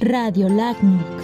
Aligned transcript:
Radio 0.00 0.48
LACNUC. 0.48 1.23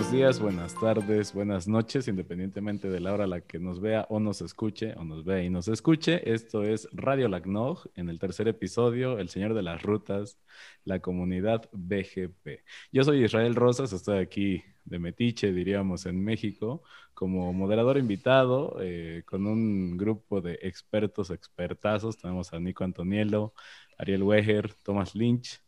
Buenos 0.00 0.12
días, 0.14 0.40
buenas 0.40 0.74
tardes, 0.80 1.34
buenas 1.34 1.68
noches, 1.68 2.08
independientemente 2.08 2.88
de 2.88 3.00
la 3.00 3.12
hora 3.12 3.24
a 3.24 3.26
la 3.26 3.42
que 3.42 3.58
nos 3.58 3.80
vea 3.80 4.06
o 4.08 4.18
nos 4.18 4.40
escuche, 4.40 4.94
o 4.96 5.04
nos 5.04 5.26
vea 5.26 5.42
y 5.42 5.50
nos 5.50 5.68
escuche. 5.68 6.32
Esto 6.32 6.62
es 6.62 6.88
Radio 6.92 7.28
LACNOG, 7.28 7.90
en 7.96 8.08
el 8.08 8.18
tercer 8.18 8.48
episodio, 8.48 9.18
El 9.18 9.28
Señor 9.28 9.52
de 9.52 9.60
las 9.60 9.82
Rutas, 9.82 10.38
la 10.84 11.00
comunidad 11.00 11.68
BGP. 11.72 12.64
Yo 12.90 13.04
soy 13.04 13.24
Israel 13.24 13.54
Rosas, 13.54 13.92
estoy 13.92 14.20
aquí 14.20 14.62
de 14.86 14.98
Metiche, 14.98 15.52
diríamos, 15.52 16.06
en 16.06 16.24
México, 16.24 16.82
como 17.12 17.52
moderador 17.52 17.98
invitado, 17.98 18.78
eh, 18.80 19.22
con 19.26 19.46
un 19.46 19.98
grupo 19.98 20.40
de 20.40 20.60
expertos, 20.62 21.28
expertazos. 21.30 22.16
Tenemos 22.16 22.54
a 22.54 22.58
Nico 22.58 22.84
Antonielo, 22.84 23.52
Ariel 23.98 24.22
Weger, 24.22 24.72
Thomas 24.82 25.14
Lynch, 25.14 25.60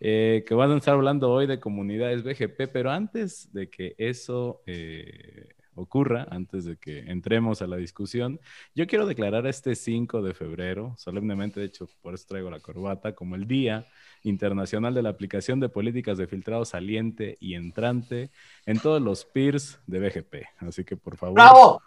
eh, 0.00 0.44
que 0.46 0.54
van 0.54 0.70
a 0.72 0.76
estar 0.78 0.94
hablando 0.94 1.30
hoy 1.30 1.46
de 1.46 1.60
comunidades 1.60 2.22
BGP, 2.22 2.72
pero 2.72 2.90
antes 2.90 3.52
de 3.52 3.68
que 3.68 3.94
eso 3.98 4.62
eh, 4.66 5.50
ocurra, 5.74 6.26
antes 6.30 6.64
de 6.64 6.76
que 6.76 7.00
entremos 7.00 7.62
a 7.62 7.66
la 7.66 7.76
discusión, 7.76 8.40
yo 8.74 8.86
quiero 8.86 9.06
declarar 9.06 9.46
este 9.46 9.74
5 9.74 10.22
de 10.22 10.34
febrero, 10.34 10.94
solemnemente, 10.96 11.60
de 11.60 11.66
hecho, 11.66 11.88
por 12.00 12.14
eso 12.14 12.24
traigo 12.28 12.50
la 12.50 12.60
corbata, 12.60 13.14
como 13.14 13.34
el 13.34 13.46
Día 13.46 13.86
Internacional 14.22 14.94
de 14.94 15.02
la 15.02 15.10
Aplicación 15.10 15.60
de 15.60 15.68
Políticas 15.68 16.18
de 16.18 16.26
Filtrado 16.26 16.64
Saliente 16.64 17.36
y 17.40 17.54
Entrante 17.54 18.30
en 18.66 18.78
todos 18.78 19.00
los 19.02 19.24
PIRS 19.24 19.80
de 19.86 20.00
BGP. 20.00 20.34
Así 20.58 20.84
que, 20.84 20.96
por 20.96 21.16
favor. 21.16 21.34
¡Bravo! 21.34 21.82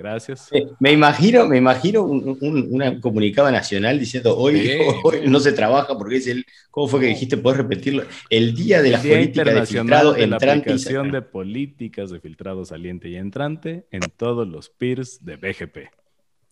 Gracias. 0.00 0.48
Me 0.78 0.92
imagino, 0.92 1.46
me 1.46 1.58
imagino 1.58 2.02
un, 2.02 2.38
un, 2.40 2.68
una 2.70 2.98
comunicada 3.00 3.50
nacional 3.50 3.98
diciendo 3.98 4.34
hoy, 4.34 4.58
Sí. 4.62 4.78
hoy 5.04 5.20
no 5.28 5.38
se 5.40 5.52
trabaja 5.52 5.96
porque 5.98 6.16
es 6.16 6.26
el, 6.26 6.46
¿cómo 6.70 6.88
fue 6.88 7.00
que 7.00 7.06
dijiste? 7.06 7.36
¿Puedes 7.36 7.58
repetirlo? 7.58 8.04
El 8.30 8.54
día 8.54 8.80
de 8.80 8.88
El 8.88 8.92
las 8.92 9.02
Día 9.02 9.16
políticas 9.16 9.54
de 9.54 9.66
filtrado, 9.66 10.12
de 10.14 10.26
la 10.26 10.36
entrante 10.36 10.70
y 10.70 10.72
aplicación 10.72 11.02
de 11.04 11.18
sacante. 11.18 11.30
políticas 11.30 12.10
de 12.10 12.20
filtrado 12.20 12.64
saliente 12.64 13.08
y 13.10 13.16
entrante 13.16 13.86
en 13.90 14.00
todos 14.16 14.48
los 14.48 14.70
PIRS 14.70 15.22
de 15.22 15.36
BGP. 15.36 15.76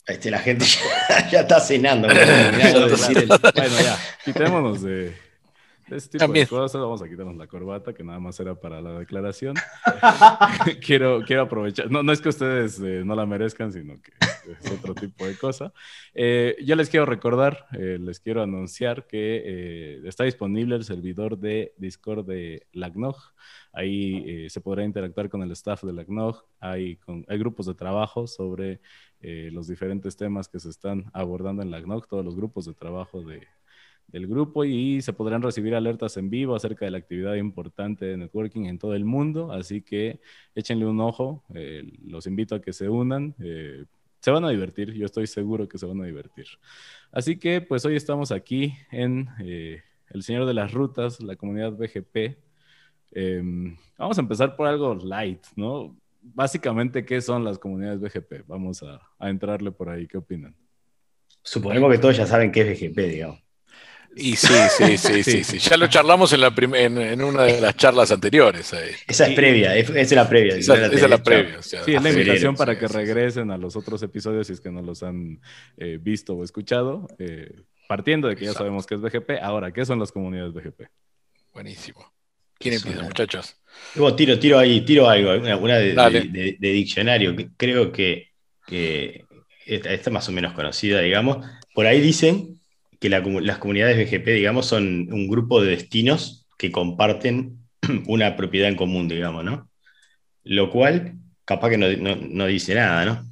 Este, 0.06 0.30
la 0.30 0.40
gente 0.40 0.64
ya, 1.08 1.30
ya 1.30 1.40
está 1.40 1.58
cenando. 1.60 2.06
Bueno, 2.08 3.76
ya, 3.82 3.98
quitémonos 4.24 4.82
de, 4.82 5.14
de 5.88 5.96
este 5.96 6.10
tipo 6.12 6.24
También. 6.24 6.44
de 6.44 6.50
cosas. 6.50 6.80
Vamos 6.80 7.02
a 7.02 7.08
quitarnos 7.08 7.36
la 7.36 7.46
corbata, 7.46 7.92
que 7.92 8.04
nada 8.04 8.18
más 8.18 8.38
era 8.40 8.54
para 8.54 8.80
la 8.80 8.98
declaración. 8.98 9.56
quiero, 10.84 11.22
quiero 11.26 11.42
aprovechar. 11.42 11.90
No, 11.90 12.02
no 12.02 12.12
es 12.12 12.20
que 12.20 12.28
ustedes 12.28 12.78
eh, 12.80 13.02
no 13.04 13.14
la 13.14 13.26
merezcan, 13.26 13.72
sino 13.72 14.00
que 14.00 14.12
es 14.52 14.72
otro 14.72 14.94
tipo 14.94 15.26
de 15.26 15.36
cosa. 15.36 15.72
Eh, 16.14 16.56
yo 16.64 16.76
les 16.76 16.88
quiero 16.88 17.06
recordar, 17.06 17.66
eh, 17.72 17.98
les 18.00 18.20
quiero 18.20 18.42
anunciar 18.42 19.06
que 19.06 20.00
está 20.04 20.24
disponible 20.24 20.76
el 20.76 20.84
servidor 20.84 21.38
de 21.38 21.72
Discord 21.76 22.26
de 22.26 22.66
LACNOG. 22.72 23.16
Ahí 23.72 24.48
se 24.48 24.60
podrá 24.60 24.84
interactuar 24.84 25.28
con 25.28 25.42
el 25.42 25.52
staff 25.52 25.84
de 25.84 25.92
LACNOG. 25.92 26.44
Hay, 26.60 26.96
con, 26.96 27.24
hay 27.28 27.38
grupos 27.38 27.66
de 27.66 27.74
trabajo 27.74 28.26
sobre 28.26 28.80
los 29.20 29.66
diferentes 29.66 30.16
temas 30.16 30.48
que 30.48 30.60
se 30.60 30.70
están 30.70 31.10
abordando 31.12 31.62
en 31.62 31.70
LACNOG, 31.70 32.08
todos 32.08 32.24
los 32.24 32.36
grupos 32.36 32.64
de 32.64 32.74
trabajo 32.74 33.22
de, 33.22 33.46
del 34.08 34.26
grupo 34.26 34.64
y 34.64 35.00
se 35.02 35.12
podrán 35.12 35.42
recibir 35.42 35.74
alertas 35.74 36.16
en 36.16 36.30
vivo 36.30 36.56
acerca 36.56 36.84
de 36.86 36.90
la 36.90 36.98
actividad 36.98 37.34
importante 37.34 38.06
de 38.06 38.16
networking 38.16 38.64
en 38.64 38.78
todo 38.78 38.94
el 38.94 39.04
mundo, 39.04 39.52
así 39.52 39.82
que 39.82 40.20
échenle 40.54 40.86
un 40.86 41.00
ojo, 41.00 41.44
eh, 41.54 41.84
los 42.04 42.26
invito 42.26 42.54
a 42.54 42.60
que 42.60 42.72
se 42.72 42.88
unan, 42.88 43.34
eh, 43.38 43.84
se 44.20 44.30
van 44.30 44.44
a 44.44 44.50
divertir, 44.50 44.92
yo 44.94 45.06
estoy 45.06 45.26
seguro 45.26 45.68
que 45.68 45.78
se 45.78 45.86
van 45.86 46.00
a 46.00 46.06
divertir. 46.06 46.46
Así 47.12 47.38
que 47.38 47.60
pues 47.60 47.84
hoy 47.84 47.96
estamos 47.96 48.32
aquí 48.32 48.74
en 48.90 49.28
eh, 49.40 49.82
El 50.08 50.22
Señor 50.22 50.46
de 50.46 50.54
las 50.54 50.72
Rutas, 50.72 51.20
la 51.20 51.36
comunidad 51.36 51.72
BGP. 51.72 52.38
Eh, 53.12 53.42
vamos 53.96 54.18
a 54.18 54.20
empezar 54.20 54.56
por 54.56 54.66
algo 54.66 54.94
light, 54.94 55.44
¿no? 55.54 55.96
Básicamente, 56.20 57.04
¿qué 57.04 57.20
son 57.20 57.44
las 57.44 57.58
comunidades 57.58 58.00
BGP? 58.00 58.46
Vamos 58.46 58.82
a, 58.82 59.00
a 59.18 59.30
entrarle 59.30 59.70
por 59.70 59.88
ahí, 59.88 60.06
¿qué 60.06 60.18
opinan? 60.18 60.54
Suponemos 61.42 61.90
que 61.92 61.98
todos 61.98 62.16
ya 62.16 62.26
saben 62.26 62.50
qué 62.50 62.62
es 62.62 62.80
BGP, 62.80 62.98
digamos. 62.98 63.47
Y 64.20 64.36
sí, 64.36 64.52
sí, 64.76 64.98
sí, 64.98 65.22
sí, 65.22 65.44
sí. 65.44 65.58
Ya 65.58 65.76
lo 65.76 65.86
charlamos 65.86 66.32
en, 66.32 66.40
la 66.40 66.52
en, 66.56 66.98
en 66.98 67.22
una 67.22 67.44
de 67.44 67.60
las 67.60 67.76
charlas 67.76 68.10
anteriores. 68.10 68.72
ahí. 68.74 68.90
Esa 69.06 69.28
es 69.28 69.34
previa, 69.34 69.76
es- 69.76 69.88
esa 69.90 70.00
es 70.00 70.12
la 70.12 70.28
previa. 70.28 70.56
Esa, 70.56 70.74
es 70.74 70.80
la 70.80 70.90
tenés, 71.08 71.20
previa. 71.20 71.58
o 71.58 71.62
sea, 71.62 71.84
Sí, 71.84 71.94
es 71.94 72.02
la 72.02 72.10
invitación 72.10 72.56
para 72.56 72.78
que 72.78 72.88
regresen 72.88 73.50
a 73.50 73.56
los 73.58 73.76
otros 73.76 74.02
episodios 74.02 74.46
si 74.48 74.54
es 74.54 74.60
que 74.60 74.70
no 74.70 74.82
los 74.82 75.02
han 75.02 75.40
eh, 75.76 75.98
visto 76.00 76.34
o 76.34 76.42
escuchado. 76.44 77.06
eh, 77.18 77.62
partiendo 77.88 78.28
de 78.28 78.36
que 78.36 78.44
ya 78.44 78.52
sabemos 78.52 78.86
que 78.86 78.96
es 78.96 79.00
BGP, 79.00 79.40
ahora, 79.40 79.72
¿qué 79.72 79.84
son 79.86 79.98
las 79.98 80.12
comunidades 80.12 80.52
BGP? 80.52 80.82
Buenísimo. 81.54 82.12
¿Quién 82.58 82.74
empieza, 82.74 83.02
muchachos? 83.02 83.56
Luego 83.94 84.14
tiro, 84.16 84.38
tiro 84.38 84.58
ahí, 84.58 84.80
tiro 84.82 85.08
algo, 85.08 85.30
una, 85.36 85.56
una 85.56 85.78
de, 85.78 85.94
de- 85.94 86.20
de- 86.28 86.56
de 86.58 86.68
diccionario, 86.72 87.34
creo 87.56 87.92
que, 87.92 88.32
que 88.66 89.24
esta, 89.64 89.92
esta 89.92 90.10
más 90.10 90.28
o 90.28 90.32
menos 90.32 90.52
conocida, 90.54 91.00
digamos. 91.00 91.46
Por 91.72 91.86
ahí 91.86 92.00
dicen 92.00 92.57
que 93.00 93.08
las 93.08 93.58
comunidades 93.58 93.96
BGP, 93.96 94.26
digamos, 94.34 94.66
son 94.66 95.12
un 95.12 95.28
grupo 95.28 95.60
de 95.62 95.70
destinos 95.70 96.46
que 96.58 96.72
comparten 96.72 97.58
una 98.06 98.36
propiedad 98.36 98.68
en 98.68 98.76
común, 98.76 99.08
digamos, 99.08 99.44
¿no? 99.44 99.68
Lo 100.44 100.70
cual, 100.70 101.14
capaz 101.44 101.70
que 101.70 101.78
no, 101.78 101.88
no- 101.96 102.16
no 102.16 102.46
dice 102.46 102.74
nada, 102.74 103.04
¿no? 103.04 103.26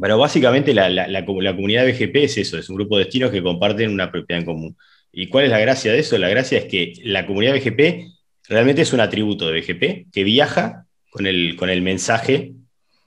Pero 0.00 0.18
básicamente 0.18 0.74
la, 0.74 0.88
la- 0.88 1.06
la 1.08 1.24
comu- 1.24 1.42
la 1.42 1.54
comunidad 1.54 1.86
BGP 1.86 2.24
es 2.24 2.36
eso, 2.38 2.58
es 2.58 2.68
un 2.68 2.76
grupo 2.76 2.98
de 2.98 3.04
destinos 3.04 3.30
que 3.30 3.42
comparten 3.42 3.90
una 3.92 4.10
propiedad 4.10 4.40
en 4.40 4.46
común. 4.46 4.76
¿Y 5.12 5.28
cuál 5.28 5.44
es 5.44 5.50
la 5.50 5.60
gracia 5.60 5.92
de 5.92 6.00
eso? 6.00 6.18
La 6.18 6.28
gracia 6.28 6.58
es 6.58 6.64
que 6.66 6.94
la 7.04 7.26
comunidad 7.26 7.54
BGP 7.54 8.06
realmente 8.48 8.82
es 8.82 8.92
un 8.92 9.00
atributo 9.00 9.46
de 9.48 9.60
BGP 9.60 10.06
que 10.12 10.24
viaja 10.24 10.86
con 11.10 11.26
el, 11.26 11.54
con 11.56 11.70
el 11.70 11.82
mensaje 11.82 12.52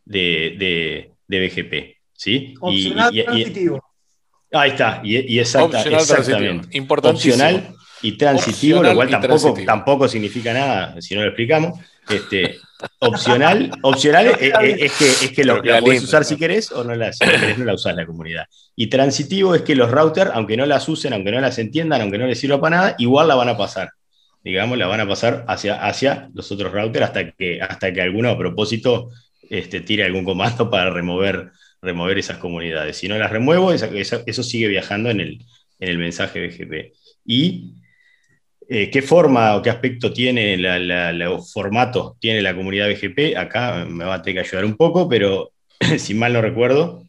de, 0.05 0.55
de- 0.57 1.11
de 1.27 1.39
BGP. 1.41 1.97
¿sí? 2.13 2.53
Opcional 2.61 3.13
y-. 3.37 3.43
ahí 4.51 4.71
está, 4.71 5.01
y, 5.03 5.35
y 5.35 5.39
exacta- 5.39 5.77
Opcional 5.77 5.99
exactamente. 6.01 6.77
Opcional 7.09 7.75
y 8.01 8.11
transitivo, 8.17 8.79
Opcional 8.79 8.91
lo 8.91 8.95
cual 8.95 9.09
tampoco, 9.09 9.53
tampoco 9.65 10.07
significa 10.07 10.53
nada 10.53 11.01
si 11.01 11.15
no 11.15 11.21
lo 11.21 11.27
explicamos. 11.27 11.79
Este, 12.09 12.57
opcional 12.99 13.71
opcional 13.81 14.27
es, 14.27 14.37
es- 14.39 14.81
es 14.81 14.91
que, 14.93 15.25
es 15.25 15.31
que 15.31 15.43
lo, 15.43 15.61
la 15.61 15.79
puedes 15.81 16.03
usar 16.03 16.23
si 16.23 16.37
querés 16.37 16.71
o 16.71 16.83
no 16.83 16.95
la, 16.95 17.11
si 17.11 17.25
no 17.25 17.31
querés 17.33 17.57
no 17.57 17.65
la 17.65 17.73
usás 17.73 17.95
la 17.95 18.05
comunidad. 18.05 18.45
Y 18.75 18.87
transitivo 18.87 19.55
es 19.55 19.63
que 19.63 19.75
los 19.75 19.91
routers, 19.91 20.31
aunque 20.33 20.55
no 20.57 20.65
las 20.65 20.87
usen, 20.87 21.13
aunque 21.13 21.31
no 21.31 21.39
las 21.41 21.57
entiendan, 21.59 22.01
aunque 22.01 22.17
no 22.17 22.27
les 22.27 22.39
sirva 22.39 22.61
para 22.61 22.77
nada, 22.77 22.95
igual 22.99 23.27
la 23.27 23.35
van 23.35 23.49
a 23.49 23.57
pasar. 23.57 23.89
Digamos, 24.43 24.77
la 24.77 24.87
van 24.87 25.01
a 25.01 25.07
pasar 25.07 25.43
hacia, 25.47 25.85
hacia 25.85 26.29
los 26.33 26.49
otros 26.51 26.71
routers 26.71 27.05
hasta 27.07 27.31
que, 27.31 27.61
hasta 27.61 27.91
que 27.91 28.01
alguno 28.01 28.29
a 28.29 28.37
propósito 28.37 29.09
este, 29.49 29.81
tire 29.81 30.05
algún 30.05 30.23
comando 30.23 30.69
para 30.69 30.89
remover, 30.89 31.51
remover 31.87 32.17
esas 32.19 32.37
comunidades. 32.37 32.97
Si 32.97 33.07
no 33.07 33.17
las 33.17 33.31
remuevo, 33.31 33.71
eso 33.73 34.43
sigue 34.43 34.67
viajando 34.67 35.09
en 35.09 35.19
el, 35.19 35.41
en 35.79 35.89
el 35.89 35.97
mensaje 35.97 36.45
BGP. 36.45 36.93
Y 37.25 37.73
eh, 38.69 38.89
qué 38.91 39.01
forma 39.01 39.55
o 39.55 39.61
qué 39.61 39.69
aspecto 39.69 40.11
tiene 40.11 40.57
la, 40.57 40.77
la- 40.77 41.13
los 41.13 41.53
formatos 41.53 42.19
tiene 42.19 42.41
la 42.41 42.53
comunidad 42.53 42.89
BGP, 42.89 43.37
acá 43.37 43.85
me 43.85 44.03
va 44.03 44.15
a 44.15 44.21
tener 44.21 44.43
que 44.43 44.47
ayudar 44.49 44.65
un 44.65 44.75
poco, 44.75 45.07
pero 45.07 45.51
si 45.97 46.13
mal 46.13 46.33
no 46.33 46.41
recuerdo, 46.41 47.03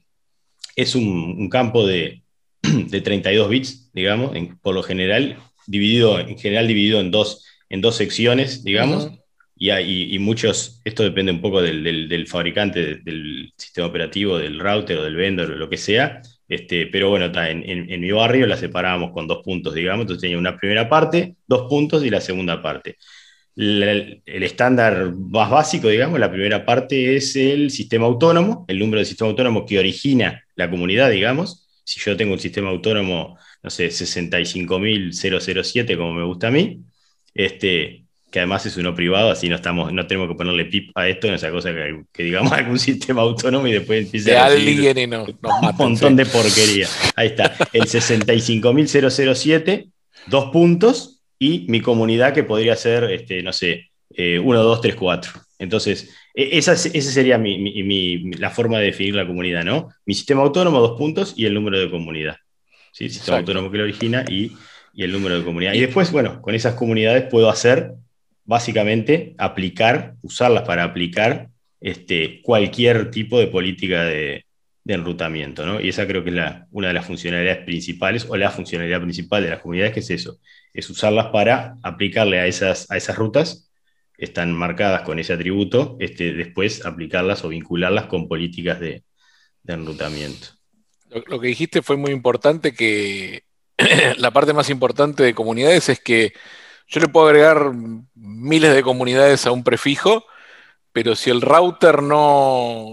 es 0.77 0.95
un, 0.95 1.49
campo 1.49 1.87
de, 1.87 2.23
de 2.63 3.01
32 3.01 3.49
bits, 3.49 3.91
digamos, 3.93 4.37
por 4.63 4.75
lo 4.75 4.83
general, 4.83 5.37
dividido, 5.67 6.21
en 6.21 6.39
general 6.39 6.69
dividido 6.69 7.01
en 7.01 7.11
dos, 7.11 7.45
en 7.69 7.81
dos 7.81 7.97
secciones, 7.97 8.63
digamos. 8.63 9.11
Y, 9.59 9.71
hay, 9.71 10.19
muchos, 10.19 10.81
esto 10.85 11.03
depende 11.03 11.33
un 11.33 11.41
poco 11.41 11.61
del, 11.63 12.09
del- 12.09 12.27
fabricante, 12.27 12.97
del, 13.03 13.53
sistema 13.57 13.87
operativo, 13.89 14.39
del 14.39 14.59
router 14.61 14.99
o 14.99 15.05
del 15.05 15.17
vendor 15.17 15.51
o 15.53 15.57
lo 15.57 15.69
que 15.69 15.77
sea, 15.77 16.21
este, 16.49 16.87
pero 16.87 17.11
bueno, 17.11 17.31
ta, 17.33 17.51
en, 17.51 17.69
en- 17.69 17.91
en 17.91 18.01
mi 18.01 18.11
barrio 18.13 18.47
la 18.47 18.57
separábamos 18.57 19.13
con 19.13 19.27
dos 19.27 19.43
puntos, 19.45 19.75
digamos, 19.75 20.03
entonces 20.05 20.23
tenía 20.23 20.39
una 20.39 20.57
primera 20.57 20.89
parte, 20.89 21.37
dos 21.47 21.69
puntos 21.69 22.05
y 22.05 22.11
la 22.11 22.21
segunda 22.21 22.63
parte. 22.63 22.97
El 23.57 24.23
estándar 24.45 25.13
más 25.17 25.51
básico, 25.51 25.89
digamos, 25.89 26.21
la 26.21 26.31
primera 26.31 26.65
parte 26.65 27.17
es 27.17 27.35
el 27.35 27.71
sistema 27.71 28.07
autónomo, 28.07 28.65
el 28.69 28.79
número 28.79 29.01
de 29.01 29.05
sistema 29.05 29.31
autónomo 29.31 29.67
que 29.67 29.79
origina 29.81 30.45
la 30.55 30.71
comunidad, 30.71 31.11
digamos. 31.11 31.69
Si 31.85 31.99
yo 32.01 32.17
tengo 32.17 32.35
un 32.35 32.39
sistema 32.39 32.69
autónomo, 32.71 33.37
no 33.63 33.71
sé, 33.71 33.91
65.007, 33.91 35.97
como 35.97 36.13
me 36.15 36.23
gusta 36.25 36.49
a 36.49 36.51
mí, 36.53 36.85
este, 37.35 38.05
que 38.31 38.41
además 38.41 38.67
es 38.67 38.77
uno 38.77 38.95
privado, 38.95 39.31
así 39.31 39.49
no, 39.49 39.57
estamos, 39.57 39.91
no 39.93 40.07
tenemos 40.07 40.29
que 40.29 40.35
ponerle 40.35 40.67
pip 40.67 40.91
a 40.95 41.09
esto, 41.09 41.29
es 41.29 41.35
esa 41.35 41.51
cosa 41.51 41.73
que, 41.73 42.03
que 42.13 42.25
digamos 42.25 42.53
algún 42.53 42.79
sistema 42.79 43.23
autónomo 43.23 43.67
y 43.67 43.73
después 43.73 44.05
empiece 44.05 44.31
De 44.33 44.37
a 44.37 44.47
alguien 44.47 44.75
y 44.75 45.07
no, 45.07 45.27
nos 45.41 45.63
un 45.71 45.77
montón 45.79 46.17
de 46.17 46.27
porquería. 46.27 46.87
Ahí 47.17 47.29
está, 47.29 47.55
el 47.73 47.83
65.007, 47.87 49.91
dos 50.27 50.51
puntos, 50.51 51.23
y 51.39 51.65
mi 51.69 51.81
comunidad 51.81 52.35
que 52.35 52.43
podría 52.45 52.77
ser, 52.77 53.05
este, 53.05 53.43
no 53.43 53.53
sé, 53.53 53.91
1, 54.17 54.43
2, 54.63 54.81
3, 54.81 54.95
4. 54.97 55.33
Entonces, 55.61 56.13
e- 56.35 56.59
esa, 56.59 56.73
es- 56.73 56.87
esa 56.93 57.11
sería 57.13 57.39
mi- 57.39 57.59
mi- 57.59 57.83
mi- 57.85 58.33
la 58.33 58.51
forma 58.51 58.79
de 58.79 58.87
definir 58.87 59.15
la 59.15 59.27
comunidad, 59.27 59.65
¿no? 59.65 59.89
Mi 60.05 60.15
sistema 60.15 60.43
autónomo, 60.43 60.81
dos 60.81 60.99
puntos, 60.99 61.35
y 61.37 61.47
el 61.47 61.55
número 61.55 61.79
de 61.79 61.89
comunidad. 61.91 62.37
¿sí? 62.93 63.05
el 63.05 63.11
sistema 63.13 63.39
autónomo 63.39 63.71
que 63.71 63.79
lo 63.79 63.85
origina 63.85 64.25
y, 64.29 64.53
el 64.97 65.13
número 65.13 65.39
de 65.39 65.45
comunidad. 65.45 65.75
Y 65.75 65.81
después, 65.81 66.11
bueno, 66.11 66.43
con 66.43 66.57
esas 66.57 66.75
comunidades 66.75 67.25
puedo 67.31 67.49
hacer, 67.49 67.93
básicamente, 68.49 69.35
aplicar, 69.37 70.15
usarlas 70.23 70.63
para 70.63 70.83
aplicar 70.83 71.51
este, 71.83 72.41
cualquier 72.41 73.11
tipo 73.11 73.39
de 73.39 73.49
política 73.49 74.05
de, 74.05 74.47
enrutamiento, 74.87 75.67
¿no? 75.67 75.83
Y 75.83 75.91
esa 75.91 76.07
creo 76.07 76.25
que 76.25 76.31
es 76.31 76.37
la, 76.37 76.67
una 76.71 76.89
de 76.89 76.95
las 76.95 77.05
funcionalidades 77.05 77.63
principales, 77.67 78.25
o 78.27 78.39
la 78.39 78.51
funcionalidad 78.51 79.03
principal 79.03 79.43
de 79.43 79.51
las 79.51 79.61
comunidades, 79.61 79.93
que 79.93 80.01
es 80.01 80.09
eso, 80.09 80.39
es 80.73 80.89
usarlas 80.89 81.27
para 81.27 81.77
aplicarle 81.83 82.41
a 82.41 82.47
esas, 82.47 82.91
a 82.91 82.97
esas 82.97 83.19
rutas, 83.19 83.71
están 84.17 84.55
marcadas 84.55 85.03
con 85.03 85.19
ese 85.19 85.35
atributo, 85.35 85.99
este, 86.01 86.33
después 86.33 86.87
aplicarlas 86.87 87.45
o 87.45 87.51
vincularlas 87.51 88.07
con 88.07 88.29
políticas 88.29 88.81
de, 88.81 89.03
de 89.63 89.75
enrutamiento. 89.75 90.47
Lo, 91.11 91.39
que 91.39 91.49
dijiste 91.49 91.83
fue 91.83 91.99
muy 91.99 92.13
importante, 92.13 92.73
que 92.73 93.43
la 94.17 94.31
parte 94.31 94.55
más 94.55 94.71
importante 94.71 95.23
de 95.23 95.35
comunidades 95.35 95.91
es 95.91 96.01
que 96.01 96.33
yo 96.89 97.01
le 97.01 97.09
puedo 97.09 97.27
agregar 97.27 97.73
miles 98.15 98.75
de 98.75 98.83
comunidades 98.83 99.47
a 99.47 99.53
un 99.53 99.63
prefijo, 99.63 100.25
pero 100.93 101.15
si 101.15 101.31
el 101.31 101.43
router 101.43 102.03
no, 102.03 102.87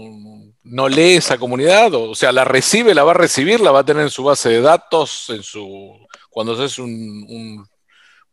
no 0.62 0.88
lee 0.88 1.16
esa 1.16 1.38
comunidad, 1.38 1.94
o 1.94 2.14
sea, 2.14 2.30
la 2.30 2.44
recibe, 2.44 2.94
la 2.94 3.04
va 3.04 3.12
a 3.12 3.14
recibir, 3.14 3.60
la 3.60 3.70
va 3.70 3.80
a 3.80 3.84
tener 3.84 4.02
en 4.02 4.10
su 4.10 4.22
base 4.22 4.50
de 4.50 4.60
datos, 4.60 5.30
en 5.30 5.42
su 5.42 6.06
cuando 6.28 6.52
haces 6.52 6.78
un, 6.78 7.66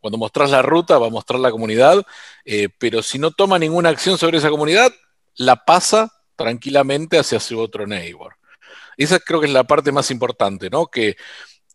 cuando 0.01 0.18
mostrás 0.18 0.51
la 0.51 0.62
ruta, 0.62 0.98
va 0.98 1.07
a 1.07 1.12
mostrar 1.12 1.39
la 1.39 1.51
comunidad, 1.51 2.04
eh, 2.44 2.68
pero 2.77 3.01
si 3.01 3.18
no 3.18 3.31
toma 3.31 3.57
ninguna 3.57 3.89
acción 3.89 4.18
sobre 4.18 4.39
esa 4.39 4.50
comunidad, 4.50 4.92
la 5.38 5.63
pasa 5.63 6.12
tranquilamente 6.36 7.18
hacia 7.18 7.39
su 7.39 7.57
otro 7.57 7.88
neighbor. 7.88 8.36
Esa 8.98 9.19
creo 9.19 9.39
que 9.39 9.48
es 9.48 9.54
la 9.54 9.63
parte 9.63 9.94
más 9.94 10.12
importante, 10.12 10.69
¿no? 10.69 10.88
Que, 10.88 11.16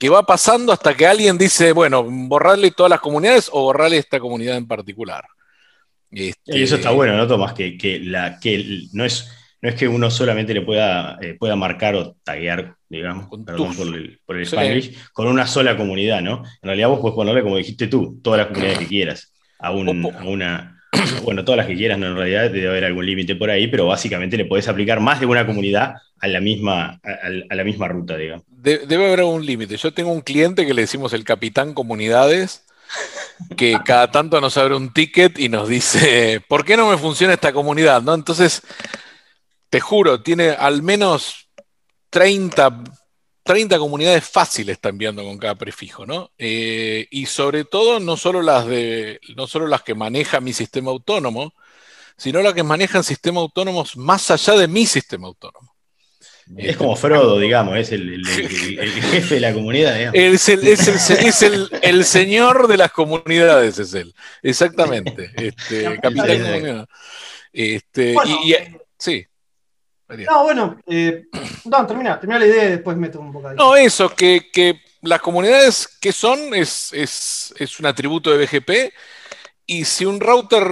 va 0.07 0.23
pasando 0.23 0.73
hasta 0.73 0.95
que 0.95 1.07
alguien 1.07 1.37
dice, 1.37 1.73
bueno, 1.73 2.05
borrarle 2.05 2.71
todas 2.71 2.91
las 2.91 3.01
comunidades 3.01 3.51
o 3.53 3.63
borrarle 3.63 3.99
esta 3.99 4.21
comunidad 4.21 4.57
en 4.57 4.69
particular. 4.69 5.25
y 6.11 6.33
eso 6.47 6.77
está 6.77 6.91
bueno, 6.91 7.17
¿no, 7.17 7.27
Tomás? 7.27 7.53
Que, 7.55 7.77
que, 7.77 7.99
la, 7.99 8.39
que 8.39 8.85
no, 8.93 9.05
es, 9.05 9.29
no 9.61 9.69
es 9.69 9.75
que 9.75 9.89
uno 9.89 10.09
solamente 10.11 10.55
le 10.55 10.63
pueda, 10.63 11.19
eh, 11.21 11.35
pueda 11.35 11.57
marcar 11.57 11.97
o 11.97 12.17
taguear, 12.23 12.77
digamos, 12.89 13.29
perdón 13.45 13.75
por 13.75 13.87
el, 13.89 14.21
por 14.25 14.37
el 14.37 14.97
con 15.13 15.27
una 15.27 15.49
sola 15.49 15.77
comunidad, 15.77 16.23
¿no? 16.23 16.45
En 16.63 16.69
realidad 16.69 16.89
vos 16.91 17.01
puedes 17.01 17.17
ponerle, 17.17 17.43
como 17.43 17.57
dijiste 17.57 17.89
tú, 17.89 18.21
todas 18.23 18.39
las 18.39 18.47
comunidades 18.47 18.79
que 18.79 18.87
quieras 18.87 19.33
a, 19.59 19.73
un, 19.73 19.89
a 19.89 20.25
una, 20.25 20.78
bueno, 21.23 21.45
todas 21.45 21.59
las 21.59 21.67
que 21.67 21.77
quieras, 21.77 21.99
¿no? 21.99 22.07
en 22.07 22.17
realidad 22.17 22.51
debe 22.51 22.69
haber 22.69 22.85
algún 22.85 23.07
límite 23.07 23.37
por 23.37 23.51
ahí, 23.51 23.67
pero 23.69 23.87
básicamente 23.87 24.37
le 24.37 24.45
podés 24.45 24.69
aplicar 24.69 25.01
más 25.01 25.21
de 25.21 25.27
una 25.27 25.47
comunidad 25.47 25.95
a 26.21 26.27
la 26.27 26.41
misma, 26.41 27.01
a, 27.03 27.55
la 27.55 27.65
misma 27.65 27.89
ruta, 27.89 28.17
digamos. 28.17 28.45
debe 28.49 29.07
haber 29.07 29.21
algún 29.21 29.45
límite. 29.45 29.77
Yo 29.77 29.93
tengo 29.93 30.11
un 30.11 30.21
cliente 30.21 30.67
que 30.67 30.75
le 30.75 30.83
decimos 30.83 31.13
el 31.13 31.25
capitán 31.25 31.75
comunidades, 31.75 32.65
que 33.57 33.79
cada 33.85 34.11
tanto 34.11 34.41
nos 34.41 34.57
abre 34.57 34.75
un 34.75 34.93
ticket 34.93 35.39
y 35.39 35.49
nos 35.49 35.69
dice, 35.69 36.43
¿por 36.49 36.65
qué 36.65 36.77
no 36.77 36.91
me 36.91 36.99
funciona 36.99 37.35
esta 37.35 37.53
comunidad? 37.53 38.03
¿No? 38.03 38.15
Entonces, 38.15 38.63
te 39.71 39.81
juro, 39.81 40.23
tiene 40.23 40.51
al 40.51 40.83
menos 40.83 41.49
30 42.11 42.85
30 43.49 43.79
comunidades 43.79 44.29
fáciles 44.29 44.75
están 44.75 44.99
viendo 44.99 45.25
con 45.25 45.39
cada 45.39 45.55
prefijo, 45.55 46.05
¿no? 46.05 46.33
Eh, 46.37 47.07
y 47.11 47.25
sobre 47.25 47.65
todo, 47.65 47.99
no 47.99 48.19
solo, 48.19 48.43
las 48.43 48.67
de, 48.67 49.21
no 49.37 49.47
solo 49.47 49.67
las 49.67 49.81
que 49.81 49.95
maneja 49.95 50.39
mi 50.39 50.53
sistema 50.53 50.91
autónomo, 50.91 51.55
sino 52.19 52.43
las 52.43 52.53
que 52.53 52.63
manejan 52.63 53.03
sistemas 53.03 53.41
autónomos 53.41 53.97
más 53.97 54.31
allá 54.31 54.53
de 54.53 54.69
mi 54.69 54.85
sistema 54.85 55.29
autónomo. 55.29 55.75
Es 56.59 56.77
como 56.77 56.95
Frodo, 56.95 57.39
digamos, 57.39 57.79
es 57.79 57.91
el, 57.91 58.23
jefe 59.13 59.37
de 59.37 59.41
la 59.41 59.55
comunidad. 59.55 60.15
Es, 60.15 60.47
el, 60.51 62.05
señor 62.05 62.69
de 62.69 62.77
las 62.77 62.93
comunidades, 62.93 63.79
es 63.79 63.95
él. 63.95 64.15
Exactamente. 64.43 65.31
Este, 65.37 65.99
capitán 66.03 66.27
de 66.27 66.43
comunidad. 66.43 66.89
Este, 67.51 68.15
y, 68.27 68.55
sí. 68.99 69.27
No, 70.09 70.43
bueno, 70.45 70.79
eh, 70.87 71.27
no, 71.67 71.87
termina, 71.87 72.19
termina 72.19 72.39
la 72.39 72.47
idea 72.47 72.65
y 72.65 72.71
después 72.71 72.97
meto 72.97 73.21
un 73.21 73.31
bocadillo. 73.31 73.63
No, 73.63 73.77
eso, 73.77 74.09
que, 74.15 74.81
las 75.03 75.21
comunidades 75.21 75.87
que 76.01 76.13
son 76.13 76.55
es, 76.55 77.53
un 77.79 77.87
atributo 77.87 78.31
de 78.31 78.45
BGP 78.45 78.93
y 79.67 79.85
si 79.85 80.07
un 80.07 80.19
router 80.19 80.63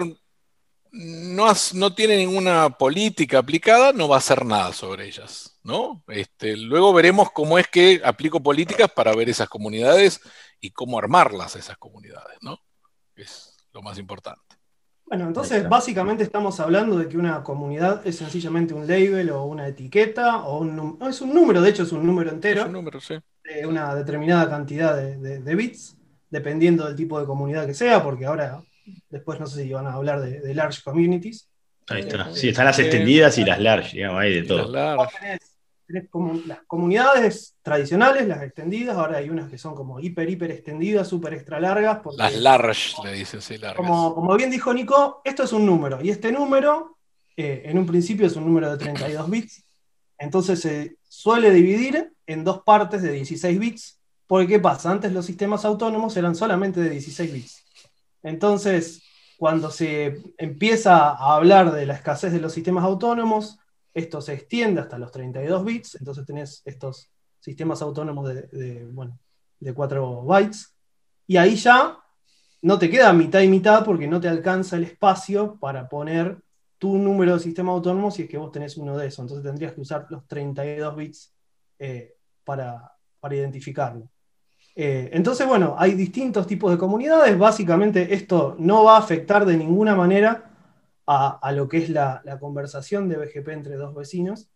no, 0.90 1.52
no, 1.74 1.94
tiene 1.94 2.16
ninguna 2.16 2.70
política 2.70 3.38
aplicada, 3.38 3.92
no 3.92 4.08
va 4.08 4.16
a 4.16 4.20
hacer 4.20 4.46
nada 4.46 4.72
sobre 4.72 5.06
ellas, 5.06 5.58
¿no? 5.62 6.02
Este, 6.08 6.56
luego 6.56 6.94
veremos 6.94 7.30
cómo 7.30 7.58
es 7.58 7.68
que 7.68 8.00
aplico 8.02 8.42
políticas 8.42 8.90
para 8.90 9.14
ver 9.14 9.28
esas 9.28 9.50
comunidades 9.50 10.20
y 10.60 10.70
cómo 10.70 10.98
armarlas 10.98 11.56
esas 11.56 11.76
comunidades, 11.76 12.38
¿no? 12.40 12.58
Es 13.14 13.54
lo 13.72 13.82
más 13.82 13.98
importante. 13.98 14.55
Bueno, 15.06 15.28
entonces 15.28 15.68
básicamente 15.68 16.24
estamos 16.24 16.58
hablando 16.58 16.98
de 16.98 17.08
que 17.08 17.16
una 17.16 17.44
comunidad 17.44 18.04
es 18.04 18.16
sencillamente 18.16 18.74
un 18.74 18.88
label 18.88 19.30
o 19.30 19.44
una 19.44 19.68
etiqueta 19.68 20.38
o 20.38 20.58
un 20.58 20.98
es 21.08 21.20
un 21.20 21.32
número, 21.32 21.62
de 21.62 21.70
hecho 21.70 21.84
es 21.84 21.92
un 21.92 22.04
número 22.04 22.30
entero. 22.30 22.62
Es 22.62 22.66
un 22.66 22.72
número, 22.72 23.00
sí. 23.00 23.14
De 23.44 23.64
una 23.64 23.94
determinada 23.94 24.50
cantidad 24.50 24.96
de, 24.96 25.54
bits, 25.54 25.96
dependiendo 26.28 26.86
del 26.86 26.96
tipo 26.96 27.20
de 27.20 27.26
comunidad 27.26 27.66
que 27.66 27.74
sea, 27.74 28.02
porque 28.02 28.26
ahora 28.26 28.60
después 29.08 29.38
no 29.38 29.46
sé 29.46 29.62
si 29.62 29.72
van 29.72 29.86
a 29.86 29.92
hablar 29.92 30.20
de, 30.20 30.54
large 30.54 30.82
communities. 30.82 31.48
Ahí 31.88 32.00
está. 32.00 32.34
Sí, 32.34 32.48
están 32.48 32.64
las 32.64 32.78
extendidas 32.80 33.38
y 33.38 33.44
las 33.44 33.60
large, 33.60 33.98
digamos, 33.98 34.20
hay 34.20 34.34
de 34.34 34.42
todo 34.42 34.68
las 34.72 35.08
comunidades 36.66 37.56
tradicionales, 37.62 38.26
las 38.26 38.42
extendidas, 38.42 38.96
ahora 38.96 39.18
hay 39.18 39.30
unas 39.30 39.50
que 39.50 39.58
son 39.58 39.74
como 39.74 40.00
hiper, 40.00 40.28
hiper 40.28 40.50
extendidas, 40.50 41.08
súper 41.08 41.34
extra 41.34 41.60
largas. 41.60 42.00
las 42.16 42.34
large, 42.36 42.94
le 43.04 43.12
dicen, 43.12 43.40
sí, 43.40 43.58
largas. 43.58 43.76
Como, 43.76 44.36
bien 44.36 44.50
dijo 44.50 44.72
Nico, 44.74 45.22
esto 45.24 45.44
es 45.44 45.52
un 45.52 45.64
número, 45.64 46.00
y 46.02 46.10
este 46.10 46.32
número, 46.32 46.98
eh, 47.36 47.62
en 47.66 47.78
un 47.78 47.86
principio 47.86 48.26
es 48.26 48.36
un 48.36 48.44
número 48.44 48.70
de 48.70 48.78
32 48.78 49.30
bits, 49.30 49.64
entonces 50.18 50.60
se 50.60 50.96
suele 51.08 51.50
dividir 51.50 52.12
en 52.26 52.44
dos 52.44 52.62
partes 52.62 53.02
de 53.02 53.12
16 53.12 53.58
bits, 53.58 54.00
porque 54.26 54.48
¿qué 54.48 54.58
pasa? 54.58 54.90
Antes 54.90 55.12
los 55.12 55.26
sistemas 55.26 55.64
autónomos 55.64 56.16
eran 56.16 56.34
solamente 56.34 56.80
de 56.80 56.90
16 56.90 57.32
bits. 57.32 57.64
Entonces, 58.22 59.02
cuando 59.36 59.70
se 59.70 60.20
empieza 60.38 61.10
a 61.10 61.36
hablar 61.36 61.72
de 61.72 61.86
la 61.86 61.94
escasez 61.94 62.32
de 62.32 62.40
los 62.40 62.52
sistemas 62.52 62.84
autónomos, 62.84 63.58
esto 63.96 64.20
se 64.20 64.34
extiende 64.34 64.82
hasta 64.82 64.98
los 64.98 65.10
32 65.10 65.64
bits, 65.64 65.94
entonces 65.94 66.26
tenés 66.26 66.60
estos 66.66 67.10
sistemas 67.40 67.80
autónomos 67.80 68.28
de, 68.28 68.86
bueno, 68.92 69.18
de 69.58 69.72
4 69.72 70.22
bytes, 70.22 70.76
y 71.26 71.38
ahí 71.38 71.56
ya 71.56 71.98
no 72.60 72.78
te 72.78 72.90
queda 72.90 73.14
mitad 73.14 73.40
y 73.40 73.48
mitad 73.48 73.86
porque 73.86 74.06
no 74.06 74.20
te 74.20 74.28
alcanza 74.28 74.76
el 74.76 74.84
espacio 74.84 75.56
para 75.58 75.88
poner 75.88 76.36
tu 76.76 76.98
número 76.98 77.34
de 77.34 77.40
sistema 77.40 77.72
autónomo 77.72 78.10
si 78.10 78.24
es 78.24 78.28
que 78.28 78.36
vos 78.36 78.52
tenés 78.52 78.76
uno 78.76 78.98
de 78.98 79.06
esos. 79.06 79.20
Entonces 79.20 79.44
tendrías 79.44 79.72
que 79.72 79.80
usar 79.80 80.06
los 80.10 80.26
32 80.28 80.94
bits 80.94 81.34
eh, 81.78 82.16
para, 82.44 82.92
identificarlo. 83.30 84.10
Eh, 84.74 85.08
entonces, 85.14 85.46
bueno, 85.46 85.74
hay 85.78 85.92
distintos 85.92 86.46
tipos 86.46 86.70
de 86.70 86.76
comunidades. 86.76 87.36
Básicamente 87.38 88.12
esto 88.14 88.56
no 88.58 88.84
va 88.84 88.96
a 88.96 89.00
afectar 89.00 89.46
de 89.46 89.56
ninguna 89.56 89.96
manera 89.96 90.55
a, 91.06 91.52
lo 91.52 91.68
que 91.68 91.78
es 91.78 91.90
la, 91.90 92.22
conversación 92.40 93.08
de 93.08 93.16
BGP 93.16 93.48
entre 93.48 93.76
dos 93.76 93.94
vecinos, 93.94 94.48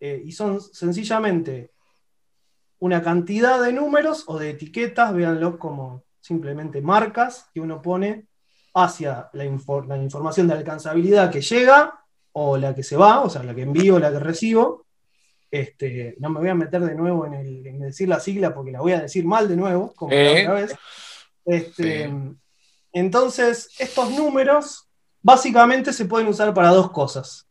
eh, 0.00 0.20
y 0.24 0.32
son 0.32 0.60
sencillamente 0.60 1.70
una 2.80 3.02
cantidad 3.02 3.62
de 3.62 3.72
números 3.72 4.24
o 4.26 4.38
de 4.38 4.50
etiquetas, 4.50 5.14
véanlo 5.14 5.58
como 5.58 6.04
simplemente 6.20 6.82
marcas 6.82 7.48
que 7.54 7.60
uno 7.60 7.80
pone 7.80 8.26
hacia 8.74 9.30
la, 9.32 9.44
información 9.44 10.48
de 10.48 10.54
alcanzabilidad 10.54 11.30
que 11.30 11.40
llega 11.40 12.04
o 12.32 12.56
la 12.56 12.74
que 12.74 12.82
se 12.82 12.96
va, 12.96 13.20
o 13.20 13.30
sea, 13.30 13.44
la 13.44 13.54
que 13.54 13.62
envío 13.62 13.94
o 13.94 13.98
la 13.98 14.10
que 14.10 14.18
recibo. 14.18 14.86
Este, 15.50 16.16
no 16.18 16.30
me 16.30 16.40
voy 16.40 16.48
a 16.48 16.54
meter 16.56 16.80
de 16.80 16.96
nuevo 16.96 17.26
en, 17.26 17.78
decir 17.78 18.08
la 18.08 18.18
sigla 18.18 18.52
porque 18.52 18.72
la 18.72 18.80
voy 18.80 18.92
a 18.92 19.02
decir 19.02 19.24
mal 19.24 19.48
de 19.48 19.56
nuevo, 19.56 19.94
como 19.94 20.12
la 20.12 20.32
otra 20.32 20.54
vez. 20.54 20.74
Este, 21.44 22.12
entonces, 22.92 23.68
estos 23.78 24.10
números 24.10 24.88
básicamente 25.24 25.92
se 25.92 26.04
pueden 26.04 26.28
usar 26.28 26.54
para 26.54 26.68
dos 26.68 26.90
cosas. 26.92 27.48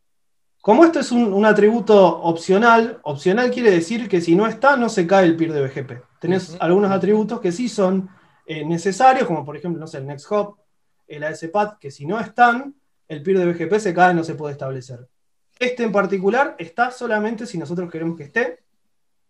Como 0.62 0.86
esto 0.86 1.00
es 1.02 1.12
un, 1.12 1.46
atributo 1.46 2.22
opcional, 2.22 3.00
opcional 3.04 3.52
quiere 3.52 3.72
decir 3.72 4.08
que 4.08 4.22
si 4.22 4.34
no 4.34 4.48
está, 4.48 4.78
no 4.78 4.88
se 4.88 5.06
cae 5.06 5.26
el 5.26 5.36
peer 5.36 5.52
de 5.52 5.68
BGP. 5.68 6.20
Tenés 6.22 6.56
algunos 6.62 6.90
atributos 6.92 7.42
que 7.42 7.52
sí 7.52 7.68
son 7.68 8.10
eh, 8.46 8.64
necesarios, 8.64 9.28
como 9.28 9.44
por 9.44 9.58
ejemplo, 9.58 9.82
no 9.82 9.88
sé, 9.88 9.98
el 9.98 10.06
next 10.06 10.32
hop, 10.32 10.56
el 11.08 11.24
ASPAD, 11.26 11.80
que 11.80 11.92
si 11.92 12.06
no 12.06 12.18
están, 12.20 12.76
el 13.10 13.22
peer 13.24 13.40
de 13.40 13.52
BGP 13.52 13.80
se 13.80 13.94
cae 13.94 14.14
y 14.14 14.16
no 14.16 14.24
se 14.24 14.36
puede 14.36 14.54
establecer. 14.54 15.06
Este 15.60 15.84
en 15.84 15.92
particular 15.92 16.56
está 16.60 16.92
solamente 16.92 17.46
si 17.46 17.58
nosotros 17.58 17.92
queremos 17.92 18.16
que 18.16 18.24
esté, 18.24 18.64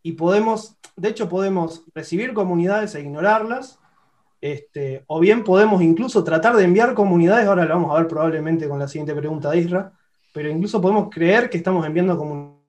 y 0.03 0.11
podemos, 0.11 0.75
de 0.97 1.09
hecho, 1.09 1.29
podemos 1.29 1.83
recibir 1.95 2.33
comunidades 2.33 2.93
e 2.93 3.01
ignorarlas, 3.01 3.79
este, 4.43 5.05
o 5.07 5.21
bien 5.21 5.41
podemos 5.45 5.81
incluso 5.81 6.21
tratar 6.21 6.57
de 6.57 6.65
enviar 6.65 6.93
comunidades, 6.95 7.47
ahora 7.47 7.63
lo 7.63 7.75
vamos 7.75 7.95
a 7.95 7.99
ver 7.99 8.07
probablemente 8.09 8.67
con 8.67 8.77
la 8.77 8.89
siguiente 8.89 9.15
pregunta 9.15 9.49
de 9.49 9.59
Isra, 9.59 9.93
pero 10.33 10.49
incluso 10.49 10.81
podemos 10.81 11.09
creer 11.09 11.49
que 11.49 11.55
estamos 11.57 11.85
enviando 11.85 12.17
comunidades. 12.17 12.61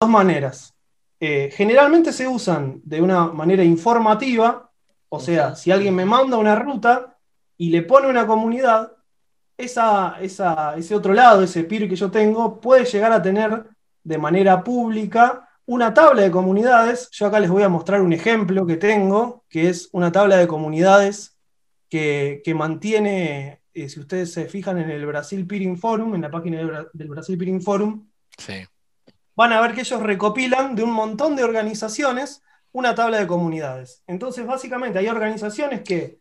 Dos 0.00 0.10
maneras. 0.10 0.74
Eh, 1.20 1.50
generalmente 1.52 2.12
se 2.12 2.28
usan 2.28 2.80
de 2.84 3.00
una 3.00 3.28
manera 3.28 3.64
informativa, 3.64 4.70
o 5.08 5.20
sea, 5.20 5.54
si 5.54 5.70
alguien 5.70 5.94
me 5.94 6.04
manda 6.04 6.36
una 6.36 6.54
ruta, 6.56 7.13
y 7.56 7.70
le 7.70 7.82
pone 7.82 8.08
una 8.08 8.26
comunidad, 8.26 8.92
esa, 9.56 10.18
ese 10.20 10.94
otro 10.94 11.12
lado, 11.12 11.42
ese 11.42 11.64
peer 11.64 11.88
que 11.88 11.96
yo 11.96 12.10
tengo, 12.10 12.60
puede 12.60 12.84
llegar 12.84 13.12
a 13.12 13.22
tener 13.22 13.64
de 14.02 14.18
manera 14.18 14.62
pública 14.62 15.48
una 15.66 15.94
tabla 15.94 16.22
de 16.22 16.30
comunidades. 16.30 17.08
Yo 17.12 17.26
acá 17.26 17.40
les 17.40 17.50
voy 17.50 17.62
a 17.62 17.68
mostrar 17.68 18.02
un 18.02 18.12
ejemplo 18.12 18.66
que 18.66 18.76
tengo, 18.76 19.44
que 19.48 19.68
es 19.68 19.88
una 19.92 20.12
tabla 20.12 20.36
de 20.36 20.48
comunidades 20.48 21.38
que, 21.88 22.42
mantiene, 22.56 23.62
eh, 23.72 23.88
si 23.88 24.00
ustedes 24.00 24.32
se 24.32 24.46
fijan 24.46 24.78
en 24.78 24.90
el 24.90 25.06
Brasil 25.06 25.46
Peering 25.46 25.78
Forum, 25.78 26.14
en 26.14 26.22
la 26.22 26.30
página 26.30 26.58
del 26.92 27.08
Brasil 27.08 27.38
Peering 27.38 27.62
Forum, 27.62 28.08
van 29.36 29.52
a 29.52 29.60
ver 29.60 29.74
que 29.74 29.82
ellos 29.82 30.02
recopilan 30.02 30.74
de 30.74 30.82
un 30.82 30.92
montón 30.92 31.36
de 31.36 31.44
organizaciones 31.44 32.42
una 32.72 32.94
tabla 32.96 33.18
de 33.18 33.28
comunidades. 33.28 34.02
Entonces, 34.08 34.44
básicamente, 34.44 34.98
hay 34.98 35.06
organizaciones 35.06 35.82
que 35.82 36.18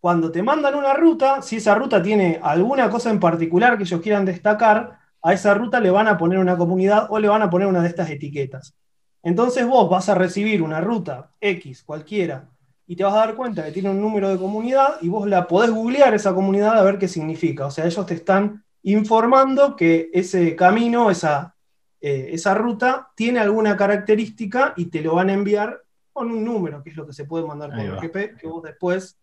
cuando 0.00 0.30
te 0.30 0.42
mandan 0.42 0.74
una 0.74 0.94
ruta, 0.94 1.42
si 1.42 1.56
esa 1.56 1.74
ruta 1.74 2.02
tiene 2.02 2.38
alguna 2.42 2.88
cosa 2.88 3.10
en 3.10 3.18
particular 3.18 3.76
que 3.76 3.84
ellos 3.84 4.00
quieran 4.00 4.24
destacar, 4.24 4.98
a 5.22 5.32
esa 5.32 5.54
ruta 5.54 5.80
le 5.80 5.90
van 5.90 6.06
a 6.06 6.16
poner 6.16 6.38
una 6.38 6.56
comunidad 6.56 7.08
o 7.10 7.18
le 7.18 7.28
van 7.28 7.42
a 7.42 7.50
poner 7.50 7.66
una 7.66 7.82
de 7.82 7.88
estas 7.88 8.08
etiquetas. 8.10 8.74
Entonces 9.22 9.66
vos 9.66 9.90
vas 9.90 10.08
a 10.08 10.14
recibir 10.14 10.62
una 10.62 10.80
ruta 10.80 11.32
X, 11.40 11.82
cualquiera, 11.82 12.48
y 12.86 12.96
te 12.96 13.04
vas 13.04 13.14
a 13.14 13.18
dar 13.18 13.34
cuenta 13.34 13.64
que 13.64 13.72
tiene 13.72 13.90
un 13.90 14.00
número 14.00 14.28
de 14.28 14.38
comunidad 14.38 14.96
y 15.02 15.08
vos 15.08 15.28
la 15.28 15.46
podés 15.46 15.70
googlear 15.70 16.14
esa 16.14 16.32
comunidad 16.32 16.78
a 16.78 16.82
ver 16.82 16.98
qué 16.98 17.08
significa. 17.08 17.66
O 17.66 17.70
sea, 17.70 17.84
ellos 17.84 18.06
te 18.06 18.14
están 18.14 18.64
informando 18.82 19.76
que 19.76 20.08
ese 20.14 20.54
camino, 20.54 21.10
esa, 21.10 21.56
eh, 22.00 22.30
esa 22.32 22.54
ruta, 22.54 23.10
tiene 23.16 23.40
alguna 23.40 23.76
característica 23.76 24.72
y 24.76 24.86
te 24.86 25.02
lo 25.02 25.16
van 25.16 25.28
a 25.30 25.34
enviar 25.34 25.82
con 26.12 26.30
un 26.30 26.44
número, 26.44 26.82
que 26.82 26.90
es 26.90 26.96
lo 26.96 27.06
que 27.06 27.12
se 27.12 27.24
puede 27.24 27.44
mandar 27.44 27.70
por 27.70 27.80
RGP, 27.80 28.38
que 28.38 28.46
vos 28.46 28.62
después 28.62 29.18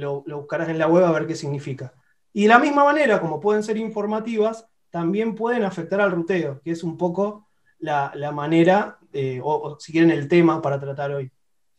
lo, 0.00 0.22
buscarás 0.22 0.68
en 0.68 0.78
la 0.78 0.88
web 0.88 1.04
a 1.04 1.12
ver 1.12 1.26
qué 1.26 1.34
significa. 1.34 1.92
Y 2.32 2.42
de 2.42 2.48
la 2.48 2.58
misma 2.58 2.84
manera, 2.84 3.20
como 3.20 3.40
pueden 3.40 3.62
ser 3.62 3.76
informativas, 3.76 4.66
también 4.90 5.34
pueden 5.34 5.64
afectar 5.64 6.00
al 6.00 6.10
ruteo, 6.10 6.60
que 6.62 6.72
es 6.72 6.82
un 6.82 6.96
poco 6.96 7.46
la, 7.78 8.12
manera, 8.32 8.98
o, 9.42 9.76
si 9.78 9.92
quieren 9.92 10.10
el 10.10 10.28
tema 10.28 10.60
para 10.60 10.80
tratar 10.80 11.12
hoy. 11.12 11.30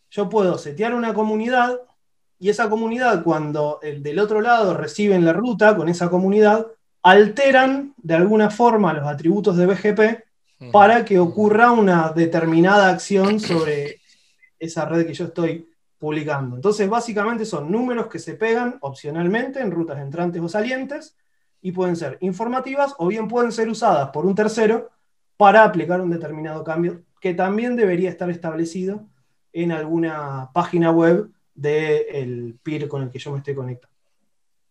Yo 0.09 0.29
puedo 0.29 0.57
setear 0.57 0.93
una 0.93 1.13
comunidad 1.13 1.79
y 2.39 2.49
esa 2.49 2.69
comunidad, 2.69 3.23
cuando 3.23 3.79
el 3.83 4.01
del 4.01 4.19
otro 4.19 4.41
lado 4.41 4.73
reciben 4.75 5.25
la 5.25 5.31
ruta 5.31 5.75
con 5.75 5.89
esa 5.89 6.09
comunidad, 6.09 6.67
alteran 7.03 7.93
de 7.97 8.15
alguna 8.15 8.49
forma 8.49 8.93
los 8.93 9.07
atributos 9.07 9.57
de 9.57 9.67
BGP 9.67 10.71
para 10.71 11.05
que 11.05 11.19
ocurra 11.19 11.71
una 11.71 12.11
determinada 12.11 12.89
acción 12.89 13.39
sobre 13.39 14.01
esa 14.59 14.85
red 14.85 15.05
que 15.05 15.13
yo 15.13 15.25
estoy 15.25 15.70
publicando. 16.01 16.55
Entonces, 16.55 16.89
básicamente 16.89 17.45
son 17.45 17.71
números 17.71 18.07
que 18.07 18.17
se 18.17 18.33
pegan 18.33 18.79
opcionalmente 18.81 19.61
en 19.61 19.69
rutas 19.69 19.99
entrantes 19.99 20.41
o 20.41 20.49
salientes 20.49 21.15
y 21.61 21.73
pueden 21.73 21.95
ser 21.95 22.17
informativas 22.21 22.95
o 22.97 23.07
bien 23.07 23.27
pueden 23.27 23.51
ser 23.51 23.69
usadas 23.69 24.09
por 24.09 24.25
un 24.25 24.33
tercero 24.33 24.89
para 25.37 25.63
aplicar 25.63 26.01
un 26.01 26.09
determinado 26.09 26.63
cambio 26.63 27.03
que 27.19 27.35
también 27.35 27.75
debería 27.75 28.09
estar 28.09 28.31
establecido 28.31 29.05
en 29.53 29.71
alguna 29.71 30.49
página 30.55 30.89
web 30.89 31.29
del 31.53 32.57
peer 32.63 32.87
con 32.87 33.03
el 33.03 33.11
que 33.11 33.19
yo 33.19 33.31
me 33.31 33.37
estoy 33.37 33.53
conectando. 33.53 33.95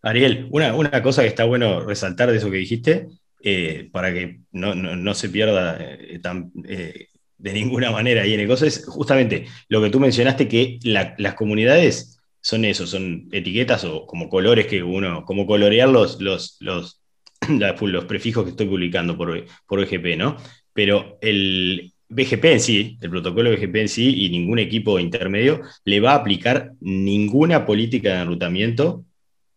Ariel, 0.03 0.49
una, 0.51 1.01
cosa 1.01 1.23
que 1.23 1.29
está 1.29 1.45
bueno 1.45 1.79
resaltar 1.79 2.29
de 2.29 2.39
eso 2.39 2.51
que 2.51 2.57
dijiste, 2.57 3.07
eh, 3.41 3.89
para 3.93 4.13
que 4.13 4.41
no, 4.51 5.15
se 5.15 5.29
pierda 5.29 5.77
eh, 5.79 6.19
tan, 6.21 6.51
eh, 6.67 7.10
de 7.40 7.52
ninguna 7.52 7.90
manera 7.90 8.23
ahí 8.23 8.35
en 8.35 8.40
el 8.40 8.49
coso 8.49 8.66
es 8.66 8.85
justamente 8.87 9.47
lo 9.68 9.80
que 9.80 9.90
tú 9.90 9.99
mencionaste, 9.99 10.49
que 10.49 10.78
las 10.82 11.35
comunidades 11.35 12.20
son 12.40 12.64
eso, 12.64 12.87
son 12.87 13.28
etiquetas 13.32 13.85
o 13.85 14.06
como 14.06 14.28
colores 14.28 14.66
que 14.66 14.82
uno, 14.82 15.25
como 15.25 15.47
colorear 15.47 15.88
los, 15.88 16.20
los, 16.20 16.56
los, 16.61 17.00
los 17.49 18.04
prefijos 18.04 18.44
que 18.44 18.50
estoy 18.50 18.66
publicando 18.66 19.16
por, 19.16 19.44
por 19.66 19.80
BGP, 19.80 20.16
¿no? 20.16 20.37
Pero 20.73 21.18
el 21.20 21.92
BGP 22.09 22.44
en 22.44 22.61
sí, 22.61 22.99
el 23.00 23.11
protocolo 23.11 23.50
BGP 23.50 23.76
en 23.76 23.88
sí 23.88 24.25
y 24.25 24.30
ningún 24.30 24.59
equipo 24.59 24.99
intermedio 24.99 25.62
le 25.85 26.00
va 26.00 26.12
a 26.12 26.16
aplicar 26.16 26.73
ninguna 26.80 27.64
política 27.64 28.14
de 28.14 28.23
enrutamiento 28.23 29.04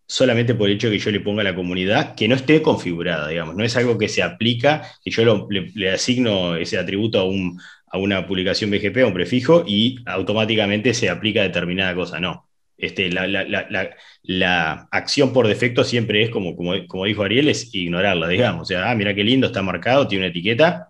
solamente 0.08 0.56
por 0.56 0.70
el 0.70 0.76
hecho 0.76 0.90
de 0.90 0.98
que 0.98 1.04
yo 1.04 1.12
le 1.12 1.20
ponga 1.20 1.42
a 1.42 1.46
la 1.46 1.56
comunidad 1.56 2.16
que 2.16 2.28
no 2.28 2.36
esté 2.36 2.62
configurada, 2.62 3.28
digamos. 3.28 3.56
No 3.56 3.64
es 3.64 3.76
algo 3.78 3.98
que 3.98 4.10
se 4.10 4.24
aplica, 4.24 4.84
que 5.04 5.12
yo 5.12 5.48
le, 5.50 5.92
asigno 5.92 6.56
ese 6.56 6.78
atributo 6.78 7.20
a, 7.20 7.26
un, 7.26 7.60
a 7.88 7.98
una 7.98 8.28
publicación 8.28 8.72
BGP, 8.72 8.98
a 9.00 9.08
un 9.08 9.14
prefijo, 9.14 9.64
y 9.68 10.00
automáticamente 10.06 10.94
se 10.94 11.10
aplica 11.10 11.42
determinada 11.42 11.96
cosa. 11.96 12.20
No. 12.20 12.48
Este, 12.78 13.10
la, 13.12 14.88
acción 14.92 15.32
por 15.32 15.48
defecto 15.48 15.84
siempre 15.84 16.24
es, 16.24 16.30
como, 16.30 16.56
como, 16.56 17.06
dijo 17.06 17.24
Ariel, 17.24 17.50
es 17.50 17.74
ignorarla, 17.74 18.28
digamos. 18.28 18.64
O 18.64 18.66
sea, 18.66 18.90
ah, 18.92 18.96
mira 18.96 19.14
qué 19.16 19.24
lindo, 19.24 19.48
está 19.48 19.62
marcado, 19.62 20.08
tiene 20.08 20.26
una 20.26 20.32
etiqueta. 20.32 20.90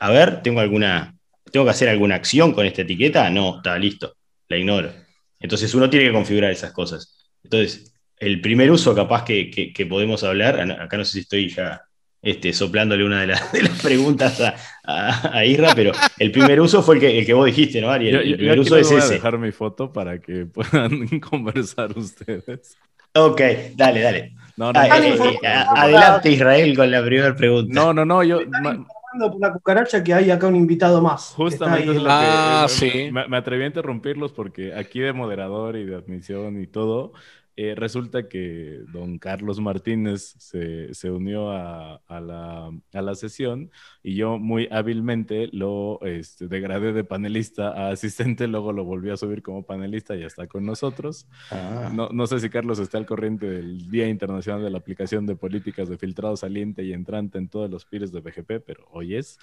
A 0.00 0.10
ver, 0.10 0.42
¿tengo 0.42 0.60
alguna, 0.60 1.16
tengo 1.50 1.66
que 1.66 1.70
hacer 1.70 1.88
alguna 1.88 2.14
acción 2.14 2.52
con 2.52 2.64
esta 2.66 2.82
etiqueta? 2.82 3.28
No, 3.30 3.56
está 3.56 3.78
listo, 3.78 4.16
la 4.48 4.56
ignoro. 4.56 4.92
Entonces 5.40 5.74
uno 5.74 5.90
tiene 5.90 6.06
que 6.06 6.12
configurar 6.12 6.52
esas 6.52 6.72
cosas. 6.72 7.28
Entonces, 7.42 7.91
el 8.22 8.40
primer 8.40 8.70
uso 8.70 8.94
capaz 8.94 9.24
que, 9.24 9.86
podemos 9.88 10.22
hablar, 10.22 10.60
acá 10.80 10.96
no 10.96 11.04
sé 11.04 11.12
si 11.12 11.18
estoy 11.20 11.48
ya 11.48 11.82
este, 12.22 12.52
soplándole 12.52 13.04
una 13.04 13.22
de, 13.22 13.26
las 13.26 13.82
preguntas 13.82 14.40
a, 14.84 15.44
Isra, 15.44 15.74
pero 15.74 15.90
el 16.18 16.30
primer 16.30 16.60
uso 16.60 16.82
fue 16.82 16.96
el 16.96 17.26
que, 17.26 17.34
vos 17.34 17.46
dijiste, 17.46 17.80
¿no, 17.80 17.90
Ariel? 17.90 18.16
el 18.16 18.36
primer 18.36 18.60
uso 18.60 18.76
es 18.76 18.88
voy 18.88 19.00
a 19.00 19.06
dejar 19.06 19.38
mi 19.38 19.50
foto 19.50 19.92
para 19.92 20.20
que 20.20 20.46
puedan 20.54 21.06
conversar 21.18 21.98
ustedes. 21.98 22.78
Ok, 23.14 23.40
dale, 23.74 24.00
dale. 24.00 24.34
Ah, 24.60 24.98
eh, 25.00 25.16
eh, 25.42 25.46
adelante, 25.46 26.30
Israel, 26.30 26.76
con 26.76 26.90
la 26.90 27.04
primera 27.04 27.34
pregunta. 27.34 27.74
No, 27.74 27.92
no, 27.92 28.04
no, 28.04 28.22
yo. 28.22 28.40
por 28.48 29.40
la 29.40 29.52
cucaracha 29.52 30.02
que 30.04 30.14
hay 30.14 30.30
acá 30.30 30.46
un 30.46 30.56
invitado 30.56 31.02
más. 31.02 31.32
Justamente 31.34 31.90
es 31.90 31.96
lo 31.96 32.04
que 32.04 32.08
ah, 32.08 32.66
sí. 32.68 33.10
me, 33.10 33.36
atreví 33.36 33.64
a 33.64 33.66
interrumpirlos 33.66 34.32
porque 34.32 34.74
aquí 34.74 35.00
de 35.00 35.12
moderador 35.12 35.76
y 35.76 35.84
de 35.84 35.96
admisión 35.96 36.62
y 36.62 36.66
todo, 36.66 37.12
eh, 37.56 37.74
resulta 37.74 38.28
que 38.28 38.80
don 38.92 39.18
Carlos 39.18 39.60
Martínez 39.60 40.34
se, 40.38 41.10
unió 41.10 41.50
a, 41.50 42.00
la, 42.08 43.14
sesión 43.14 43.70
y 44.02 44.14
yo 44.14 44.38
muy 44.38 44.68
hábilmente 44.70 45.50
lo 45.52 46.00
este, 46.02 46.48
degradé 46.48 46.94
de 46.94 47.04
panelista 47.04 47.68
a 47.68 47.90
asistente, 47.90 48.48
luego 48.48 48.72
lo 48.72 48.84
volví 48.84 49.10
a 49.10 49.16
subir 49.16 49.42
como 49.42 49.64
panelista 49.64 50.16
y 50.16 50.20
ya 50.20 50.26
está 50.26 50.46
con 50.46 50.64
nosotros. 50.64 51.26
Ah. 51.50 51.92
No, 51.92 52.26
sé 52.26 52.40
si 52.40 52.48
Carlos 52.48 52.78
está 52.78 52.96
al 52.96 53.06
corriente 53.06 53.46
del 53.46 53.90
Día 53.90 54.08
Internacional 54.08 54.62
de 54.62 54.70
la 54.70 54.78
Aplicación 54.78 55.26
de 55.26 55.36
Políticas 55.36 55.88
de 55.88 55.98
Filtrado 55.98 56.36
Saliente 56.36 56.84
y 56.84 56.92
Entrante 56.92 57.38
en 57.38 57.48
todos 57.48 57.70
los 57.70 57.84
pires 57.84 58.12
de 58.12 58.20
BGP, 58.20 58.64
pero 58.64 58.86
hoy 58.90 59.16
es. 59.16 59.38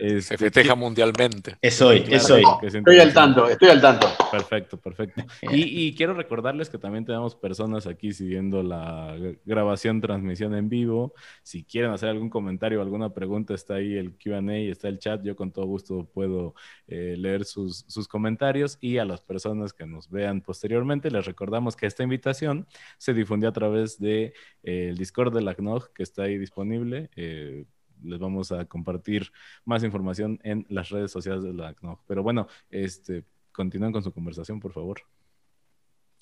Se 0.00 0.16
este, 0.16 0.38
festeja 0.38 0.74
mundialmente. 0.74 1.58
Es 1.60 1.82
hoy, 1.82 2.02
es 2.08 2.30
hoy. 2.30 2.42
Estoy 2.62 2.98
al 2.98 3.12
tanto, 3.12 3.46
estoy 3.46 3.68
al 3.68 3.82
tanto. 3.82 4.08
Perfecto, 4.30 4.78
perfecto. 4.78 5.22
Y, 5.52 5.94
quiero 5.94 6.14
recordarles 6.14 6.70
que 6.70 6.78
también 6.78 7.04
tenemos 7.04 7.36
personas 7.36 7.86
aquí 7.86 8.12
siguiendo 8.12 8.62
la 8.62 9.14
grabación, 9.44 10.00
transmisión 10.00 10.54
en 10.54 10.70
vivo. 10.70 11.12
Si 11.42 11.64
quieren 11.64 11.90
hacer 11.90 12.08
algún 12.08 12.30
comentario 12.30 12.78
o 12.78 12.82
alguna 12.82 13.12
pregunta, 13.12 13.52
está 13.52 13.74
ahí 13.74 13.94
el 13.96 14.16
QA, 14.16 14.40
está 14.70 14.88
el 14.88 14.98
chat. 14.98 15.22
Yo 15.22 15.36
con 15.36 15.52
todo 15.52 15.66
gusto 15.66 16.08
puedo 16.14 16.54
eh, 16.88 17.16
leer 17.18 17.44
sus, 17.44 17.84
comentarios. 18.08 18.78
Y 18.80 18.96
a 18.98 19.04
las 19.04 19.20
personas 19.20 19.74
que 19.74 19.84
nos 19.84 20.08
vean 20.08 20.40
posteriormente, 20.40 21.10
les 21.10 21.26
recordamos 21.26 21.76
que 21.76 21.86
esta 21.86 22.02
invitación 22.02 22.66
se 22.96 23.12
difundió 23.12 23.50
a 23.50 23.52
través 23.52 23.98
del 23.98 24.32
de, 24.62 24.90
eh, 24.90 24.94
Discord 24.96 25.34
de 25.34 25.42
la 25.42 25.54
CNOG, 25.54 25.92
que 25.92 26.02
está 26.02 26.22
ahí 26.22 26.38
disponible. 26.38 27.10
Eh, 27.16 27.66
les 28.04 28.18
vamos 28.18 28.52
a 28.52 28.64
compartir 28.64 29.30
más 29.64 29.82
información 29.84 30.38
en 30.42 30.66
las 30.68 30.90
redes 30.90 31.10
sociales 31.10 31.42
de 31.42 31.52
la 31.52 31.74
CNOG. 31.74 32.00
Pero 32.06 32.22
bueno, 32.22 32.46
este, 32.70 33.24
continúen 33.52 33.92
con 33.92 34.02
su 34.02 34.12
conversación, 34.12 34.60
por 34.60 34.72
favor. 34.72 35.02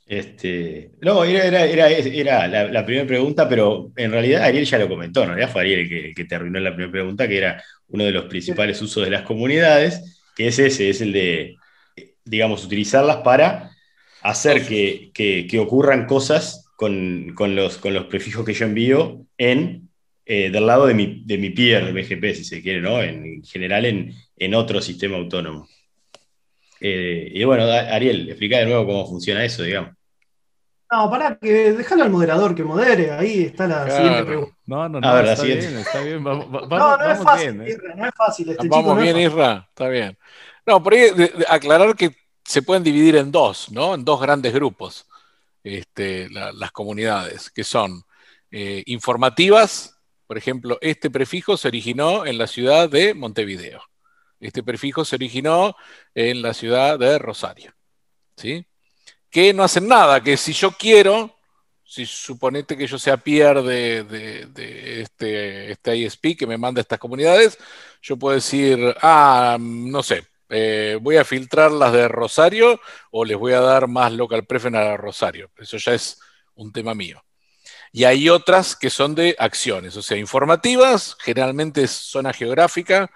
Este, 0.06 0.92
no, 1.02 1.22
era, 1.22 2.66
la, 2.68 2.86
primera 2.86 3.06
pregunta, 3.06 3.46
pero 3.46 3.92
en 3.94 4.10
realidad 4.10 4.42
Ariel 4.42 4.64
ya 4.64 4.78
lo 4.78 4.88
comentó, 4.88 5.22
en 5.22 5.28
realidad 5.28 5.52
fue 5.52 5.60
Ariel 5.60 5.80
el 5.80 5.88
que, 5.88 6.14
que 6.14 6.24
terminó 6.24 6.58
la 6.60 6.70
primera 6.70 6.90
pregunta, 6.90 7.28
que 7.28 7.36
era 7.36 7.62
uno 7.88 8.04
de 8.04 8.12
los 8.12 8.24
principales 8.24 8.80
usos 8.80 9.04
de 9.04 9.10
las 9.10 9.22
comunidades, 9.22 10.22
que 10.34 10.48
es 10.48 10.58
ese, 10.58 10.88
es 10.88 11.02
el 11.02 11.12
de, 11.12 11.56
digamos, 12.24 12.64
utilizarlas 12.64 13.18
para 13.18 13.70
hacer 14.22 14.66
que, 14.66 15.10
que, 15.12 15.58
ocurran 15.58 16.06
cosas 16.06 16.70
con, 16.76 17.34
con, 17.34 17.54
los, 17.54 17.76
con 17.76 17.92
los 17.92 18.06
prefijos 18.06 18.46
que 18.46 18.54
yo 18.54 18.64
envío 18.64 19.26
en 19.36 19.87
eh, 20.30 20.50
del 20.50 20.66
lado 20.66 20.86
de 20.86 20.92
mi, 20.92 21.22
de 21.24 21.38
mi 21.38 21.48
peer 21.48 21.90
BGP, 21.90 22.34
si 22.34 22.44
se 22.44 22.60
quiere, 22.60 22.82
¿no? 22.82 23.02
En, 23.02 23.42
general 23.42 23.86
en, 23.86 24.12
en, 24.36 24.54
otro 24.54 24.82
sistema 24.82 25.16
autónomo. 25.16 25.66
Eh, 26.80 27.30
y 27.34 27.44
bueno, 27.44 27.64
Ariel, 27.64 28.28
explica 28.28 28.58
de 28.58 28.66
nuevo 28.66 28.84
cómo 28.86 29.06
funciona 29.06 29.42
eso, 29.42 29.62
digamos. 29.62 29.92
No, 30.90 31.10
pará, 31.10 31.38
que 31.40 31.72
déjalo 31.72 32.04
al 32.04 32.10
moderador 32.10 32.54
que 32.54 32.62
modere. 32.62 33.10
Ahí 33.10 33.44
está 33.44 33.66
la 33.66 33.84
Claro. 33.84 33.96
siguiente 33.96 34.24
pregunta. 34.24 34.56
No, 34.66 34.88
no, 34.88 35.00
no, 35.00 35.14
ver, 35.14 35.24
está 35.26 35.42
bien, 35.44 35.58
está 35.78 36.00
bien. 36.02 36.24
Vamos, 36.24 36.46
va- 36.46 36.60
No, 36.60 36.68
vamos- 36.68 36.98
no 36.98 37.10
es 37.12 37.22
fácil, 37.22 37.52
bien, 37.52 37.62
¿eh? 37.66 37.70
Isra, 37.70 37.94
no 37.94 38.04
es 38.06 38.14
fácil. 38.14 38.48
Este 38.50 38.62
chico 38.62 38.76
Vamos 38.76 38.94
no 38.96 39.00
es 39.02 39.02
bien, 39.14 39.16
fácil. 39.16 39.38
Isra, 39.40 39.66
está 39.68 39.88
bien. 39.88 40.18
No, 40.66 40.82
por 40.82 40.92
ahí 40.92 41.00
de- 41.00 41.28
de- 41.28 41.46
aclarar 41.48 41.96
que 41.96 42.10
se 42.44 42.62
pueden 42.62 42.82
dividir 42.82 43.16
en 43.16 43.32
dos, 43.32 43.70
¿no? 43.72 43.94
En 43.94 44.04
dos 44.04 44.20
grandes 44.20 44.52
grupos, 44.52 45.06
este, 45.64 46.28
la- 46.30 46.52
las 46.52 46.70
comunidades, 46.70 47.50
que 47.50 47.64
son 47.64 48.02
eh, 48.50 48.82
informativas, 48.86 49.97
por 50.28 50.36
ejemplo, 50.36 50.76
este 50.82 51.10
prefijo 51.10 51.56
se 51.56 51.68
originó 51.68 52.26
en 52.26 52.36
la 52.36 52.46
ciudad 52.46 52.90
de 52.90 53.14
Montevideo. 53.14 53.82
Este 54.38 54.62
prefijo 54.62 55.02
se 55.06 55.16
originó 55.16 55.74
en 56.14 56.42
la 56.42 56.52
ciudad 56.52 56.98
de 56.98 57.18
Rosario, 57.18 57.74
¿sí? 58.36 58.66
Que 59.30 59.54
no 59.54 59.64
hacen 59.64 59.88
nada, 59.88 60.22
que 60.22 60.36
si 60.36 60.52
yo 60.52 60.72
quiero, 60.72 61.34
si 61.82 62.04
suponete 62.04 62.76
que 62.76 62.86
yo 62.86 62.98
sea 62.98 63.16
peer 63.16 63.62
de, 63.62 65.00
este, 65.00 65.72
este 65.72 65.96
ISP 65.96 66.36
que 66.38 66.46
me 66.46 66.58
manda 66.58 66.80
a 66.80 66.82
estas 66.82 66.98
comunidades, 66.98 67.58
yo 68.02 68.18
puedo 68.18 68.34
decir, 68.34 68.78
ah, 69.00 69.56
no 69.58 70.02
sé, 70.02 70.26
eh, 70.50 70.98
voy 71.00 71.16
a 71.16 71.24
filtrar 71.24 71.72
las 71.72 71.94
de 71.94 72.06
Rosario 72.06 72.78
o 73.12 73.24
les 73.24 73.38
voy 73.38 73.54
a 73.54 73.60
dar 73.60 73.88
más 73.88 74.12
local 74.12 74.44
preference 74.44 74.78
a 74.78 74.96
Rosario. 74.98 75.50
Eso 75.56 75.78
ya 75.78 75.94
es 75.94 76.20
un 76.54 76.70
tema 76.70 76.94
mío. 76.94 77.24
Y 77.92 78.04
hay 78.04 78.28
otras 78.28 78.76
que 78.76 78.90
son 78.90 79.14
de 79.14 79.36
acciones, 79.38 79.96
o 79.96 80.02
sea, 80.02 80.16
informativas, 80.16 81.16
generalmente 81.20 81.84
es 81.84 81.90
zona 81.90 82.32
geográfica, 82.32 83.10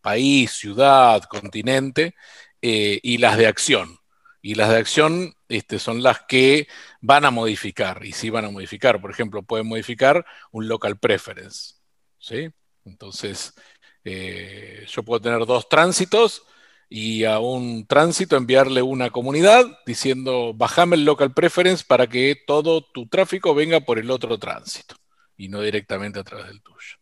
país, 0.00 0.52
ciudad, 0.52 1.22
continente, 1.24 2.14
eh, 2.62 3.00
y 3.02 3.18
las 3.18 3.36
de 3.38 3.46
acción. 3.46 3.98
Y 4.42 4.54
las 4.54 4.70
de 4.70 4.76
acción 4.76 5.34
este, 5.48 5.78
son 5.78 6.02
las 6.02 6.20
que 6.28 6.68
van 7.00 7.24
a 7.24 7.30
modificar, 7.30 8.04
y 8.04 8.12
sí 8.12 8.30
van 8.30 8.44
a 8.44 8.50
modificar. 8.50 9.00
Por 9.00 9.10
ejemplo, 9.10 9.42
pueden 9.42 9.66
modificar 9.66 10.24
un 10.52 10.68
local 10.68 10.98
preference. 10.98 11.74
¿sí? 12.18 12.50
Entonces, 12.84 13.54
eh, 14.04 14.86
yo 14.88 15.02
puedo 15.02 15.20
tener 15.20 15.44
dos 15.46 15.68
tránsitos 15.68 16.42
y 16.88 17.24
a 17.24 17.38
un 17.38 17.86
tránsito 17.86 18.36
enviarle 18.36 18.80
una 18.82 19.10
comunidad 19.10 19.64
diciendo, 19.86 20.52
bajame 20.54 20.96
el 20.96 21.04
local 21.04 21.32
preference 21.34 21.84
para 21.86 22.06
que 22.06 22.36
todo 22.46 22.82
tu 22.82 23.06
tráfico 23.08 23.54
venga 23.54 23.80
por 23.80 23.98
el 23.98 24.10
otro 24.10 24.38
tránsito 24.38 24.94
y 25.36 25.48
no 25.48 25.60
directamente 25.60 26.18
a 26.18 26.24
través 26.24 26.46
del 26.46 26.62
tuyo. 26.62 26.96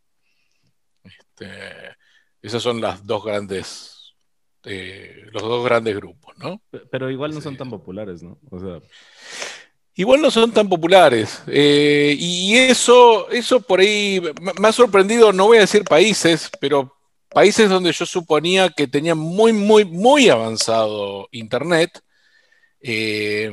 Este, 1.04 1.96
esas 2.42 2.62
son 2.62 2.80
las 2.80 3.06
dos 3.06 3.24
grandes, 3.24 4.14
eh, 4.64 5.22
los 5.32 5.42
dos 5.42 5.64
grandes 5.64 5.94
grupos, 5.96 6.36
¿no? 6.38 6.60
Pero 6.90 7.10
igual 7.10 7.32
no 7.34 7.40
son 7.40 7.56
tan 7.56 7.70
populares, 7.70 8.22
¿no? 8.22 8.38
O 8.50 8.58
sea, 8.58 8.80
Igual 9.98 10.20
no 10.20 10.30
son 10.30 10.52
tan 10.52 10.68
populares. 10.68 11.42
eh, 11.46 12.14
y 12.18 12.54
eso, 12.56 13.30
eso 13.30 13.60
por 13.62 13.80
ahí 13.80 14.20
me 14.60 14.68
ha 14.68 14.72
sorprendido, 14.72 15.32
no 15.32 15.46
voy 15.46 15.56
a 15.56 15.62
decir 15.62 15.84
países, 15.84 16.50
pero 16.60 16.94
países 17.28 17.68
donde 17.68 17.92
yo 17.92 18.06
suponía 18.06 18.70
que 18.70 18.86
tenían 18.86 19.18
muy, 19.18 19.52
muy, 19.52 19.84
muy 19.84 20.28
avanzado 20.28 21.28
Internet. 21.32 22.00
eh, 22.80 23.52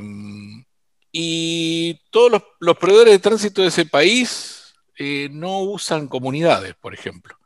y 1.16 1.94
todos 2.10 2.42
los, 2.58 2.76
proveedores 2.76 3.12
de 3.12 3.18
tránsito 3.20 3.62
de 3.62 3.68
ese 3.68 3.86
país 3.86 4.74
eh, 4.98 5.28
no 5.30 5.60
usan 5.60 6.08
comunidades, 6.08 6.74
por 6.74 6.92
ejemplo. 6.92 7.38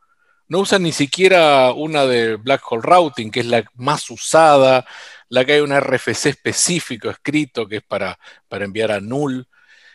No 0.47 0.61
usan 0.61 0.81
ni 0.81 0.91
siquiera 0.91 1.71
una 1.73 2.07
de 2.07 2.37
Black 2.37 2.63
Hole 2.67 2.81
Routing, 2.81 3.29
que 3.29 3.41
es 3.41 3.45
la 3.45 3.63
más 3.75 4.09
usada, 4.09 4.87
la 5.29 5.45
que 5.45 5.53
hay 5.53 5.59
un 5.59 5.71
RFC 5.71 6.29
específico 6.29 7.11
escrito 7.11 7.67
que 7.67 7.75
es 7.77 7.83
para, 7.83 8.17
para 8.47 8.65
enviar 8.65 8.91
a 8.91 8.99
null. 8.99 9.47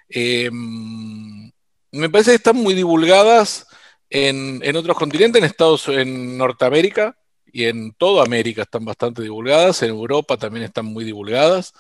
Eh, 0.09 0.50
me 0.53 2.09
parece 2.11 2.31
que 2.31 2.37
están 2.37 2.57
muy 2.57 2.75
divulgadas 2.75 3.67
en, 4.14 4.61
en 4.62 4.77
otros 4.77 4.96
continentes, 4.96 5.42
en 5.42 5.44
Estados 5.44 5.88
en 5.88 6.38
Norteamérica 6.38 7.18
y 7.53 7.64
en 7.64 7.92
toda 7.94 8.22
América 8.24 8.62
están 8.62 8.85
bastante 8.85 9.22
divulgadas, 9.22 9.83
en 9.83 9.90
Europa 9.90 10.37
también 10.37 10.64
están 10.64 10.87
muy 10.87 11.05
divulgadas. 11.05 11.72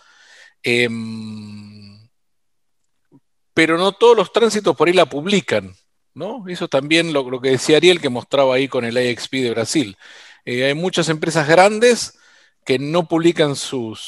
Eh, 0.64 0.88
pero 3.54 3.78
no 3.78 3.92
todos 3.92 4.16
los 4.16 4.32
tránsitos 4.32 4.74
por 4.76 4.88
ahí 4.88 4.94
la 4.94 5.06
publican, 5.06 5.76
¿no? 6.12 6.44
Eso 6.48 6.66
también 6.66 7.12
lo, 7.12 7.30
lo 7.30 7.40
que 7.40 7.50
decía 7.50 7.76
Ariel 7.76 8.00
que 8.00 8.08
mostraba 8.08 8.56
ahí 8.56 8.66
con 8.66 8.84
el 8.84 8.98
IXP 8.98 9.34
de 9.34 9.50
Brasil. 9.50 9.96
Eh, 10.44 10.64
hay 10.64 10.74
muchas 10.74 11.08
empresas 11.08 11.46
grandes 11.46 12.18
que 12.64 12.80
no 12.80 13.06
publican 13.06 13.54
sus, 13.54 14.00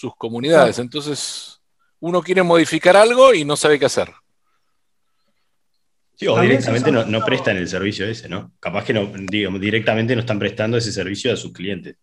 sus 0.00 0.16
comunidades. 0.16 0.78
Entonces, 0.78 1.60
uno 2.00 2.22
quiere 2.22 2.42
modificar 2.42 2.96
algo 2.96 3.34
y 3.34 3.44
no 3.44 3.56
sabe 3.56 3.78
qué 3.78 3.84
hacer. 3.84 4.10
Sí, 6.18 6.26
o 6.26 6.40
directamente 6.40 6.90
no, 6.90 7.04
no 7.04 7.24
prestan 7.24 7.56
el 7.58 7.68
servicio 7.68 8.04
ese, 8.04 8.28
¿no? 8.28 8.52
Capaz 8.58 8.84
que 8.84 8.92
no, 8.92 9.08
digamos, 9.30 9.60
directamente 9.60 10.16
no 10.16 10.20
están 10.20 10.40
prestando 10.40 10.76
ese 10.76 10.90
servicio 10.90 11.32
a 11.32 11.36
sus 11.36 11.52
clientes. 11.52 11.96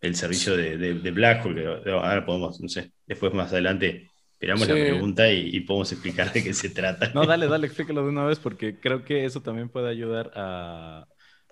El 0.00 0.16
servicio 0.16 0.56
de, 0.56 0.78
de, 0.78 0.94
de 0.94 1.10
Blackhole, 1.10 1.82
que 1.84 1.90
ahora 1.90 2.24
podemos, 2.24 2.58
no 2.62 2.68
sé, 2.68 2.92
después 3.06 3.34
más 3.34 3.52
adelante 3.52 4.08
esperamos 4.32 4.66
la 4.68 4.74
pregunta 4.74 5.30
y, 5.30 5.50
y 5.54 5.60
podemos 5.60 5.92
explicar 5.92 6.32
de 6.32 6.44
qué 6.44 6.54
se 6.54 6.70
trata. 6.70 7.12
no, 7.12 7.26
dale, 7.26 7.46
dale, 7.48 7.66
explícalo 7.66 8.04
de 8.04 8.08
una 8.08 8.24
vez 8.24 8.38
porque 8.38 8.80
creo 8.80 9.04
que 9.04 9.26
eso 9.26 9.42
también 9.42 9.68
puede 9.68 9.90
ayudar 9.90 10.30
a 10.34 11.06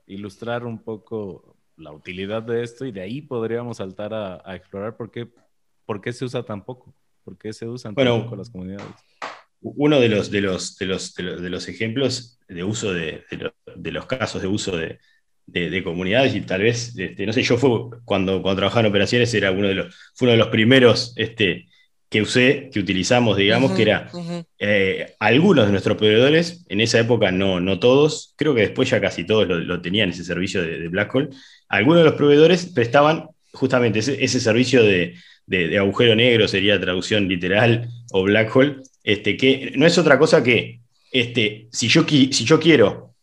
ilustrar 0.07 0.65
un 0.65 0.83
poco 0.83 1.59
la 1.77 1.93
utilidad 1.93 2.43
de 2.43 2.63
esto 2.63 2.87
y 2.87 2.93
de 2.93 3.03
ahí 3.03 3.21
podríamos 3.21 3.77
saltar 3.77 4.15
a, 4.15 4.41
a 4.43 4.57
explorar 4.57 4.97
por 4.97 5.11
qué, 5.11 5.29
por 5.85 6.01
qué 6.01 6.15
se 6.15 6.25
usa 6.25 6.43
tan 6.45 6.65
poco, 6.65 6.95
por 7.25 7.37
qué 7.37 7.53
se 7.53 7.69
usan 7.69 7.95
Bueno, 7.95 8.15
tan 8.15 8.25
poco 8.25 8.37
las 8.37 8.49
comunidades. 8.49 8.87
Uno 9.77 10.01
de 10.01 10.09
los, 10.09 10.31
de 10.31 10.41
los, 10.41 10.77
de 10.79 10.87
los, 10.87 11.15
de 11.15 11.23
los, 11.25 11.43
de 11.43 11.51
los 11.51 11.69
ejemplos 11.69 12.39
de 12.49 12.63
uso 12.65 12.93
de, 12.93 13.25
de, 13.31 13.37
lo- 13.39 13.55
de 13.75 13.91
los 13.93 14.07
casos 14.07 14.41
de 14.43 14.49
uso 14.49 14.77
de, 14.77 14.99
de- 15.47 15.71
de 15.71 15.83
comunidades, 15.83 16.35
y 16.35 16.41
tal 16.43 16.63
vez, 16.63 16.95
este, 16.97 17.27
no 17.27 17.33
sé, 17.33 17.43
yo 17.43 17.57
fue 17.59 17.71
cuando, 18.05 18.43
cuando 18.43 18.57
trabajaba 18.57 18.81
en 18.83 18.87
operaciones, 18.87 19.33
era 19.35 19.51
uno 19.51 19.69
de 19.69 19.75
los, 19.75 19.95
fue 20.15 20.27
uno 20.27 20.33
de 20.33 20.39
los 20.39 20.49
primeros 20.49 21.13
este, 21.17 21.67
que 22.09 22.23
usé, 22.23 22.71
que 22.73 22.81
utilizamos, 22.81 23.37
digamos, 23.37 23.73
que 23.73 23.83
era 23.83 24.09
eh, 24.59 25.15
algunos 25.19 25.67
de 25.67 25.73
nuestros 25.73 25.97
proveedores, 25.97 26.65
en 26.69 26.81
esa 26.81 27.01
época 27.01 27.33
no, 27.33 27.61
no 27.61 27.79
todos, 27.81 28.35
creo 28.37 28.55
que 28.55 28.61
después 28.63 28.89
ya 28.91 29.01
casi 29.01 29.25
todos 29.25 29.47
lo, 29.49 29.59
lo 29.59 29.81
tenían 29.81 30.11
ese 30.11 30.25
servicio 30.25 30.63
de, 30.63 30.79
de 30.79 30.89
Black 30.89 31.13
Hole, 31.15 31.29
algunos 31.69 31.99
de 32.01 32.05
los 32.05 32.15
proveedores 32.15 32.67
prestaban 32.67 33.27
justamente 33.53 33.99
ese, 34.01 34.23
ese 34.25 34.39
servicio 34.41 34.83
de, 34.85 35.15
de- 35.47 35.69
de 35.69 35.79
agujero 35.79 36.15
negro, 36.15 36.47
sería 36.49 36.81
traducción 36.81 37.27
literal, 37.29 37.89
o 38.13 38.23
Black 38.23 38.55
Hole, 38.55 38.77
este, 39.07 39.37
que 39.37 39.73
no 39.77 39.87
es 39.87 39.97
otra 39.99 40.19
cosa 40.19 40.43
que, 40.43 40.81
este, 41.13 41.69
si, 41.71 41.87
yo, 41.87 42.05
si 42.09 42.45
yo 42.45 42.59
quiero 42.59 43.15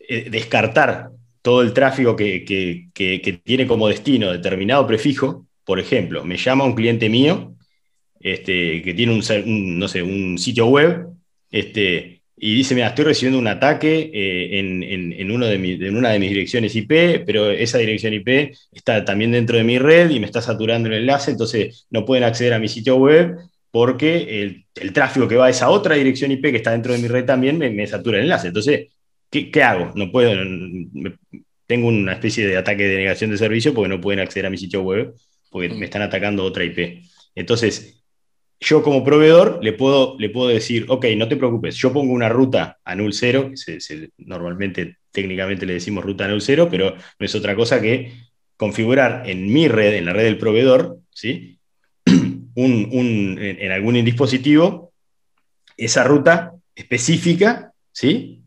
eh, 0.00 0.28
descartar 0.28 1.10
todo 1.40 1.62
el 1.62 1.72
tráfico 1.72 2.16
que, 2.16 2.90
tiene 3.44 3.66
como 3.68 3.86
destino 3.86 4.32
determinado 4.32 4.84
prefijo, 4.84 5.46
por 5.64 5.78
ejemplo, 5.78 6.24
me 6.24 6.36
llama 6.36 6.64
un 6.64 6.74
cliente 6.74 7.08
mío 7.08 7.54
este, 8.18 8.82
que 8.82 8.94
tiene 8.94 9.12
un, 9.12 9.78
no 9.78 9.86
sé, 9.86 10.02
un 10.02 10.38
sitio 10.38 10.66
web 10.66 11.06
y 11.52 12.54
dice, 12.54 12.74
mira, 12.74 12.88
estoy 12.88 13.04
recibiendo 13.04 13.38
un 13.38 13.46
ataque 13.46 14.10
eh, 14.12 14.58
en, 14.58 14.82
en 14.82 15.30
una 15.30 15.46
de 15.46 15.58
mis 16.18 16.30
direcciones 16.30 16.74
IP, 16.74 17.24
pero 17.24 17.52
esa 17.52 17.78
dirección 17.78 18.12
IP 18.12 18.56
está 18.72 19.04
también 19.04 19.30
dentro 19.30 19.56
de 19.56 19.62
mi 19.62 19.78
red 19.78 20.10
y 20.10 20.18
me 20.18 20.26
está 20.26 20.42
saturando 20.42 20.88
el 20.88 20.96
enlace, 20.96 21.30
entonces 21.30 21.86
no 21.90 22.04
pueden 22.04 22.24
acceder 22.24 22.54
a 22.54 22.58
mi 22.58 22.66
sitio 22.66 22.96
web 22.96 23.36
porque 23.70 24.42
el, 24.42 24.66
el 24.76 24.92
tráfico 24.92 25.28
que 25.28 25.36
va 25.36 25.46
a 25.46 25.50
esa 25.50 25.70
otra 25.70 25.94
dirección 25.96 26.30
IP 26.32 26.50
que 26.50 26.56
está 26.58 26.72
dentro 26.72 26.92
de 26.92 26.98
mi 26.98 27.08
red 27.08 27.24
también 27.24 27.58
me, 27.58 27.70
me 27.70 27.86
satura 27.86 28.18
el 28.18 28.24
enlace. 28.24 28.48
Entonces, 28.48 28.88
¿qué, 29.30 29.50
qué 29.50 29.62
hago? 29.62 29.92
No 29.94 30.10
puedo, 30.10 30.32
me- 30.44 31.16
tengo 31.66 31.88
una 31.88 32.12
especie 32.14 32.46
de 32.46 32.56
ataque 32.56 32.84
de 32.84 32.96
negación 32.96 33.30
de 33.30 33.38
servicio 33.38 33.74
porque 33.74 33.88
no 33.88 34.00
pueden 34.00 34.20
acceder 34.20 34.46
a 34.46 34.50
mi 34.50 34.56
sitio 34.58 34.82
web 34.82 35.14
porque 35.50 35.68
me 35.70 35.84
están 35.86 36.02
atacando 36.02 36.44
otra 36.44 36.64
IP. 36.64 37.02
Entonces, 37.34 38.02
yo 38.60 38.82
como 38.82 39.04
proveedor 39.04 39.60
le 39.62 39.72
puedo, 39.72 40.16
le 40.18 40.30
puedo 40.30 40.48
decir, 40.48 40.86
ok, 40.88 41.06
no 41.16 41.28
te 41.28 41.36
preocupes, 41.36 41.76
yo 41.76 41.92
pongo 41.92 42.12
una 42.12 42.28
ruta 42.28 42.78
a 42.84 42.94
null 42.96 43.12
cero, 43.12 43.48
que 43.50 43.56
se- 43.56 43.80
se- 43.80 44.10
normalmente 44.18 44.96
técnicamente 45.12 45.64
le 45.66 45.74
decimos 45.74 46.04
ruta 46.04 46.24
a 46.24 46.28
null 46.28 46.40
cero, 46.42 46.68
pero 46.70 46.94
no 46.94 47.26
es 47.26 47.34
otra 47.34 47.54
cosa 47.56 47.80
que 47.80 48.12
configurar 48.56 49.28
en 49.28 49.52
mi 49.52 49.68
red, 49.68 49.94
en 49.94 50.06
la 50.06 50.12
red 50.12 50.24
del 50.24 50.38
proveedor, 50.38 50.98
¿sí? 51.12 51.57
Un, 52.64 52.88
un- 52.92 53.38
en, 53.40 53.70
algún 53.70 53.94
dispositivo, 54.04 54.92
esa 55.76 56.02
ruta 56.04 56.52
específica, 56.74 57.72
¿sí? 57.92 58.42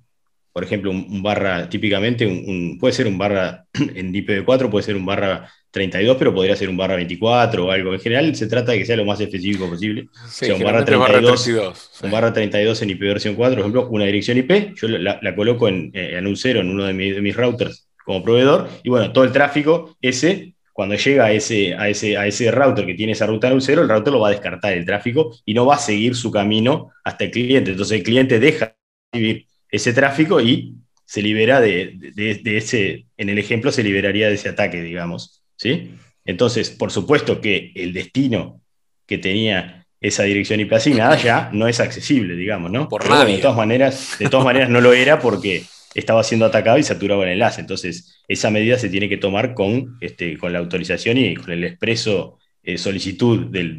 Por 0.51 0.65
ejemplo, 0.65 0.91
un, 0.91 1.05
un 1.09 1.23
barra, 1.23 1.69
típicamente, 1.69 2.25
un- 2.27 2.77
puede 2.77 2.93
ser 2.93 3.07
un 3.07 3.17
barra 3.17 3.65
en 3.73 4.11
IPv4, 4.13 4.69
puede 4.69 4.83
ser 4.83 4.97
un 4.97 5.05
barra 5.05 5.49
32, 5.71 6.17
pero 6.17 6.33
podría 6.33 6.57
ser 6.57 6.67
un 6.67 6.75
barra 6.75 6.97
24 6.97 7.65
o 7.67 7.71
algo. 7.71 7.93
En 7.93 8.01
general, 8.01 8.35
se 8.35 8.47
trata 8.47 8.73
de 8.73 8.79
que 8.79 8.85
sea 8.85 8.97
lo 8.97 9.05
más 9.05 9.21
específico 9.21 9.69
posible. 9.69 10.09
Sí, 10.29 10.47
sea, 10.47 10.55
un 10.55 10.63
barra 10.63 10.83
generalmente 10.83 10.91
es 11.31 11.43
32, 11.43 11.43
32, 11.43 11.89
sí. 11.93 12.05
Un 12.05 12.11
barra 12.11 12.33
32 12.33 12.81
en 12.81 12.89
IP 12.89 12.99
versión 12.99 13.35
4, 13.35 13.55
por 13.55 13.61
ejemplo, 13.61 13.87
una 13.89 14.05
dirección 14.05 14.37
IP, 14.37 14.73
yo 14.75 14.87
la, 14.89 15.19
la 15.21 15.33
coloco 15.35 15.69
en, 15.69 15.89
eh, 15.93 16.17
en 16.17 16.27
un 16.27 16.35
cero 16.35 16.59
en 16.59 16.69
uno 16.69 16.83
de, 16.83 16.93
mi- 16.93 17.11
de 17.11 17.21
mis 17.21 17.35
routers 17.35 17.87
como 18.03 18.21
proveedor, 18.21 18.67
y 18.83 18.89
bueno, 18.89 19.13
todo 19.13 19.23
el 19.23 19.31
tráfico 19.31 19.95
ese 20.01 20.53
cuando 20.73 20.95
llega 20.95 21.25
a 21.25 21.31
ese, 21.31 21.73
a, 21.73 21.89
ese, 21.89 22.17
a 22.17 22.27
ese 22.27 22.51
router 22.51 22.85
que 22.85 22.93
tiene 22.93 23.13
esa 23.13 23.25
ruta 23.25 23.49
null 23.49 23.61
cero, 23.61 23.81
el 23.81 23.89
router 23.89 24.13
lo 24.13 24.19
va 24.19 24.29
a 24.29 24.31
descartar 24.31 24.73
el 24.73 24.85
tráfico 24.85 25.35
y 25.45 25.53
no 25.53 25.65
va 25.65 25.75
a 25.75 25.79
seguir 25.79 26.15
su 26.15 26.31
camino 26.31 26.91
hasta 27.03 27.25
el 27.25 27.31
cliente. 27.31 27.71
Entonces 27.71 27.97
el 27.97 28.03
cliente 28.03 28.39
deja 28.39 28.67
de 28.67 28.75
recibir 29.11 29.47
ese 29.69 29.93
tráfico 29.93 30.39
y 30.39 30.75
se 31.05 31.21
libera 31.21 31.59
de, 31.59 31.93
de, 32.15 32.57
ese, 32.57 33.07
en 33.17 33.29
el 33.29 33.37
ejemplo 33.37 33.71
se 33.71 33.83
liberaría 33.83 34.29
de 34.29 34.35
ese 34.35 34.49
ataque, 34.49 34.81
digamos. 34.81 35.43
¿sí? 35.57 35.91
Entonces, 36.23 36.69
por 36.69 36.91
supuesto 36.91 37.41
que 37.41 37.73
el 37.75 37.91
destino 37.93 38.61
que 39.05 39.17
tenía 39.17 39.85
esa 39.99 40.23
dirección 40.23 40.59
IP 40.61 40.73
asignada 40.73 41.17
ya 41.21 41.49
no 41.51 41.67
es 41.67 41.79
accesible, 41.79 42.35
digamos, 42.35 42.71
¿no? 42.71 42.87
Por 42.87 43.09
nadie. 43.09 43.35
de 43.35 43.41
todas 43.41 43.57
maneras, 43.57 44.15
de 44.19 44.29
todas 44.29 44.45
maneras 44.45 44.69
no 44.69 44.79
lo 44.81 44.93
era 44.93 45.19
porque 45.19 45.63
estaba 45.93 46.23
siendo 46.23 46.45
atacado 46.45 46.77
y 46.77 46.83
saturaba 46.83 47.23
el 47.25 47.33
enlace. 47.33 47.61
Entonces, 47.61 48.21
esa 48.27 48.49
medida 48.49 48.77
se 48.77 48.89
tiene 48.89 49.09
que 49.09 49.17
tomar 49.17 49.53
con, 49.53 49.97
este, 50.01 50.37
con 50.37 50.53
la 50.53 50.59
autorización 50.59 51.17
y 51.17 51.35
con 51.35 51.51
el 51.51 51.63
expreso 51.63 52.39
eh, 52.63 52.77
solicitud 52.77 53.47
del, 53.47 53.77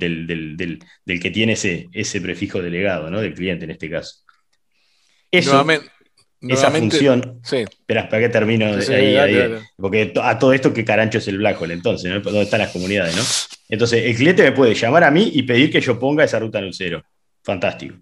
que 1.06 1.30
tiene 1.30 1.52
ese, 1.52 1.88
ese 1.92 2.20
prefijo 2.20 2.60
delegado, 2.60 3.10
¿no? 3.10 3.20
Del 3.20 3.34
cliente 3.34 3.64
en 3.64 3.70
este 3.70 3.88
caso. 3.88 4.16
Eso, 5.30 5.64
esa 6.40 6.70
función. 6.70 7.40
Sí. 7.44 7.58
Espera, 7.58 8.08
¿para 8.08 8.22
qué 8.22 8.28
termino? 8.28 8.66
ahí, 8.66 9.62
Porque 9.76 10.12
a 10.20 10.38
todo 10.38 10.52
esto, 10.52 10.74
¿qué 10.74 10.84
carancho 10.84 11.18
es 11.18 11.28
el 11.28 11.38
black 11.38 11.60
hole 11.60 11.74
entonces? 11.74 12.10
¿no? 12.10 12.20
¿Dónde 12.20 12.42
están 12.42 12.60
las 12.60 12.72
comunidades? 12.72 13.16
¿no? 13.16 13.22
Entonces, 13.68 14.04
el 14.04 14.16
cliente 14.16 14.42
me 14.42 14.52
puede 14.52 14.74
llamar 14.74 15.04
a 15.04 15.10
mí 15.10 15.30
y 15.32 15.42
pedir 15.44 15.70
que 15.70 15.80
yo 15.80 15.98
ponga 15.98 16.24
esa 16.24 16.38
ruta 16.38 16.58
en 16.58 16.72
cero. 16.72 17.04
Fantástico. 17.42 17.94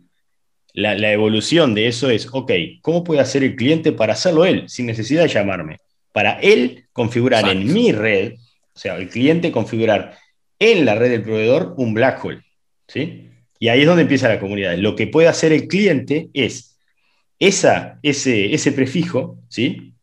La, 0.75 1.13
evolución 1.13 1.75
de 1.75 1.89
eso 1.89 2.11
es, 2.11 2.29
ok, 2.31 2.53
¿cómo 2.83 3.05
puede 3.05 3.21
hacer 3.21 3.43
el 3.43 3.57
cliente 3.57 3.93
para 3.93 4.13
hacerlo 4.13 4.45
él, 4.45 4.69
sin 4.69 4.87
necesidad 4.87 5.23
de 5.23 5.29
llamarme? 5.29 5.79
Para 6.13 6.39
él 6.41 6.87
configurar 6.93 7.49
en 7.49 7.73
mi 7.73 7.93
red, 7.93 8.35
o 8.75 8.79
sea, 8.79 8.97
el 8.97 9.09
cliente 9.09 9.53
configurar 9.53 10.17
en 10.59 10.85
la 10.85 10.95
red 10.95 11.11
del 11.11 11.23
proveedor 11.23 11.75
un 11.77 11.95
black 11.95 12.25
hole. 12.25 12.43
¿sí? 12.87 13.29
Y 13.59 13.69
ahí 13.69 13.81
es 13.81 13.87
donde 13.87 14.03
empieza 14.03 14.29
la 14.29 14.41
comunidad. 14.41 14.77
Lo 14.77 14.97
que 14.97 15.07
puede 15.07 15.29
hacer 15.29 15.53
el 15.53 15.69
cliente 15.69 16.29
es 16.35 16.79
esa, 17.39 17.99
ese, 18.03 18.55
ese 18.55 18.73
prefijo, 18.73 19.39
¿sí? 19.49 19.95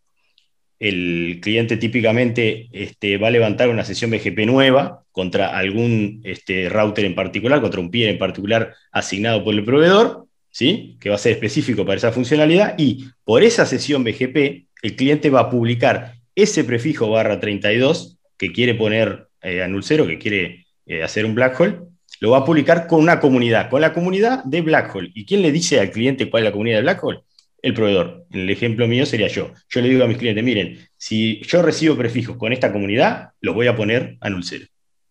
el 0.80 1.40
cliente 1.42 1.78
típicamente 1.78 2.70
este, 2.72 3.18
va 3.18 3.28
a 3.28 3.32
levantar 3.32 3.70
una 3.70 3.84
sesión 3.84 4.12
BGP 4.12 4.46
nueva 4.46 5.04
contra 5.12 5.58
algún 5.58 6.22
este, 6.24 6.70
router 6.70 7.06
en 7.06 7.16
particular, 7.16 7.62
contra 7.62 7.80
un 7.80 7.90
peer 7.90 8.10
en 8.10 8.20
particular 8.20 8.76
asignado 8.92 9.44
por 9.44 9.56
el 9.56 9.66
proveedor, 9.66 10.27
¿sí? 10.58 10.98
que 11.00 11.10
va 11.10 11.16
a 11.16 11.20
ser 11.20 11.34
específico 11.34 11.86
para 11.86 11.98
esa 11.98 12.12
funcionalidad, 12.12 12.74
y 12.80 13.06
por 13.24 13.44
esa 13.44 13.68
sesión 13.68 14.04
BGP, 14.04 14.66
el 14.82 14.96
cliente 14.96 15.30
va 15.30 15.42
a 15.42 15.50
publicar 15.52 16.16
ese 16.34 16.64
prefijo 16.64 17.12
barra 17.12 17.40
32 17.40 18.18
que 18.38 18.52
quiere 18.52 18.74
poner 18.74 19.28
eh, 19.44 19.62
a 19.62 19.68
null 19.68 19.84
cero, 19.84 20.08
que 20.08 20.18
quiere 20.18 20.66
eh, 20.88 21.04
hacer 21.04 21.26
un 21.26 21.36
black 21.36 21.60
hole, 21.60 21.78
lo 22.22 22.32
va 22.32 22.40
a 22.40 22.46
publicar 22.46 22.88
con 22.88 23.02
una 23.02 23.20
comunidad, 23.20 23.70
con 23.70 23.82
la 23.82 23.94
comunidad 23.94 24.44
de 24.46 24.62
black 24.62 24.96
hole. 24.96 25.12
¿Y 25.14 25.26
quién 25.26 25.44
le 25.44 25.52
dice 25.52 25.80
al 25.80 25.92
cliente 25.92 26.28
cuál 26.28 26.42
es 26.42 26.46
la 26.46 26.52
comunidad 26.52 26.78
de 26.78 26.82
black 26.82 27.04
hole? 27.04 27.20
el 27.62 27.74
proveedor. 27.74 28.26
En 28.32 28.42
el 28.42 28.50
ejemplo 28.50 28.88
mío 28.88 29.06
sería 29.06 29.28
yo. 29.28 29.52
Yo 29.70 29.82
le 29.82 29.90
digo 29.90 30.04
a 30.04 30.08
mis 30.08 30.18
clientes, 30.18 30.44
miren, 30.44 30.80
si 30.96 31.42
yo 31.42 31.62
recibo 31.64 31.98
prefijos 31.98 32.38
con 32.38 32.54
esta 32.54 32.72
comunidad, 32.72 33.32
los 33.42 33.56
voy 33.56 33.68
a 33.68 33.76
poner 33.76 34.16
a 34.22 34.30
null 34.30 34.44
cero. 34.44 34.66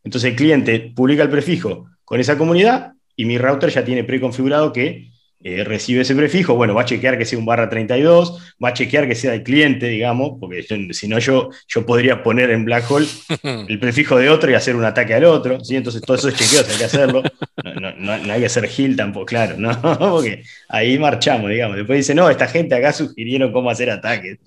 Entonces 0.05 0.31
el 0.31 0.37
cliente 0.37 0.93
publica 0.95 1.23
el 1.23 1.29
prefijo 1.29 1.89
con 2.05 2.21
esa 2.21 2.39
comunidad 2.39 2.93
y 3.17 3.25
mi 3.27 3.37
router 3.37 3.71
ya 3.71 3.85
tiene 3.85 4.05
preconfigurado 4.05 4.73
que 4.73 5.11
eh, 5.49 5.63
recibe 5.63 6.01
ese 6.01 6.17
prefijo, 6.17 6.57
bueno, 6.57 6.75
va 6.75 6.83
a 6.83 6.85
chequear 6.85 7.17
que 7.17 7.25
sea 7.25 7.39
un 7.39 7.47
barra 7.47 7.69
32, 7.69 8.57
va 8.63 8.71
a 8.71 8.73
chequear 8.73 9.07
que 9.07 9.15
sea 9.15 9.33
el 9.33 9.45
cliente, 9.45 9.87
digamos, 9.87 10.39
porque 10.41 10.67
si 10.91 11.07
no 11.07 11.21
yo, 11.21 11.51
yo 11.69 11.87
podría 11.87 12.25
poner 12.25 12.51
en 12.51 12.65
black 12.65 12.91
hole 12.91 13.07
el 13.69 13.79
prefijo 13.79 14.19
de 14.19 14.29
otro 14.29 14.51
y 14.51 14.55
hacer 14.55 14.75
un 14.75 14.85
ataque 14.85 15.15
al 15.15 15.25
otro, 15.25 15.65
¿sí? 15.65 15.77
entonces 15.77 16.03
todos 16.03 16.25
esos 16.25 16.35
chequeos 16.35 16.69
hay 16.69 16.79
que 16.79 16.85
hacerlo, 16.87 17.23
no, 17.81 18.13
hay 18.13 18.41
que 18.41 18.47
hacer 18.47 18.67
Gil 18.67 18.97
tampoco, 18.97 19.27
claro, 19.27 19.55
¿no? 19.57 19.71
porque 20.01 20.43
ahí 20.69 20.99
marchamos, 20.99 21.49
digamos, 21.49 21.77
después 21.77 21.99
dice, 21.99 22.17
no, 22.17 22.29
esta 22.29 22.49
gente 22.49 22.75
acá 22.75 22.93
sugirieron 22.93 23.53
cómo 23.53 23.71
hacer 23.71 23.89
ataques, 23.89 24.41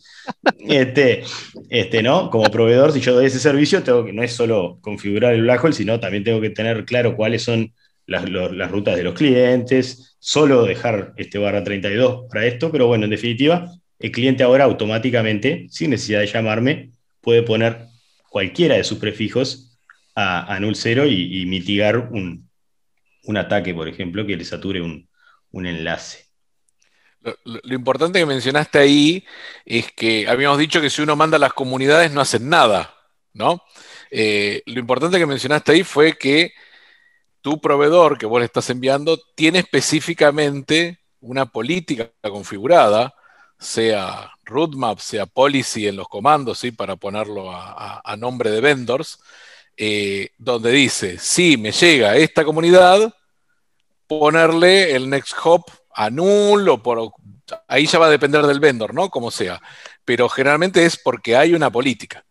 este, 0.68 1.24
este, 1.70 2.04
¿no? 2.04 2.30
Como 2.30 2.52
proveedor, 2.52 2.92
si 2.92 3.00
yo 3.00 3.14
doy 3.14 3.28
ese 3.28 3.40
servicio, 3.40 3.84
tengo 3.84 4.04
que, 4.04 4.12
no 4.12 4.22
es 4.22 4.34
solo 4.34 4.80
configurar 4.82 5.34
el 5.34 5.44
black 5.44 5.64
hole, 5.64 5.74
sino 5.74 5.98
también 5.98 6.26
tengo 6.26 6.42
que 6.42 6.50
tener 6.50 6.84
claro 6.84 7.16
cuáles 7.16 7.42
son 7.42 7.72
las, 8.10 8.70
rutas 8.70 8.98
de 8.98 9.04
los 9.04 9.14
clientes, 9.14 10.09
solo 10.20 10.66
dejar 10.66 11.14
este 11.18 11.38
barra 11.38 11.64
32 11.64 12.26
para 12.30 12.46
esto, 12.46 12.72
pero 12.72 12.88
bueno, 12.88 13.06
en 13.06 13.12
definitiva, 13.12 13.72
el 13.98 14.12
cliente 14.12 14.44
ahora 14.44 14.66
automáticamente, 14.66 15.68
sin 15.70 15.90
necesidad 15.90 16.20
de 16.20 16.28
llamarme, 16.28 16.92
puede 17.22 17.44
poner 17.44 17.88
cualquiera 18.30 18.76
de 18.76 18.84
sus 18.84 19.00
prefijos 19.00 19.78
a, 20.16 20.60
null 20.60 20.76
cero 20.76 21.06
y, 21.08 21.46
mitigar 21.46 21.98
un, 21.98 22.50
ataque, 23.38 23.74
por 23.74 23.88
ejemplo, 23.88 24.26
que 24.26 24.36
le 24.36 24.44
sature 24.44 24.82
un, 24.82 25.08
enlace. 25.66 26.26
Lo, 27.46 27.76
importante 27.76 28.20
que 28.20 28.26
mencionaste 28.26 28.80
ahí 28.80 29.26
es 29.66 29.92
que 29.92 30.28
habíamos 30.28 30.58
dicho 30.58 30.82
que 30.82 30.90
si 30.90 31.02
uno 31.02 31.16
manda 31.16 31.38
a 31.38 31.40
las 31.40 31.54
comunidades 31.54 32.12
no 32.12 32.22
hacen 32.22 32.50
nada, 32.50 32.94
¿no? 33.34 33.62
Eh, 34.12 34.64
lo 34.66 34.80
importante 34.80 35.20
que 35.20 35.26
mencionaste 35.26 35.72
ahí 35.72 35.84
fue 35.84 36.18
que 36.18 36.52
tu 37.41 37.60
proveedor 37.60 38.17
que 38.17 38.25
vos 38.25 38.39
le 38.39 38.45
estás 38.45 38.69
enviando 38.69 39.17
tiene 39.36 39.60
específicamente 39.60 40.99
una 41.21 41.45
política 41.45 42.12
configurada, 42.21 43.13
sea 43.58 44.32
roadmap, 44.45 44.99
sea 44.99 45.25
policy 45.25 45.88
en 45.88 45.97
los 45.97 46.08
comandos, 46.08 46.60
¿sí? 46.60 46.71
para 46.71 46.95
ponerlo 46.95 47.52
a, 47.52 48.15
nombre 48.17 48.52
de 48.52 48.62
vendors, 48.62 49.19
eh, 49.78 50.30
donde 50.38 50.71
dice, 50.71 51.17
si 51.17 51.58
me 51.58 51.71
llega 51.71 52.15
esta 52.17 52.43
comunidad, 52.43 53.13
ponerle 54.08 54.95
el 54.95 55.10
next 55.10 55.34
hop 55.43 55.63
a 55.93 56.10
null 56.10 56.67
o 56.69 56.82
por... 56.82 57.12
Ahí 57.67 57.88
ya 57.88 57.99
va 57.99 58.08
a 58.08 58.12
depender 58.12 58.45
del 58.45 58.60
vendor, 58.60 58.93
¿no? 58.93 59.10
Como 59.10 59.32
sea. 59.32 59.60
Pero 60.06 60.30
generalmente 60.30 60.86
es 60.86 60.97
porque 60.97 61.36
hay 61.36 61.54
una 61.54 61.71
política. 61.71 62.23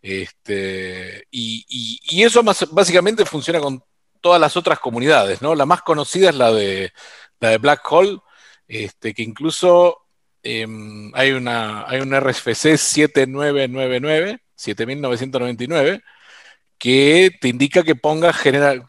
Este, 0.00 1.26
y, 1.30 2.22
eso 2.22 2.42
más, 2.42 2.66
básicamente 2.70 3.24
funciona 3.24 3.60
con 3.60 3.82
todas 4.22 4.40
las 4.40 4.56
otras 4.56 4.78
comunidades, 4.78 5.42
¿no? 5.42 5.54
La 5.54 5.66
más 5.66 5.82
conocida 5.82 6.30
es 6.30 6.36
la 6.36 6.50
de, 6.52 6.92
la 7.40 7.50
de 7.50 7.58
Black 7.58 7.80
Hole, 7.92 8.20
este, 8.68 9.12
que 9.14 9.22
incluso 9.22 9.98
em, 10.42 11.12
hay, 11.14 11.32
una, 11.32 11.86
hay 11.86 12.00
un 12.00 12.14
RFC 12.14 12.78
7999, 12.78 14.40
7999, 14.54 16.02
que 16.78 17.30
te 17.40 17.48
indica 17.48 17.82
que 17.82 17.94
ponga 17.96 18.32
general, 18.32 18.88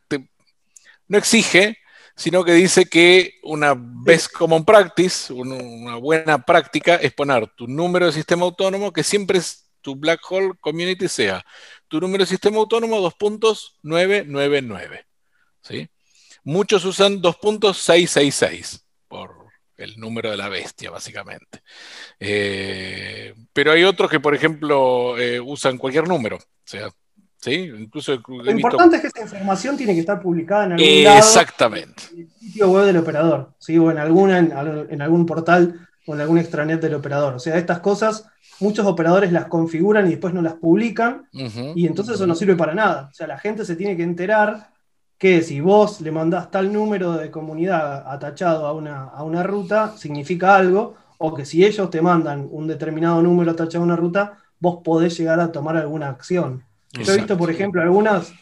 no 1.08 1.18
exige, 1.18 1.78
sino 2.16 2.44
que 2.44 2.54
dice 2.54 2.86
que 2.86 3.40
una 3.44 3.74
best 3.78 4.32
common 4.32 4.64
practice, 4.66 5.34
una 5.34 5.98
buena 5.98 6.46
práctica 6.46 6.96
es 6.96 7.14
poner 7.14 7.48
tu 7.56 7.68
número 7.68 8.06
de 8.06 8.14
sistema 8.14 8.46
autónomo, 8.46 8.94
que 8.94 9.04
siempre 9.04 9.40
es 9.40 9.70
tu 9.82 9.96
black 9.96 10.22
hole 10.32 10.54
community 10.62 11.10
sea 11.10 11.44
tu 11.94 12.00
número 12.00 12.24
de 12.24 12.28
sistema 12.28 12.58
autónomo 12.58 12.98
2.999. 13.12 15.06
¿sí? 15.64 15.90
Muchos 16.44 16.86
usan 16.86 17.22
2.666 17.22 18.82
por 19.08 19.44
el 19.78 20.00
número 20.00 20.32
de 20.32 20.38
la 20.38 20.50
bestia, 20.50 20.92
básicamente. 20.92 21.62
Eh, 22.20 23.34
pero 23.54 23.72
hay 23.72 23.84
otros 23.84 24.10
que, 24.10 24.20
por 24.20 24.36
ejemplo, 24.36 25.18
eh, 25.18 25.40
usan 25.40 25.78
cualquier 25.78 26.08
número. 26.08 26.38
O 26.38 26.66
sea, 26.66 26.90
¿sí? 27.38 27.72
Incluso 27.78 28.22
Lo 28.28 28.52
importante 28.52 28.98
es 28.98 29.02
que 29.02 29.08
esa 29.08 29.22
información 29.22 29.78
tiene 29.78 29.94
que 29.94 30.02
estar 30.02 30.22
publicada 30.22 30.66
en 30.66 30.72
algún 30.74 31.04
lado, 31.04 31.18
Exactamente. 31.18 32.04
En 32.12 32.20
el 32.20 32.30
sitio 32.40 32.72
web 32.72 32.86
del 32.86 32.98
operador, 32.98 33.54
¿sí? 33.58 33.78
o 33.78 33.92
en, 33.92 33.98
alguna, 33.98 34.40
en, 34.40 35.02
algún 35.02 35.26
portal 35.26 35.88
o 36.06 36.16
en 36.16 36.22
algún 36.22 36.38
extranet 36.38 36.82
del 36.82 36.96
operador. 36.96 37.36
O 37.36 37.40
sea, 37.40 37.58
estas 37.58 37.80
cosas 37.80 38.26
muchos 38.60 38.86
operadores 38.86 39.32
las 39.32 39.46
configuran 39.46 40.08
y 40.08 40.12
después 40.12 40.34
no 40.34 40.42
las 40.42 40.54
publican, 40.54 41.28
y 41.76 41.86
entonces 41.86 42.16
eso 42.16 42.28
no 42.28 42.36
sirve 42.36 42.56
para 42.56 42.74
nada. 42.74 43.10
O 43.12 43.14
sea, 43.14 43.28
la 43.28 43.38
gente 43.38 43.66
se 43.66 43.76
tiene 43.76 43.98
que 43.98 44.04
enterar 44.04 44.73
que 45.24 45.42
si 45.42 45.62
vos 45.62 46.02
le 46.02 46.12
mandás 46.12 46.52
tal 46.52 46.74
número 46.74 47.14
de 47.14 47.32
comunidad 47.32 48.12
atachado 48.12 48.68
a 48.68 48.74
una, 48.74 49.04
a 49.06 49.24
una 49.24 49.42
ruta, 49.42 49.96
significa 49.96 50.54
algo, 50.54 50.96
o 51.18 51.34
que 51.34 51.46
si 51.46 51.64
ellos 51.64 51.90
te 51.90 52.02
mandan 52.02 52.50
un 52.52 52.68
determinado 52.68 53.22
número 53.22 53.52
atachado 53.52 53.84
a 53.84 53.88
una 53.88 53.96
ruta, 53.96 54.38
vos 54.60 54.82
podés 54.84 55.18
llegar 55.18 55.40
a 55.40 55.50
tomar 55.50 55.78
alguna 55.78 56.10
acción. 56.10 56.66
Yo 56.92 57.14
he 57.14 57.20
visto, 57.20 57.38
por 57.38 57.50
ejemplo, 57.50 57.82
algunas 57.82 58.34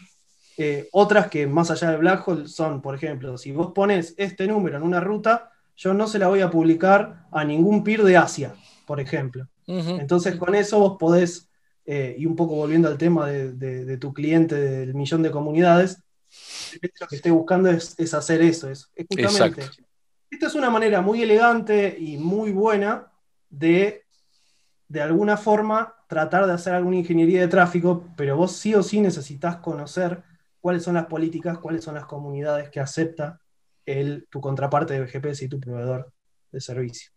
eh, 0.58 0.90
otras 0.92 1.28
que 1.28 1.46
más 1.46 1.70
allá 1.70 1.92
de 1.92 1.98
Black 1.98 2.28
Hole 2.28 2.48
son, 2.48 2.82
por 2.82 2.96
ejemplo, 2.96 3.38
si 3.38 3.52
vos 3.52 3.74
pones 3.76 4.16
este 4.18 4.48
número 4.48 4.78
en 4.78 4.82
una 4.82 5.02
ruta, 5.02 5.52
yo 5.78 5.94
no 5.94 6.08
se 6.08 6.18
la 6.18 6.30
voy 6.30 6.42
a 6.42 6.50
publicar 6.50 7.28
a 7.32 7.44
ningún 7.44 7.84
peer 7.84 8.02
de 8.02 8.18
Asia, 8.18 8.56
por 8.88 9.00
ejemplo. 9.00 9.48
Entonces 9.68 10.36
con 10.36 10.56
eso 10.56 10.80
vos 10.80 10.98
podés, 11.00 11.48
eh, 11.86 12.16
y 12.18 12.26
un 12.26 12.36
poco 12.36 12.56
volviendo 12.56 12.88
al 12.88 12.98
tema 12.98 13.28
de, 13.28 13.52
de, 13.54 13.98
tu 13.98 14.16
cliente 14.16 14.56
del 14.56 14.96
millón 14.96 15.22
de 15.22 15.30
comunidades, 15.30 16.02
lo 17.00 17.08
que 17.08 17.16
estoy 17.16 17.32
buscando 17.32 17.70
es, 17.70 18.14
hacer 18.14 18.42
eso. 18.42 18.70
Es, 18.70 18.90
justamente, 19.10 19.64
esta 20.30 20.48
es 20.48 20.56
una 20.56 20.70
manera 20.70 21.02
muy 21.02 21.22
elegante 21.22 21.96
y 22.00 22.18
muy 22.18 22.52
buena 22.52 23.12
de 23.50 24.06
de 24.92 25.02
alguna 25.02 25.38
forma 25.38 25.96
tratar 26.10 26.46
de 26.46 26.52
hacer 26.52 26.74
alguna 26.74 26.98
ingeniería 26.98 27.40
de 27.40 27.48
tráfico, 27.48 28.06
pero 28.18 28.36
vos 28.36 28.58
sí 28.58 28.76
o 28.76 28.84
sí 28.84 29.00
necesitas 29.00 29.56
conocer 29.56 30.22
cuáles 30.60 30.84
son 30.84 30.96
las 30.96 31.06
políticas, 31.06 31.60
cuáles 31.60 31.86
son 31.86 31.96
las 31.96 32.04
comunidades 32.04 32.70
que 32.70 32.82
acepta 32.82 33.40
el, 33.86 34.28
tu 34.30 34.42
contraparte 34.42 34.94
de 34.94 35.00
BGP, 35.06 35.44
y 35.44 35.48
tu 35.48 35.62
proveedor 35.62 36.12
de 36.52 36.60
servicio. 36.60 37.10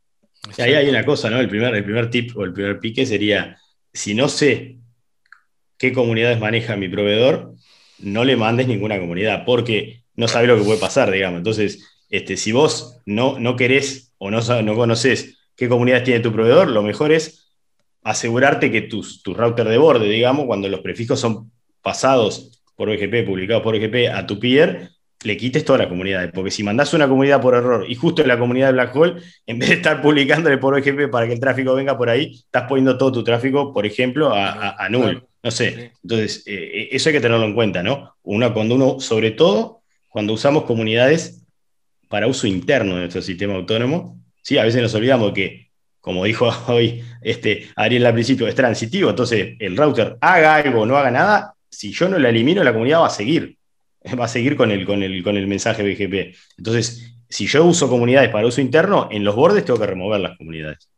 Y 0.57 0.63
ahí 0.63 0.75
hay 0.75 0.89
una 0.89 1.05
cosa, 1.05 1.29
¿no? 1.31 1.41
El 1.41 1.49
primer, 1.49 1.75
el 1.75 1.83
primer 1.83 2.11
tip 2.11 2.37
o 2.37 2.45
el 2.45 2.53
primer 2.53 2.79
pique 2.79 3.05
sería, 3.05 3.59
si 3.93 4.15
no 4.15 4.29
sé 4.29 4.79
qué 5.77 5.93
comunidades 5.93 6.39
maneja 6.39 6.77
mi 6.77 6.89
proveedor, 6.89 7.57
no 7.99 8.25
le 8.25 8.37
mandes 8.37 8.69
ninguna 8.69 8.99
comunidad, 8.99 9.45
porque 9.45 10.03
no 10.17 10.29
sabes 10.29 10.49
lo 10.49 10.57
que 10.57 10.65
puede 10.65 10.81
pasar, 10.81 11.11
digamos. 11.11 11.39
Entonces, 11.39 11.85
este, 12.11 12.37
si 12.37 12.53
vos 12.53 13.01
no, 13.07 13.39
no 13.39 13.57
querés 13.57 14.13
o 14.19 14.31
no, 14.31 14.41
no 14.63 14.75
conoces 14.75 15.39
qué 15.57 15.69
comunidades 15.69 16.05
tiene 16.05 16.21
tu 16.21 16.33
proveedor, 16.33 16.69
lo 16.69 16.83
mejor 16.83 17.13
es 17.13 17.53
asegurarte 18.03 18.71
que 18.71 18.83
tus, 18.83 19.23
tu 19.23 19.35
router 19.35 19.69
de 19.69 19.79
borde, 19.79 20.09
digamos, 20.09 20.47
cuando 20.47 20.69
los 20.69 20.81
prefijos 20.81 21.19
son 21.19 21.51
pasados 21.83 22.63
por 22.77 22.89
BGP, 22.89 23.27
publicados 23.27 23.63
por 23.63 23.79
BGP 23.79 24.11
a 24.13 24.27
tu 24.27 24.39
peer, 24.39 24.91
le 25.25 25.37
quites 25.37 25.65
todas 25.65 25.81
las 25.81 25.89
comunidades. 25.89 26.31
Porque 26.33 26.51
si 26.51 26.63
mandás 26.63 26.93
una 26.95 27.09
comunidad 27.09 27.41
por 27.41 27.55
error 27.55 27.87
y 27.89 27.95
justo 27.95 28.23
en 28.23 28.29
la 28.29 28.39
comunidad 28.39 28.69
de 28.69 28.73
Black 28.75 28.95
Hole, 28.95 29.23
en 29.47 29.59
vez 29.59 29.71
de 29.71 29.75
estar 29.77 30.01
publicándole 30.03 30.59
por 30.59 30.79
BGP 30.79 31.11
para 31.11 31.27
que 31.27 31.33
el 31.33 31.41
tráfico 31.41 31.75
venga 31.75 31.97
por 31.97 32.11
ahí, 32.11 32.33
estás 32.35 32.65
poniendo 32.69 32.97
todo 32.99 33.13
tu 33.13 33.25
tráfico, 33.25 33.73
por 33.73 33.87
ejemplo, 33.87 34.33
a, 34.33 34.77
a, 34.79 34.89
null. 34.89 35.27
No 35.45 35.51
sé. 35.51 35.93
Entonces, 36.03 36.43
eh, 36.47 36.89
eso 36.91 37.11
hay 37.11 37.13
que 37.13 37.21
tenerlo 37.21 37.45
en 37.45 37.55
cuenta, 37.55 37.83
¿no? 37.83 38.17
Una, 38.23 38.55
cuando 38.55 38.75
uno, 38.77 38.99
sobre 38.99 39.31
todo, 39.31 39.83
cuando 40.09 40.33
usamos 40.33 40.65
comunidades 40.65 41.43
para 42.09 42.27
uso 42.27 42.47
interno 42.47 42.95
de 42.95 43.01
nuestro 43.01 43.21
sistema 43.21 43.55
autónomo, 43.55 44.19
¿sí? 44.43 44.57
a 44.57 44.65
veces 44.65 44.81
nos 44.81 44.95
olvidamos 44.95 45.33
que, 45.33 45.71
como 46.01 46.25
dijo 46.25 46.49
hoy 46.69 47.05
este, 47.21 47.69
Ariel 47.77 48.07
al 48.07 48.15
principio, 48.15 48.49
es 48.49 48.55
transitivo, 48.55 49.11
entonces 49.11 49.55
el 49.59 49.77
router 49.77 50.17
haga 50.23 50.57
algo 50.57 50.81
o 50.81 50.87
no 50.87 50.97
haga 50.97 51.11
nada, 51.11 51.55
si 51.69 51.93
yo 51.93 52.09
no 52.09 52.19
la 52.19 52.31
elimino, 52.31 52.65
la 52.65 52.73
comunidad 52.73 53.01
va 53.01 53.09
a 53.09 53.11
seguir 53.11 53.59
va 54.19 54.25
a 54.25 54.29
seguir 54.29 54.57
con 54.57 54.71
el, 54.71 54.87
con 54.87 55.03
el, 55.03 55.23
con 55.23 55.37
el 55.37 55.47
mensaje 55.47 55.83
BGP. 55.83 56.37
Entonces, 56.59 57.17
si 57.29 57.47
yo 57.47 57.65
uso 57.65 57.89
comunidades 57.89 58.31
para 58.31 58.47
uso 58.47 58.61
interno, 58.61 59.09
en 59.11 59.25
los 59.25 59.35
bordes 59.35 59.65
tengo 59.65 59.79
que 59.79 59.87
remover 59.87 60.21
las 60.21 60.39
comunidades. 60.39 60.89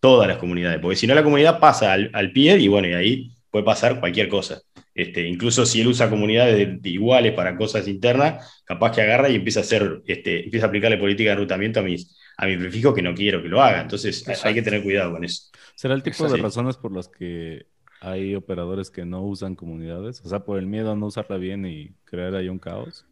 Todas 0.00 0.28
las 0.28 0.36
comunidades, 0.36 0.80
porque 0.80 0.96
si 0.96 1.06
no 1.06 1.14
la 1.14 1.22
comunidad 1.22 1.58
pasa 1.58 1.92
al, 1.92 2.10
al 2.12 2.30
pie 2.32 2.58
y 2.58 2.68
bueno, 2.68 2.88
y 2.88 2.92
ahí 2.92 3.35
puede 3.56 3.64
pasar 3.64 3.98
cualquier 4.00 4.28
cosa. 4.28 4.60
Este, 4.94 5.26
incluso 5.26 5.64
si 5.64 5.80
él 5.80 5.88
usa 5.88 6.10
comunidades 6.10 6.78
iguales 6.84 7.32
para 7.32 7.56
cosas 7.56 7.88
internas, 7.88 8.62
capaz 8.64 8.92
que 8.92 9.00
agarra 9.00 9.30
y 9.30 9.36
empieza 9.36 9.60
a 9.60 9.62
hacer, 9.62 10.02
este, 10.06 10.44
empieza 10.44 10.66
a 10.66 10.68
aplicarle 10.68 10.98
política 10.98 11.30
de 11.30 11.34
enrutamiento 11.34 11.80
a 11.80 11.82
mis, 11.82 12.18
a 12.36 12.46
mi 12.46 12.58
prefijo 12.58 12.92
que 12.92 13.00
no 13.00 13.14
quiero 13.14 13.42
que 13.42 13.48
lo 13.48 13.62
haga. 13.62 13.80
Entonces 13.80 14.26
hay 14.44 14.52
que 14.52 14.60
tener 14.60 14.82
cuidado 14.82 15.12
con 15.12 15.24
eso. 15.24 15.50
¿Será 15.74 15.94
el 15.94 16.02
tipo 16.02 16.28
de 16.28 16.36
razones 16.36 16.76
por 16.76 16.94
las 16.94 17.08
que 17.08 17.66
hay 18.02 18.34
operadores 18.34 18.90
que 18.90 19.06
no 19.06 19.22
usan 19.22 19.56
comunidades? 19.56 20.20
O 20.22 20.28
sea, 20.28 20.40
por 20.40 20.58
el 20.58 20.66
miedo 20.66 20.92
a 20.92 20.96
no 20.96 21.06
usarla 21.06 21.38
bien 21.38 21.64
y 21.64 21.94
crear 22.04 22.34
ahí 22.34 22.50
un 22.50 22.58
caos. 22.58 23.06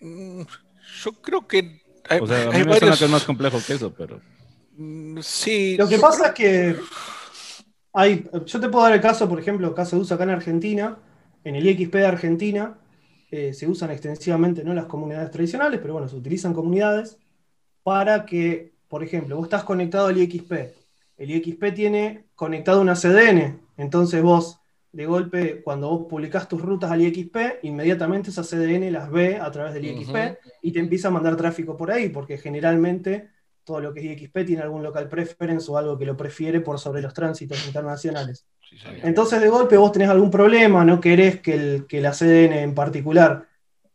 Mm, 0.00 0.42
yo 1.04 1.12
creo 1.22 1.48
que. 1.48 1.80
Hay, 2.08 2.20
o 2.20 2.26
sea, 2.26 2.48
a 2.48 2.52
mí 2.52 2.64
me 2.64 2.78
suena 2.78 2.96
que 2.96 3.04
es 3.04 3.10
más 3.10 3.24
complejo 3.24 3.58
que 3.66 3.74
eso, 3.74 3.94
pero. 3.94 4.20
Mm, 4.76 5.20
sí. 5.22 5.76
Lo 5.78 5.88
que 5.88 5.98
pasa 5.98 6.28
es 6.28 6.32
que. 6.32 6.76
Hay, 7.92 8.28
yo 8.46 8.60
te 8.60 8.68
puedo 8.68 8.84
dar 8.84 8.94
el 8.94 9.00
caso, 9.00 9.28
por 9.28 9.40
ejemplo, 9.40 9.74
caso 9.74 9.96
de 9.96 10.02
uso 10.02 10.14
acá 10.14 10.24
en 10.24 10.30
Argentina, 10.30 10.98
en 11.44 11.56
el 11.56 11.66
IXP 11.66 11.94
de 11.94 12.06
Argentina, 12.06 12.78
eh, 13.30 13.52
se 13.52 13.66
usan 13.66 13.90
extensivamente 13.90 14.64
no 14.64 14.74
las 14.74 14.86
comunidades 14.86 15.30
tradicionales, 15.30 15.80
pero 15.80 15.94
bueno, 15.94 16.08
se 16.08 16.16
utilizan 16.16 16.54
comunidades 16.54 17.18
para 17.82 18.26
que, 18.26 18.74
por 18.88 19.02
ejemplo, 19.02 19.36
vos 19.36 19.46
estás 19.46 19.64
conectado 19.64 20.08
al 20.08 20.18
IXP 20.18 20.52
el 21.20 21.30
IXP 21.32 21.74
tiene 21.74 22.24
conectado 22.34 22.80
una 22.80 22.94
CDN, 22.94 23.60
entonces 23.76 24.22
vos 24.22 24.58
de 24.90 25.04
golpe, 25.04 25.62
cuando 25.62 25.90
vos 25.90 26.06
publicás 26.08 26.48
tus 26.48 26.62
rutas 26.62 26.90
al 26.90 27.02
IXP, 27.02 27.62
inmediatamente 27.62 28.30
esa 28.30 28.42
CDN 28.42 28.90
las 28.90 29.10
ve 29.10 29.36
a 29.36 29.50
través 29.50 29.74
del 29.74 29.84
IXP 29.84 30.16
y 30.62 30.72
te 30.72 30.80
empieza 30.80 31.08
a 31.08 31.10
mandar 31.10 31.36
tráfico 31.36 31.76
por 31.76 31.90
ahí, 31.90 32.08
porque 32.08 32.38
generalmente 32.38 33.28
todo 33.70 33.80
lo 33.80 33.94
que 33.94 34.00
es 34.00 34.20
IXP 34.20 34.44
tiene 34.44 34.62
algún 34.62 34.82
local 34.82 35.08
preference 35.08 35.70
o 35.70 35.78
algo 35.78 35.96
que 35.96 36.04
lo 36.04 36.16
prefiere 36.16 36.60
por 36.60 36.80
sobre 36.80 37.00
los 37.00 37.14
tránsitos 37.14 37.64
internacionales. 37.68 38.44
Entonces 39.04 39.40
de 39.40 39.48
golpe 39.48 39.76
vos 39.76 39.92
tenés 39.92 40.08
algún 40.08 40.28
problema, 40.28 40.84
no 40.84 41.00
querés 41.00 41.40
que, 41.40 41.86
la 41.92 42.10
CDN 42.10 42.64
en 42.64 42.74
particular 42.74 43.46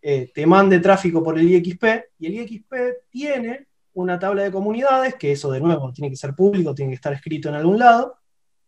eh, 0.01 0.31
te 0.33 0.45
mande 0.45 0.79
tráfico 0.79 1.21
por 1.21 1.37
el 1.37 1.49
IXP, 1.49 1.83
y 2.19 2.27
el 2.27 2.33
IXP 2.35 2.73
tiene 3.09 3.67
una 3.95 4.17
tabla 4.17 4.43
de 4.43 4.51
comunidades, 4.51 5.15
que 5.15 5.33
eso 5.33 5.51
de 5.51 5.59
nuevo 5.59 5.91
tiene 5.91 6.09
que 6.09 6.15
ser 6.15 6.33
público, 6.33 6.73
tiene 6.73 6.91
que 6.91 6.95
estar 6.95 7.11
escrito 7.11 7.49
en 7.49 7.55
algún 7.55 7.77
lado, 7.77 8.15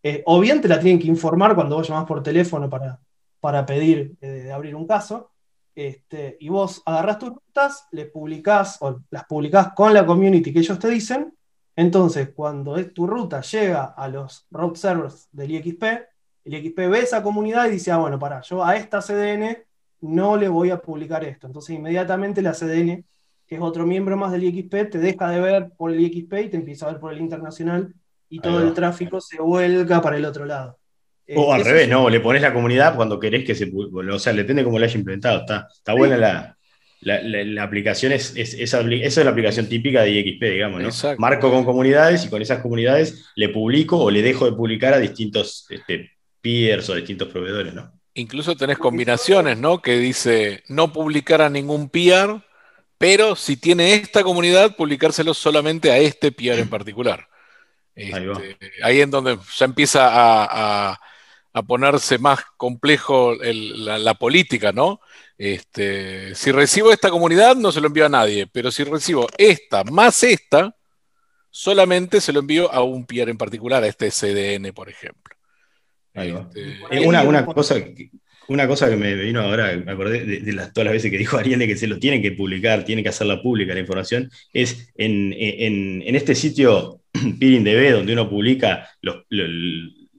eh, 0.04 0.24
o 0.26 0.42
bien 0.42 0.60
te 0.60 0.68
la 0.68 0.78
tienen 0.78 1.00
que 1.00 1.08
informar 1.08 1.56
cuando 1.56 1.78
vos 1.78 1.88
llamás 1.88 2.06
por 2.06 2.22
teléfono 2.22 2.70
para, 2.70 3.00
para 3.40 3.66
pedir 3.66 4.12
eh, 4.20 4.52
abrir 4.54 4.76
un 4.76 4.86
caso, 4.86 5.32
este, 5.78 6.38
y 6.40 6.50
vos 6.50 6.82
agarrás 6.86 7.20
tus 7.20 7.30
rutas, 7.30 7.88
les 7.92 8.10
publicás 8.10 8.78
o 8.82 9.02
las 9.12 9.26
publicás 9.26 9.74
con 9.74 9.94
la 9.94 10.06
community 10.06 10.52
que 10.52 10.60
ellos 10.60 10.80
te 10.80 10.90
dicen, 10.90 11.34
entonces 11.76 12.30
cuando 12.36 12.84
tu 12.88 13.06
ruta 13.06 13.42
llega 13.42 13.86
a 13.86 14.08
los 14.08 14.48
route 14.50 14.80
servers 14.80 15.30
del 15.32 15.52
IXP, 15.52 15.84
el 16.46 16.54
IXP 16.54 16.78
ve 16.90 17.00
esa 17.00 17.22
comunidad 17.22 17.68
y 17.68 17.72
dice, 17.72 17.92
ah, 17.92 17.98
bueno, 17.98 18.18
para, 18.18 18.42
yo 18.42 18.66
a 18.66 18.76
esta 18.76 19.02
CDN 19.02 19.58
no 20.02 20.36
le 20.36 20.50
voy 20.50 20.72
a 20.72 20.82
publicar 20.82 21.24
esto. 21.24 21.46
Entonces 21.46 21.76
inmediatamente 21.76 22.42
la 22.42 22.54
CDN 22.54 23.06
que 23.48 23.56
es 23.56 23.62
otro 23.62 23.86
miembro 23.86 24.18
más 24.18 24.32
del 24.34 24.44
IXP, 24.44 24.90
te 24.90 24.98
deja 25.00 25.30
de 25.30 25.40
ver 25.40 25.72
por 25.78 25.92
el 25.92 26.00
IXP 26.02 26.34
y 26.34 26.50
te 26.50 26.58
empieza 26.58 26.86
a 26.86 26.92
ver 26.92 27.00
por 27.00 27.14
el 27.14 27.22
internacional 27.22 27.94
y 28.30 28.40
todo 28.40 28.62
el 28.62 28.74
tráfico 28.74 29.22
se 29.22 29.42
vuelca 29.42 30.02
para 30.02 30.18
el 30.18 30.26
otro 30.26 30.46
lado. 30.46 30.78
O 31.36 31.54
al 31.54 31.66
revés, 31.66 31.90
¿no? 31.90 32.10
Le 32.10 32.20
pones 32.20 32.42
la 32.42 32.54
comunidad 32.54 32.96
cuando 32.96 33.20
querés 33.20 33.44
que 33.44 33.56
se... 33.56 33.72
O 33.74 34.20
sea, 34.20 34.34
depende 34.34 34.64
cómo 34.64 34.80
lo 34.80 34.86
haya 34.86 34.98
implementado. 34.98 35.40
Está, 35.42 35.68
está 35.72 35.94
buena 35.94 36.18
la, 36.18 36.56
la, 37.02 37.64
aplicación, 37.64 38.12
es, 38.12 38.36
esa, 38.36 38.82
es 38.82 39.18
la 39.18 39.30
aplicación 39.30 39.68
típica 39.68 40.04
de 40.04 40.12
IXP, 40.12 40.44
digamos, 40.44 40.82
¿no? 40.82 41.16
Marco 41.18 41.52
con 41.52 41.66
comunidades 41.66 42.26
y 42.26 42.30
con 42.30 42.42
esas 42.42 42.60
comunidades 42.60 43.26
le 43.36 43.50
publico 43.50 43.98
o 43.98 44.10
le 44.10 44.22
dejo 44.22 44.46
de 44.46 44.56
publicar 44.56 44.94
a 44.94 45.00
distintos 45.00 45.66
este, 45.70 46.12
peers 46.42 46.90
o 46.90 46.96
distintos 46.96 47.28
proveedores, 47.28 47.74
¿no? 47.74 47.92
Incluso 48.14 48.56
tenés 48.56 48.78
combinaciones, 48.78 49.58
¿no? 49.58 49.82
Que 49.82 49.98
dice 49.98 50.64
no 50.70 50.92
publicar 50.92 51.42
a 51.42 51.50
ningún 51.50 51.90
peer 51.90 52.42
pero 52.98 53.36
si 53.36 53.58
tiene 53.58 53.94
esta 53.94 54.24
comunidad, 54.24 54.76
publicárselo 54.76 55.34
solamente 55.34 55.92
a 55.92 55.98
este 55.98 56.32
peer 56.32 56.60
en 56.60 56.70
particular. 56.70 57.28
ahí, 57.96 58.98
es 58.98 59.04
en 59.04 59.12
donde 59.12 59.38
ya 59.56 59.66
empieza 59.66 60.08
a, 60.10 61.00
ponerse 61.64 62.18
más 62.18 62.40
complejo 62.58 63.36
la, 63.36 64.14
política, 64.16 64.72
¿no? 64.72 65.00
Este, 65.38 66.34
si 66.36 66.52
recibo 66.52 66.92
esta 66.92 67.10
comunidad, 67.10 67.56
no 67.56 67.72
se 67.72 67.82
lo 67.82 67.88
envío 67.88 68.06
a 68.06 68.10
nadie, 68.10 68.48
pero 68.48 68.72
si 68.72 68.84
recibo 68.84 69.28
esta 69.38 69.84
más 69.84 70.24
esta, 70.24 70.76
solamente 71.52 72.22
se 72.22 72.34
lo 72.34 72.40
envío 72.40 72.72
a 72.72 72.84
un 72.84 73.06
peer 73.06 73.30
en 73.30 73.38
particular, 73.38 73.84
a 73.84 73.88
este 73.88 74.10
CDN, 74.10 74.74
por 74.74 74.90
ejemplo. 74.90 75.36
Este, 76.14 77.06
una, 77.06 77.22
una, 77.22 77.46
cosa 77.46 77.76
que, 77.76 78.10
una 78.48 78.68
cosa 78.68 78.90
que 78.90 78.96
me 78.96 79.14
vino 79.14 79.42
ahora, 79.42 79.76
me 79.78 79.92
acordé 79.92 80.24
de, 80.24 80.54
las, 80.54 80.74
todas 80.74 80.86
las 80.86 80.94
veces 80.94 81.12
que 81.12 81.18
dijo 81.18 81.38
Ariel 81.38 81.60
de 81.60 81.68
que 81.68 81.78
se 81.78 81.88
lo 81.88 82.00
tienen 82.00 82.22
que 82.22 82.32
publicar, 82.32 82.86
tienen 82.86 83.04
que 83.04 83.10
hacerla 83.10 83.42
pública 83.42 83.74
la 83.74 83.82
información, 83.82 84.32
es 84.54 84.92
en, 84.96 86.04
este 86.04 86.34
sitio 86.34 87.02
PeerInDB, 87.40 87.92
donde 87.92 88.14
uno 88.14 88.30
publica, 88.30 88.90
los, 89.02 89.26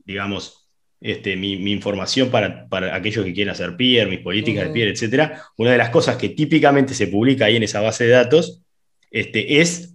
digamos, 0.05 0.68
este, 1.01 1.37
mi, 1.37 1.53
información 1.71 2.31
para, 2.31 2.67
aquellos 2.93 3.25
que 3.25 3.33
quieren 3.33 3.53
hacer 3.53 3.77
peer, 3.77 4.09
mis 4.09 4.21
políticas 4.21 4.67
de 4.67 4.73
peer, 4.73 4.89
etc. 4.89 5.33
Una 5.57 5.73
de 5.73 5.79
las 5.79 5.91
cosas 5.91 6.17
que 6.17 6.31
típicamente 6.31 6.95
se 6.95 7.07
publica 7.07 7.47
ahí 7.47 7.57
en 7.57 7.63
esa 7.63 7.81
base 7.81 8.05
de 8.05 8.11
datos 8.11 8.63
este, 9.11 9.61
es 9.61 9.95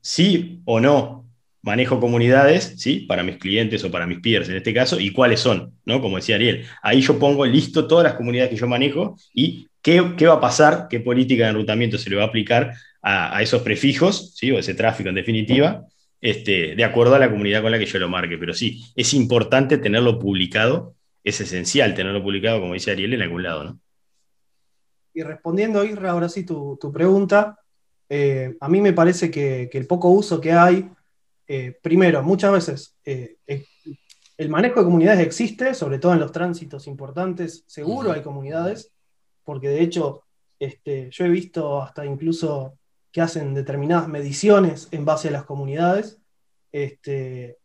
sí 0.00 0.60
o 0.64 0.80
no 0.80 1.26
manejo 1.66 1.98
comunidades, 1.98 2.74
¿sí? 2.76 3.00
Para 3.00 3.24
mis 3.24 3.38
clientes 3.38 3.82
o 3.82 3.90
para 3.90 4.06
mis 4.06 4.20
peers 4.20 4.48
en 4.48 4.56
este 4.56 4.72
caso, 4.72 5.00
y 5.00 5.10
cuáles 5.10 5.40
son, 5.40 5.74
¿no? 5.84 6.00
Como 6.00 6.16
decía 6.16 6.36
Ariel. 6.36 6.64
Ahí 6.80 7.00
yo 7.00 7.18
pongo 7.18 7.44
listo 7.44 7.88
todas 7.88 8.04
las 8.04 8.14
comunidades 8.14 8.50
que 8.50 8.56
yo 8.56 8.68
manejo 8.68 9.16
y 9.34 9.66
qué, 9.82 10.00
va 10.00 10.34
a 10.34 10.40
pasar, 10.40 10.86
qué 10.88 11.00
política 11.00 11.44
de 11.44 11.50
enrutamiento 11.50 11.98
se 11.98 12.08
le 12.08 12.16
va 12.16 12.22
a 12.22 12.26
aplicar 12.26 12.72
a, 13.02 13.42
esos 13.42 13.62
prefijos, 13.62 14.34
¿sí? 14.36 14.52
O 14.52 14.58
ese 14.60 14.74
tráfico 14.74 15.08
en 15.08 15.16
definitiva, 15.16 15.84
este, 16.26 16.74
de 16.74 16.84
acuerdo 16.84 17.14
a 17.14 17.20
la 17.20 17.30
comunidad 17.30 17.62
con 17.62 17.70
la 17.70 17.78
que 17.78 17.86
yo 17.86 17.98
lo 18.00 18.08
marque. 18.08 18.36
Pero 18.36 18.52
sí, 18.52 18.84
es 18.96 19.14
importante 19.14 19.78
tenerlo 19.78 20.18
publicado, 20.18 20.94
es 21.22 21.40
esencial 21.40 21.94
tenerlo 21.94 22.22
publicado, 22.22 22.60
como 22.60 22.74
dice 22.74 22.90
Ariel, 22.90 23.14
en 23.14 23.22
algún 23.22 23.44
lado, 23.44 23.64
¿no? 23.64 23.80
Y 25.14 25.22
respondiendo, 25.22 25.84
Isra, 25.84 26.10
ahora 26.10 26.28
sí 26.28 26.44
tu, 26.44 26.78
pregunta, 26.92 27.60
eh, 28.08 28.56
a 28.60 28.68
mí 28.68 28.80
me 28.80 28.92
parece 28.92 29.30
que, 29.30 29.68
que 29.70 29.78
el 29.78 29.86
poco 29.86 30.10
uso 30.10 30.40
que 30.40 30.52
hay 30.52 30.90
eh, 31.46 31.78
primero, 31.80 32.24
muchas 32.24 32.52
veces 32.52 32.96
eh, 33.04 33.36
el 34.36 34.48
manejo 34.48 34.80
de 34.80 34.86
comunidades 34.86 35.24
existe, 35.24 35.74
sobre 35.74 36.00
todo 36.00 36.12
en 36.12 36.18
los 36.18 36.32
tránsitos 36.32 36.88
importantes, 36.88 37.62
seguro 37.68 38.10
hay 38.10 38.22
comunidades, 38.22 38.92
porque 39.44 39.68
de 39.68 39.80
hecho 39.80 40.24
este, 40.58 41.08
yo 41.12 41.24
he 41.24 41.28
visto 41.28 41.80
hasta 41.80 42.04
incluso 42.04 42.78
que 43.16 43.22
hacen 43.22 43.54
determinadas 43.54 44.08
mediciones 44.08 44.88
en 44.90 45.06
base 45.06 45.28
a 45.28 45.30
las 45.30 45.44
comunidades. 45.44 46.18
Este, 46.70 47.56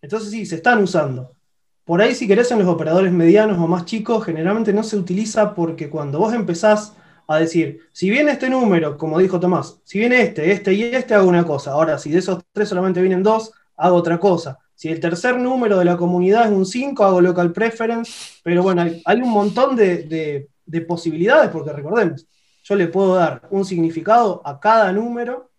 entonces 0.00 0.30
sí, 0.30 0.46
se 0.46 0.54
están 0.54 0.82
usando. 0.82 1.36
Por 1.84 2.00
ahí, 2.00 2.14
si 2.14 2.26
querés, 2.26 2.50
en 2.52 2.60
los 2.60 2.68
operadores 2.68 3.12
medianos 3.12 3.58
o 3.58 3.66
más 3.66 3.84
chicos, 3.84 4.24
generalmente 4.24 4.72
no 4.72 4.82
se 4.82 4.96
utiliza 4.96 5.54
porque 5.54 5.90
cuando 5.90 6.20
vos 6.20 6.32
empezás 6.32 6.94
a 7.28 7.36
decir, 7.36 7.80
si 7.92 8.08
viene 8.08 8.32
este 8.32 8.48
número, 8.48 8.96
como 8.96 9.18
dijo 9.18 9.38
Tomás, 9.38 9.78
si 9.84 9.98
viene 9.98 10.22
este, 10.22 10.50
este 10.50 10.72
y 10.72 10.84
este, 10.84 11.12
hago 11.12 11.28
una 11.28 11.44
cosa. 11.44 11.72
Ahora, 11.72 11.98
si 11.98 12.08
de 12.08 12.20
esos 12.20 12.42
tres 12.50 12.70
solamente 12.70 13.02
vienen 13.02 13.22
dos, 13.22 13.52
hago 13.76 13.96
otra 13.96 14.18
cosa. 14.18 14.58
Si 14.74 14.88
el 14.88 15.00
tercer 15.00 15.36
número 15.38 15.78
de 15.78 15.84
la 15.84 15.98
comunidad 15.98 16.46
es 16.46 16.52
un 16.52 16.64
5, 16.64 17.04
hago 17.04 17.20
local 17.20 17.52
preference. 17.52 18.40
Pero 18.42 18.62
bueno, 18.62 18.80
hay, 19.04 19.20
un 19.20 19.30
montón 19.30 19.76
de, 19.76 20.48
de 20.64 20.80
posibilidades, 20.80 21.50
porque 21.50 21.74
recordemos, 21.74 22.26
yo 22.64 22.74
le 22.76 22.88
puedo 22.88 23.14
dar 23.14 23.46
un 23.50 23.64
significado 23.64 24.40
a 24.44 24.58
cada 24.58 24.90
número, 24.90 25.52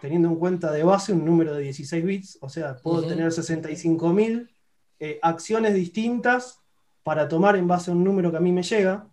teniendo 0.00 0.28
en 0.28 0.36
cuenta 0.36 0.70
de 0.70 0.84
base 0.84 1.12
un 1.12 1.24
número 1.24 1.54
de 1.54 1.62
16 1.64 2.04
bits, 2.04 2.38
o 2.40 2.48
sea, 2.48 2.76
puedo 2.76 3.02
tener 3.02 3.30
65.000 3.30 4.48
eh, 5.00 5.18
acciones 5.22 5.74
distintas 5.74 6.60
para 7.02 7.28
tomar 7.28 7.56
en 7.56 7.66
base 7.66 7.90
a 7.90 7.94
un 7.94 8.04
número 8.04 8.30
que 8.30 8.36
a 8.36 8.40
mí 8.40 8.52
me 8.52 8.62
llega. 8.62 9.08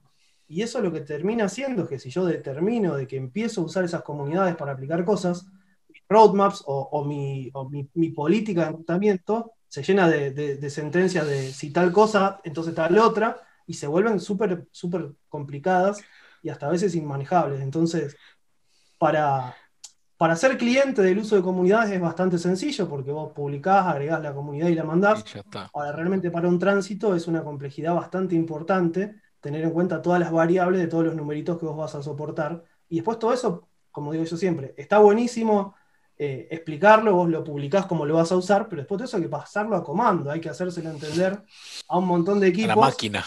Y 0.48 0.62
eso 0.62 0.80
lo 0.80 0.94
que 0.94 1.02
termina 1.02 1.46
haciendo 1.46 1.84
es 1.84 1.90
que 1.90 2.00
si 2.00 2.12
yo 2.12 2.24
determino 2.24 2.96
de 2.96 3.08
que 3.08 3.18
empiezo 3.18 3.62
a 3.62 3.66
usar 3.66 3.84
esas 3.84 4.04
comunidades 4.04 4.56
para 4.56 4.74
aplicar 4.74 5.04
cosas, 5.04 5.48
mis 5.90 6.04
roadmaps 6.08 6.64
o, 6.68 7.04
mi, 7.04 7.52
política 8.16 8.68
de 8.68 8.76
tratamiento 8.76 9.54
se 9.68 9.82
llena 9.84 10.08
de, 10.08 10.32
de, 10.32 10.70
sentencias 10.70 11.28
de 11.28 11.52
si 11.52 11.72
tal 11.72 11.92
cosa, 11.92 12.40
entonces 12.44 12.76
tal 12.76 12.98
otra, 13.00 13.42
y 13.66 13.74
se 13.74 13.88
vuelven 13.88 14.20
súper, 14.20 14.68
súper 14.72 15.14
complicadas 15.28 16.02
y 16.48 16.50
hasta 16.50 16.68
a 16.68 16.72
veces 16.72 16.96
inmanejables. 16.96 17.60
Entonces, 17.60 18.16
para, 18.98 19.54
para 20.16 20.38
ser 20.38 20.58
cliente 20.58 21.02
del 21.02 21.20
uso 21.20 21.36
de 21.36 21.42
comunidades 21.42 21.92
es 21.92 22.00
bastante 22.00 22.38
sencillo 22.38 22.88
porque 22.88 23.12
vos 23.12 23.34
publicás, 23.34 23.86
agregás 23.86 24.22
la 24.22 24.34
comunidad 24.34 24.70
y 24.70 24.76
la 24.76 24.86
mandás. 24.86 25.26
Ahora, 25.74 25.92
realmente 25.92 26.32
para 26.32 26.48
un 26.48 26.58
tránsito 26.58 27.16
es 27.16 27.28
una 27.28 27.44
complejidad 27.44 27.94
bastante 27.96 28.34
importante 28.36 29.16
tener 29.42 29.62
en 29.66 29.72
cuenta 29.72 30.02
todas 30.02 30.22
las 30.22 30.32
variables 30.32 30.80
de 30.80 30.88
todos 30.88 31.04
los 31.04 31.16
numeritos 31.16 31.60
que 31.60 31.66
vos 31.66 31.76
vas 31.76 31.96
a 31.96 32.02
soportar. 32.02 32.64
Y 32.88 32.96
después 32.96 33.20
todo 33.20 33.34
eso, 33.34 33.68
como 33.92 34.14
digo 34.14 34.24
yo 34.24 34.38
siempre, 34.38 34.74
está 34.78 35.00
buenísimo 35.00 35.76
eh, 36.20 36.48
explicarlo, 36.50 37.14
vos 37.14 37.30
lo 37.30 37.44
publicás 37.44 37.86
como 37.86 38.04
lo 38.04 38.16
vas 38.16 38.32
a 38.32 38.38
usar, 38.38 38.68
pero 38.68 38.82
después 38.82 38.98
de 38.98 39.06
eso 39.06 39.18
hay 39.18 39.24
que 39.24 39.30
pasarlo 39.30 39.76
a 39.76 39.84
comando, 39.84 40.32
hay 40.32 40.42
que 40.42 40.50
hacérselo 40.50 40.90
entender 40.90 41.40
a 41.88 41.98
un 41.98 42.08
montón 42.08 42.40
de 42.40 42.48
equipos. 42.48 42.72
A 42.72 42.76
la 42.76 42.82
máquina. 42.82 43.26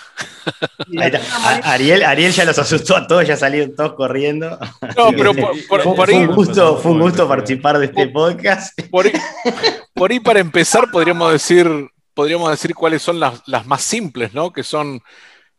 Ariel, 1.62 2.02
Ariel 2.02 2.32
ya 2.32 2.44
los 2.44 2.58
asustó 2.58 2.96
a 2.96 3.06
todos, 3.06 3.24
ya 3.28 3.36
salieron 3.36 3.76
todos 3.76 3.92
corriendo. 3.92 4.58
No, 4.96 5.12
pero 5.12 5.32
por, 5.68 5.82
fue, 5.82 6.14
un 6.16 6.34
gusto, 6.34 6.78
fue 6.78 6.90
un 6.90 7.00
gusto 7.00 7.28
participar 7.28 7.78
de 7.78 7.86
este 7.86 8.08
podcast. 8.08 8.76
Por 8.90 10.10
ahí, 10.10 10.18
para 10.18 10.40
empezar 10.40 10.90
podríamos 10.90 11.30
decir, 11.30 11.68
podríamos 12.12 12.50
decir 12.50 12.74
cuáles 12.74 13.02
son 13.02 13.20
las, 13.20 13.40
las 13.46 13.66
más 13.66 13.82
simples, 13.82 14.34
¿no? 14.34 14.52
Que 14.52 14.64
son 14.64 15.00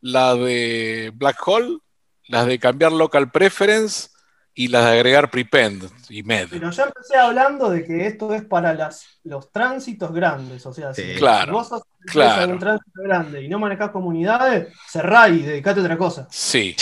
la 0.02 0.36
de 0.36 1.14
Black 1.16 1.38
Hole, 1.48 1.78
las 2.28 2.46
de 2.46 2.60
cambiar 2.60 2.92
local 2.92 3.32
preference 3.32 4.11
y 4.54 4.68
las 4.68 4.86
de 4.86 4.92
agregar 4.92 5.32
prepend 5.32 5.90
y 6.10 6.24
med. 6.24 6.48
Pero 6.50 6.72
ya 6.72 6.84
empecé 6.84 7.18
hablando 7.18 7.70
de 7.70 7.86
que 7.86 8.06
esto 8.06 8.34
es 8.34 8.44
para 8.44 8.74
las, 8.74 9.20
los 9.24 9.52
tránsitos 9.52 10.12
grandes, 10.14 10.66
o 10.66 10.74
sea, 10.74 10.94
si, 10.94 11.16
claro, 11.16 11.54
vos 11.54 11.70
sos 11.70 11.84
claro. 12.06 12.52
un 12.52 12.60
tránsito 12.60 13.02
grande 13.02 13.44
y 13.44 13.48
no 13.48 13.60
manejás 13.60 13.92
comunidades, 13.92 14.74
cerrá 14.88 15.30
y 15.30 15.40
dedicate 15.40 15.80
a 15.80 15.84
otra 15.84 15.98
cosa. 15.98 16.28
Sí. 16.30 16.76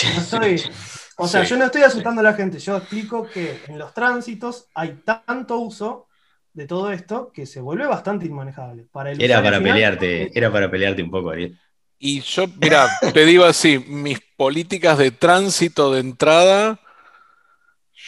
o 1.16 1.28
sea, 1.28 1.44
yo 1.44 1.56
no 1.56 1.64
estoy 1.66 1.82
asustando 1.82 2.20
a 2.20 2.24
la 2.24 2.34
gente, 2.34 2.58
yo 2.58 2.76
explico 2.76 3.26
que 3.28 3.60
en 3.68 3.78
los 3.78 3.94
tránsitos 3.94 4.66
hay 4.74 5.00
tanto 5.04 5.58
uso 5.58 6.08
de 6.52 6.66
todo 6.66 6.90
esto 6.90 7.30
que 7.32 7.46
se 7.46 7.60
vuelve 7.60 7.86
bastante 7.86 8.26
inmanejable. 8.26 8.86
Para 8.90 9.12
era 9.12 9.42
para 9.42 9.60
pelearte, 9.60 10.36
era 10.36 10.50
para 10.50 10.68
pelearte 10.70 11.02
un 11.02 11.10
poco, 11.10 11.30
Ariel. 11.30 11.56
Y 12.02 12.22
yo, 12.22 12.46
mira, 12.60 12.88
te 13.12 13.24
digo 13.26 13.44
así, 13.44 13.78
mis 13.78 14.18
políticas 14.36 14.98
de 14.98 15.10
tránsito 15.10 15.92
de 15.92 16.00
entrada 16.00 16.80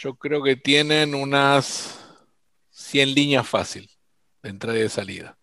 yo 0.03 0.15
creo 0.15 0.43
que 0.43 0.57
tienen 0.57 1.15
unas 1.15 1.97
100 2.71 3.15
líneas 3.15 3.47
fácil 3.47 3.89
de 4.41 4.49
entrada 4.49 4.77
y 4.77 4.81
de 4.81 4.89
salida 4.89 5.37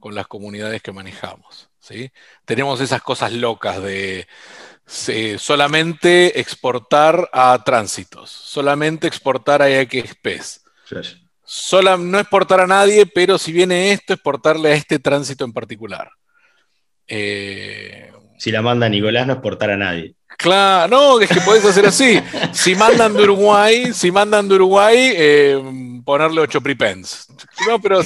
con 0.00 0.14
las 0.14 0.26
comunidades 0.26 0.80
que 0.82 0.92
manejamos. 0.92 1.68
¿sí? 1.78 2.10
Tenemos 2.46 2.80
esas 2.80 3.02
cosas 3.02 3.34
locas 3.34 3.82
de 3.82 4.26
solamente 5.38 6.40
exportar 6.40 7.28
a 7.34 7.62
tránsitos, 7.62 8.30
solamente 8.30 9.06
exportar 9.06 9.60
a 9.60 9.68
XPS. 9.68 10.62
no 11.98 12.18
exportar 12.18 12.60
a 12.60 12.66
nadie, 12.66 13.04
pero 13.04 13.36
si 13.36 13.52
viene 13.52 13.92
esto, 13.92 14.14
exportarle 14.14 14.70
a 14.70 14.74
este 14.74 14.98
tránsito 14.98 15.44
en 15.44 15.52
particular. 15.52 16.10
Eh, 17.06 18.10
si 18.38 18.50
la 18.50 18.62
manda 18.62 18.88
Nicolás, 18.88 19.26
no 19.26 19.34
exportar 19.34 19.70
a 19.70 19.76
nadie. 19.76 20.14
Claro, 20.38 20.88
no, 20.88 21.20
es 21.20 21.28
que 21.28 21.40
podés 21.40 21.64
hacer 21.64 21.84
así. 21.84 22.20
Si 22.52 22.76
mandan 22.76 23.12
de 23.12 23.24
Uruguay, 23.24 23.92
si 23.92 24.12
mandan 24.12 24.48
de 24.48 24.54
Uruguay, 24.54 25.12
eh, 25.16 26.00
ponerle 26.04 26.40
8 26.42 26.60
prepends. 26.60 27.26
No, 27.66 27.80
pero 27.80 28.00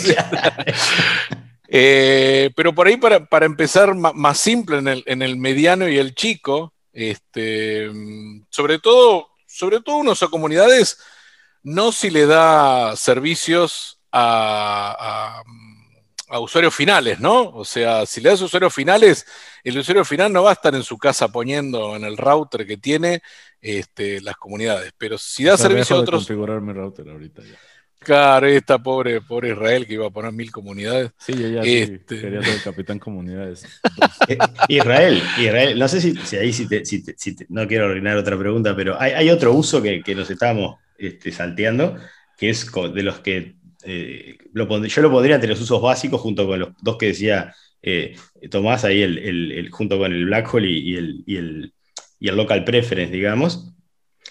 eh, 1.69 2.51
pero 2.57 2.75
por 2.75 2.87
ahí, 2.87 2.97
para, 2.97 3.45
empezar 3.45 3.95
más, 3.95 4.39
simple 4.39 4.79
en 4.79 5.23
el, 5.23 5.37
mediano 5.37 5.87
y 5.87 5.99
el 5.99 6.15
chico, 6.15 6.73
este, 6.95 7.91
sobre 8.49 8.79
todo, 8.79 9.29
sobre 9.47 9.81
todo 9.83 9.97
uno 9.97 10.13
a 10.13 10.31
comunidades, 10.31 10.99
no 11.63 11.93
si 11.93 12.09
le 12.09 12.25
da 12.25 12.97
servicios 12.97 13.99
a, 14.11 14.97
a 14.99 15.43
usuarios 16.41 16.75
finales, 16.75 17.21
¿no? 17.21 17.51
O 17.51 17.65
sea, 17.65 18.07
si 18.07 18.21
le 18.21 18.31
das 18.31 18.41
usuarios 18.41 18.75
finales, 18.75 19.27
el 19.63 19.79
usuario 19.79 20.05
final 20.05 20.33
no 20.33 20.43
va 20.43 20.51
a 20.51 20.55
estar 20.55 20.75
en 20.75 20.83
su 20.83 20.99
casa 20.99 21.29
poniendo 21.29 21.97
en 21.97 22.05
el 22.05 22.17
router 22.17 22.67
que 22.67 22.77
tiene 22.77 23.23
este, 23.61 24.21
las 24.21 24.37
comunidades, 24.37 24.93
pero 24.97 25.19
si 25.19 25.45
da 25.45 25.57
servicio 25.57 25.97
a 25.97 26.01
otros... 26.01 26.27
configurar 26.27 26.61
mi 26.61 26.73
router 26.73 27.09
ahorita 27.09 27.43
ya. 27.43 27.57
Claro, 27.99 28.47
esta 28.49 28.79
pobre, 28.79 29.21
pobre 29.21 29.51
Israel 29.51 29.87
que 29.87 29.95
iba 29.95 30.07
a 30.07 30.11
poner 30.11 30.33
mil 30.33 30.51
comunidades. 30.51 31.13
Sí, 31.19 31.35
yo 31.35 31.49
ya 31.49 31.61
este... 31.61 32.21
quería 32.21 32.43
ser 32.43 32.55
el 32.55 32.63
capitán 32.63 32.99
comunidades. 32.99 33.67
Eh, 34.29 34.39
Israel, 34.69 35.21
Israel, 35.37 35.77
no 35.77 35.89
sé 35.89 36.01
si, 36.01 36.37
ahí 36.37 36.53
si, 36.53 36.69
no 37.49 37.67
quiero 37.67 37.87
arruinar 37.87 38.17
otra 38.17 38.39
pregunta, 38.39 38.75
pero 38.77 39.01
hay, 39.01 39.29
otro 39.31 39.53
uso 39.53 39.83
que, 39.83 40.01
nos 40.15 40.31
estamos 40.31 40.77
este, 40.97 41.33
salteando, 41.33 41.97
que 42.39 42.51
es 42.51 42.71
de 42.73 43.03
los 43.03 43.19
que 43.19 43.57
eh, 43.85 44.37
yo 44.55 45.03
lo 45.03 45.11
pondría 45.11 45.35
entre 45.35 45.51
los 45.51 45.61
usos 45.61 45.81
básicos 45.81 46.21
junto 46.21 46.47
con 46.47 46.61
los 46.61 46.69
dos 46.81 46.97
que 46.97 47.07
decía 47.07 47.55
eh, 47.83 48.15
Tomás 48.51 48.85
ahí 48.85 49.03
el, 49.03 49.69
junto 49.71 49.99
con 49.99 50.13
el 50.13 50.27
black 50.27 50.55
hole 50.55 50.69
y, 50.69 50.97
el, 50.97 51.25
y, 51.27 51.37
el, 51.37 51.73
local 52.37 52.65
preference, 52.65 53.13
digamos, 53.13 53.73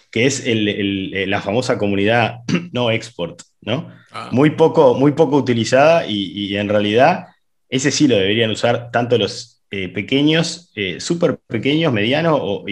que 0.09 0.25
es 0.25 0.43
eh, 0.45 1.25
la 1.27 1.41
famosa 1.41 1.77
comunidad 1.77 2.39
no 2.71 2.91
export, 2.91 3.41
¿no? 3.61 3.91
Ah. 4.11 4.29
Muy, 4.31 4.51
poco, 4.51 4.95
muy 4.95 5.11
poco 5.11 5.37
utilizada 5.37 6.05
y, 6.07 6.55
en 6.55 6.69
realidad 6.69 7.27
ese 7.69 7.91
sí 7.91 8.07
lo 8.07 8.15
deberían 8.15 8.51
usar 8.51 8.91
tanto 8.91 9.17
los 9.17 9.63
eh, 9.71 9.87
pequeños, 9.89 10.71
súper 10.99 11.39
pequeños, 11.47 11.93
medianos 11.93 12.39
o, 12.41 12.65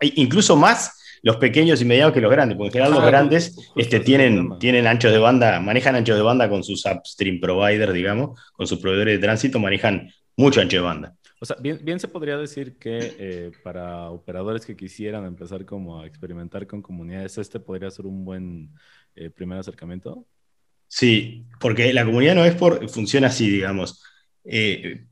incluso 0.00 0.56
más 0.56 0.92
los 1.22 1.36
pequeños 1.36 1.80
y 1.80 1.84
medianos 1.84 2.12
que 2.12 2.20
los 2.20 2.30
grandes, 2.30 2.56
porque 2.56 2.68
en 2.78 2.84
general 2.84 2.92
los 2.92 3.10
grandes 3.10 3.72
este, 3.76 4.00
tienen, 4.00 4.58
tienen 4.58 4.86
anchos 4.86 5.12
de 5.12 5.18
banda, 5.18 5.60
manejan 5.60 5.94
anchos 5.94 6.16
de 6.16 6.22
banda 6.22 6.48
con 6.48 6.62
sus 6.62 6.84
upstream 6.86 7.40
providers, 7.40 7.92
digamos, 7.92 8.38
con 8.52 8.66
sus 8.66 8.78
proveedores 8.78 9.18
de 9.18 9.26
tránsito, 9.26 9.58
manejan 9.58 10.10
mucho 10.36 10.60
ancho 10.60 10.76
de 10.78 10.82
banda. 10.82 11.14
O 11.40 11.46
sea, 11.46 11.56
bien, 11.60 12.00
se 12.00 12.08
podría 12.08 12.36
decir 12.36 12.78
que 12.78 13.14
eh, 13.18 13.52
para 13.62 14.10
operadores 14.10 14.66
que 14.66 14.76
quisieran 14.76 15.24
empezar 15.24 15.64
como 15.64 16.00
a 16.00 16.06
experimentar 16.06 16.66
con 16.66 16.82
comunidades, 16.82 17.38
este 17.38 17.60
podría 17.60 17.90
ser 17.90 18.06
un 18.06 18.24
buen 18.24 18.70
eh, 19.14 19.30
primer 19.30 19.58
acercamiento. 19.58 20.26
Sí, 20.88 21.46
porque 21.60 21.92
la 21.92 22.04
comunidad 22.04 22.34
no 22.34 22.44
es 22.44 22.54
por, 22.56 22.88
funciona 22.88 23.28
así, 23.28 23.48
digamos. 23.48 24.02
Eh, 24.44 25.04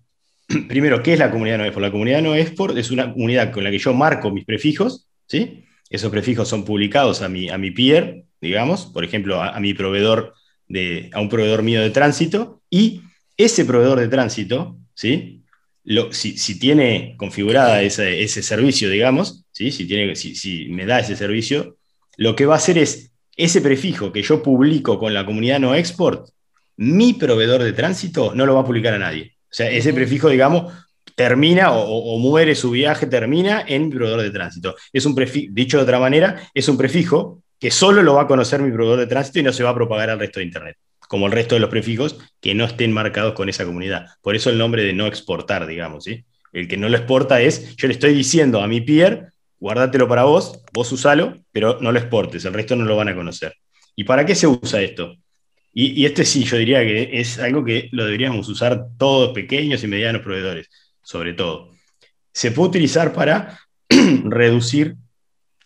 primero, 0.68 1.02
¿qué 1.02 1.12
es 1.12 1.18
la 1.18 1.30
comunidad 1.30 1.58
no 1.58 1.64
es 1.64 1.72
por? 1.72 1.82
La 1.82 1.92
comunidad 1.92 2.22
no 2.22 2.34
es 2.34 2.50
por, 2.50 2.76
es 2.76 2.90
una 2.90 3.12
comunidad 3.12 3.52
con 3.52 3.62
la 3.62 3.70
que 3.70 3.78
yo 3.78 3.94
marco 3.94 4.30
mis 4.30 4.44
prefijos, 4.44 5.08
¿sí? 5.26 5.64
Esos 5.90 6.10
prefijos 6.10 6.48
son 6.48 6.64
publicados 6.64 7.22
a 7.22 7.28
mi, 7.28 7.48
a 7.48 7.58
mi 7.58 7.70
peer, 7.70 8.24
digamos, 8.40 8.86
por 8.86 9.04
ejemplo, 9.04 9.42
a, 9.42 9.58
mi 9.60 9.74
proveedor 9.74 10.34
de, 10.68 11.10
a 11.12 11.20
un 11.20 11.28
proveedor 11.28 11.62
mío 11.62 11.80
de 11.80 11.90
tránsito, 11.90 12.62
y 12.70 13.02
ese 13.36 13.64
proveedor 13.64 14.00
de 14.00 14.08
tránsito, 14.08 14.78
¿sí? 14.94 15.42
Lo, 15.84 16.12
si, 16.12 16.58
tiene 16.58 17.14
configurada 17.16 17.82
ese, 17.82 18.22
ese 18.22 18.42
servicio, 18.42 18.90
digamos, 18.90 19.44
¿sí? 19.52 19.70
Si, 19.70 19.86
tiene, 19.86 20.16
si, 20.16 20.34
si 20.34 20.68
me 20.68 20.84
da 20.84 20.98
ese 20.98 21.14
servicio, 21.14 21.76
lo 22.16 22.34
que 22.34 22.46
va 22.46 22.54
a 22.54 22.58
hacer 22.58 22.78
es 22.78 23.12
ese 23.36 23.60
prefijo 23.60 24.12
que 24.12 24.22
yo 24.22 24.42
publico 24.42 24.98
con 24.98 25.14
la 25.14 25.24
comunidad 25.24 25.60
no 25.60 25.74
export, 25.74 26.28
mi 26.76 27.14
proveedor 27.14 27.62
de 27.62 27.72
tránsito 27.72 28.34
no 28.34 28.46
lo 28.46 28.54
va 28.54 28.62
a 28.62 28.66
publicar 28.66 28.94
a 28.94 28.98
nadie. 28.98 29.36
O 29.44 29.54
sea, 29.56 29.70
ese 29.70 29.92
prefijo, 29.92 30.28
digamos, 30.28 30.72
termina 31.16 31.72
o, 31.72 32.18
muere 32.18 32.54
su 32.54 32.70
viaje, 32.70 33.06
termina 33.06 33.64
en 33.66 33.88
mi 33.88 33.94
proveedor 33.94 34.22
de 34.22 34.30
tránsito. 34.30 34.76
Es 34.92 35.04
un 35.06 35.16
dicho 35.50 35.78
de 35.78 35.82
otra 35.82 35.98
manera, 35.98 36.42
es 36.54 36.68
un 36.68 36.76
prefijo 36.76 37.42
que 37.58 37.70
solo 37.70 38.02
lo 38.02 38.14
va 38.14 38.22
a 38.22 38.26
conocer 38.26 38.60
mi 38.60 38.70
proveedor 38.70 39.00
de 39.00 39.06
tránsito 39.06 39.40
y 39.40 39.42
no 39.42 39.52
se 39.52 39.64
va 39.64 39.70
a 39.70 39.74
propagar 39.74 40.10
al 40.10 40.20
resto 40.20 40.38
de 40.38 40.46
Internet. 40.46 40.76
como 41.08 41.26
el 41.26 41.32
resto 41.32 41.54
de 41.54 41.60
los 41.60 41.70
prefijos, 41.70 42.18
que 42.40 42.52
no 42.52 42.64
estén 42.64 42.92
marcados 42.92 43.34
con 43.34 43.48
esa 43.48 43.64
comunidad. 43.64 44.06
Por 44.22 44.34
eso 44.34 44.50
el 44.50 44.58
nombre 44.58 44.82
de 44.82 44.92
no 44.92 45.06
exportar, 45.06 45.64
digamos, 45.64 46.02
¿sí? 46.02 46.24
El 46.52 46.66
que 46.66 46.76
no 46.76 46.88
lo 46.88 46.96
exporta 46.96 47.40
es, 47.40 47.76
yo 47.76 47.86
le 47.86 47.94
estoy 47.94 48.12
diciendo 48.12 48.60
a 48.60 48.66
mi 48.66 48.80
peer, 48.80 49.28
guárdatelo 49.60 50.08
para 50.08 50.24
vos, 50.24 50.60
vos 50.72 50.90
usalo, 50.90 51.38
pero 51.52 51.78
no 51.80 51.92
lo 51.92 51.98
exportes, 52.00 52.44
el 52.44 52.54
resto 52.54 52.74
no 52.74 52.84
lo 52.84 52.96
van 52.96 53.08
a 53.08 53.14
conocer. 53.14 53.54
¿Y 53.94 54.02
para 54.02 54.26
qué 54.26 54.34
se 54.34 54.48
usa 54.48 54.82
esto? 54.82 55.14
Y, 55.72 56.02
y 56.02 56.06
este 56.06 56.24
sí, 56.24 56.42
yo 56.42 56.56
diría 56.56 56.80
que 56.80 57.20
es 57.20 57.38
algo 57.38 57.64
que 57.64 57.88
lo 57.92 58.04
deberíamos 58.04 58.48
usar 58.48 58.86
todos, 58.98 59.32
pequeños 59.32 59.84
y 59.84 59.86
medianos 59.86 60.22
proveedores, 60.22 60.68
sobre 61.06 61.34
todo. 61.34 61.70
Se 62.32 62.50
puede 62.50 62.70
utilizar 62.70 63.12
para 63.12 63.60
reducir 64.24 64.96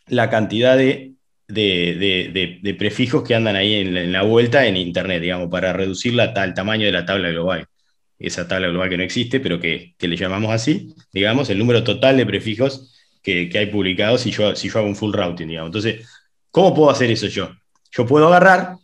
la 0.07 0.29
cantidad 0.29 0.77
de, 0.77 1.15
de- 1.49 2.59
de- 2.63 2.75
prefijos 2.75 3.23
que 3.23 3.35
andan 3.35 3.57
ahí 3.57 3.73
en 3.75 4.13
la, 4.13 4.23
vuelta 4.23 4.67
en 4.67 4.77
Internet, 4.77 5.23
digamos, 5.23 5.49
para 5.51 5.73
reducir 5.73 6.13
la, 6.13 6.35
ta- 6.35 6.45
el 6.45 6.53
tamaño 6.53 6.85
de 6.85 6.93
la 6.93 7.07
tabla 7.07 7.31
global. 7.31 7.67
Esa 8.19 8.47
tabla 8.47 8.69
global 8.69 8.91
que 8.91 8.99
no 8.99 9.03
existe, 9.03 9.41
pero 9.41 9.59
que, 9.59 9.95
que 9.97 10.07
le 10.09 10.17
llamamos 10.17 10.53
así, 10.53 10.95
digamos, 11.11 11.49
el 11.49 11.59
número 11.59 11.83
total 11.83 12.19
de 12.19 12.27
prefijos 12.27 12.95
que, 13.23 13.49
que 13.49 13.59
hay 13.59 13.67
publicados 13.67 14.21
si 14.21 14.31
yo, 14.31 14.55
si 14.55 14.69
yo 14.69 14.79
hago 14.79 14.89
un 14.89 14.95
full 14.97 15.15
routing, 15.15 15.49
digamos. 15.49 15.69
Entonces, 15.69 16.07
¿cómo 16.51 16.75
puedo 16.75 16.91
hacer 16.91 17.11
eso 17.11 17.29
yo? 17.29 17.51
Yo 17.93 18.05
puedo 18.05 18.27
agarrar 18.29 18.77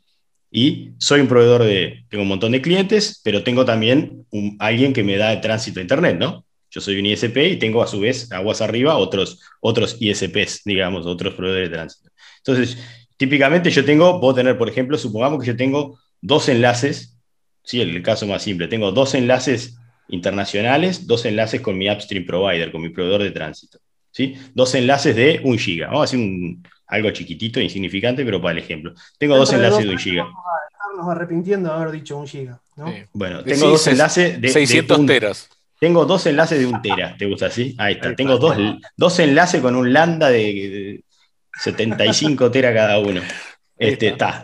y 0.50 0.92
soy 0.98 1.20
un 1.20 1.28
proveedor 1.28 1.64
de, 1.64 2.06
tengo 2.08 2.22
un 2.22 2.28
montón 2.28 2.52
de 2.52 2.62
clientes, 2.62 3.20
pero 3.22 3.44
tengo 3.44 3.66
también 3.66 4.24
alguien 4.58 4.94
que 4.94 5.04
me 5.04 5.18
da 5.18 5.38
tránsito 5.42 5.80
a 5.80 5.82
Internet, 5.82 6.16
¿no? 6.18 6.45
Yo 6.76 6.82
soy 6.82 6.98
un 7.00 7.06
ISP 7.06 7.38
y 7.52 7.56
tengo 7.58 7.82
a 7.82 7.86
su 7.86 8.00
vez, 8.00 8.30
aguas 8.30 8.60
arriba, 8.60 8.98
otros, 8.98 9.40
otros 9.60 9.96
ISPs, 9.98 10.60
digamos, 10.66 11.06
otros 11.06 11.32
proveedores 11.32 11.70
de 11.70 11.74
tránsito. 11.74 12.10
Entonces, 12.44 12.76
típicamente 13.16 13.70
yo 13.70 13.82
tengo, 13.82 14.20
puedo 14.20 14.34
tener, 14.34 14.58
por 14.58 14.68
ejemplo, 14.68 14.98
supongamos 14.98 15.40
que 15.40 15.46
yo 15.46 15.56
tengo 15.56 15.98
dos 16.20 16.50
enlaces, 16.50 17.16
sí, 17.64 17.80
el 17.80 18.02
caso 18.02 18.26
más 18.26 18.42
simple, 18.42 18.68
tengo 18.68 18.92
dos 18.92 19.14
enlaces 19.14 19.78
internacionales, 20.08 21.06
dos 21.06 21.24
enlaces 21.24 21.62
con 21.62 21.78
mi 21.78 21.90
upstream 21.90 22.26
provider, 22.26 22.70
con 22.70 22.82
mi 22.82 22.90
proveedor 22.90 23.22
de 23.22 23.30
tránsito, 23.30 23.78
¿sí? 24.10 24.34
Dos 24.52 24.74
enlaces 24.74 25.16
de 25.16 25.40
un 25.44 25.56
giga. 25.58 25.86
Vamos 25.86 26.02
a 26.02 26.04
hacer 26.04 26.18
un, 26.18 26.62
algo 26.88 27.10
chiquitito, 27.10 27.58
insignificante, 27.58 28.22
pero 28.22 28.38
para 28.38 28.52
el 28.52 28.58
ejemplo. 28.58 28.92
Tengo 29.18 29.34
dos 29.38 29.50
enlaces 29.50 29.82
de 29.82 29.92
un 29.92 29.98
giga. 29.98 30.24
vamos 30.24 30.44
a 30.44 30.72
estarnos 30.72 31.08
arrepintiendo 31.16 31.70
de 31.70 31.74
haber 31.74 31.90
dicho 31.92 32.18
un 32.18 32.26
giga, 32.26 32.60
¿no? 32.76 32.92
Sí. 32.92 32.98
Bueno, 33.14 33.38
Decís 33.42 33.54
tengo 33.60 33.70
dos 33.72 33.86
enlaces 33.86 34.38
de, 34.42 34.48
600 34.50 34.94
de 34.98 35.00
un- 35.00 35.06
teras. 35.06 35.48
Tengo 35.78 36.04
dos 36.06 36.26
enlaces 36.26 36.58
de 36.58 36.66
un 36.66 36.80
tera, 36.80 37.16
¿te 37.18 37.26
gusta 37.26 37.46
así? 37.46 37.74
Ahí 37.78 37.94
está. 37.94 38.08
Ahí 38.08 38.16
Tengo 38.16 38.38
dos, 38.38 38.56
dos 38.96 39.18
enlaces 39.18 39.60
con 39.60 39.76
un 39.76 39.92
lambda 39.92 40.28
de, 40.28 40.38
de 40.38 41.04
75 41.60 42.50
tera 42.52 42.72
cada 42.72 42.98
uno. 42.98 43.20
Este, 43.76 44.08
está. 44.08 44.42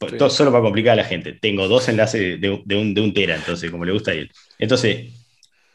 Sí. 0.00 0.16
Todo 0.16 0.30
solo 0.30 0.50
para 0.50 0.64
complicar 0.64 0.94
a 0.94 0.96
la 0.96 1.04
gente. 1.04 1.34
Tengo 1.34 1.68
dos 1.68 1.88
enlaces 1.88 2.40
de, 2.40 2.62
de 2.64 2.76
un, 2.76 2.92
de 2.92 3.00
un 3.00 3.14
tera, 3.14 3.36
entonces, 3.36 3.70
como 3.70 3.84
le 3.84 3.92
gusta 3.92 4.10
a 4.10 4.14
él. 4.14 4.30
Entonces, 4.58 5.12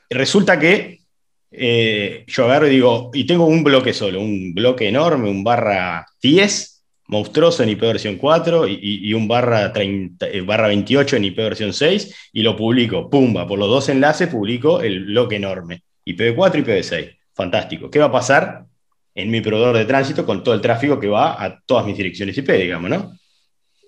resulta 0.09 0.59
que 0.59 0.99
eh, 1.51 2.25
yo 2.27 2.45
agarro 2.45 2.67
y 2.67 2.71
digo, 2.71 3.11
y 3.13 3.25
tengo 3.25 3.45
un 3.45 3.63
bloque 3.63 3.93
solo, 3.93 4.19
un 4.19 4.53
bloque 4.53 4.87
enorme, 4.87 5.29
un 5.29 5.43
barra 5.43 6.05
10, 6.21 6.76
monstruoso 7.07 7.63
en 7.63 7.69
IP 7.69 7.81
versión 7.81 8.17
4, 8.17 8.67
y, 8.67 9.13
un 9.13 9.27
barra, 9.27 9.71
30, 9.71 10.27
eh, 10.27 10.41
barra 10.41 10.67
28 10.67 11.15
en 11.15 11.25
IP 11.25 11.37
versión 11.37 11.73
6, 11.73 12.29
y 12.33 12.41
lo 12.41 12.55
publico, 12.55 13.09
pumba, 13.09 13.47
por 13.47 13.59
los 13.59 13.69
dos 13.69 13.89
enlaces 13.89 14.27
publico 14.27 14.81
el 14.81 15.05
bloque 15.05 15.37
enorme, 15.37 15.83
IPv4 16.05 16.55
y 16.55 16.63
IPv6. 16.63 17.17
Fantástico. 17.33 17.89
¿Qué 17.91 17.99
va 17.99 18.05
a 18.05 18.11
pasar 18.11 18.65
en 19.13 19.31
mi 19.31 19.41
proveedor 19.41 19.77
de 19.77 19.85
tránsito 19.85 20.25
con 20.25 20.43
todo 20.43 20.55
el 20.55 20.61
tráfico 20.61 20.99
que 20.99 21.07
va 21.07 21.43
a 21.43 21.59
todas 21.65 21.85
mis 21.85 21.97
direcciones 21.97 22.37
IP, 22.37 22.49
digamos, 22.51 22.89
¿no? 22.89 23.17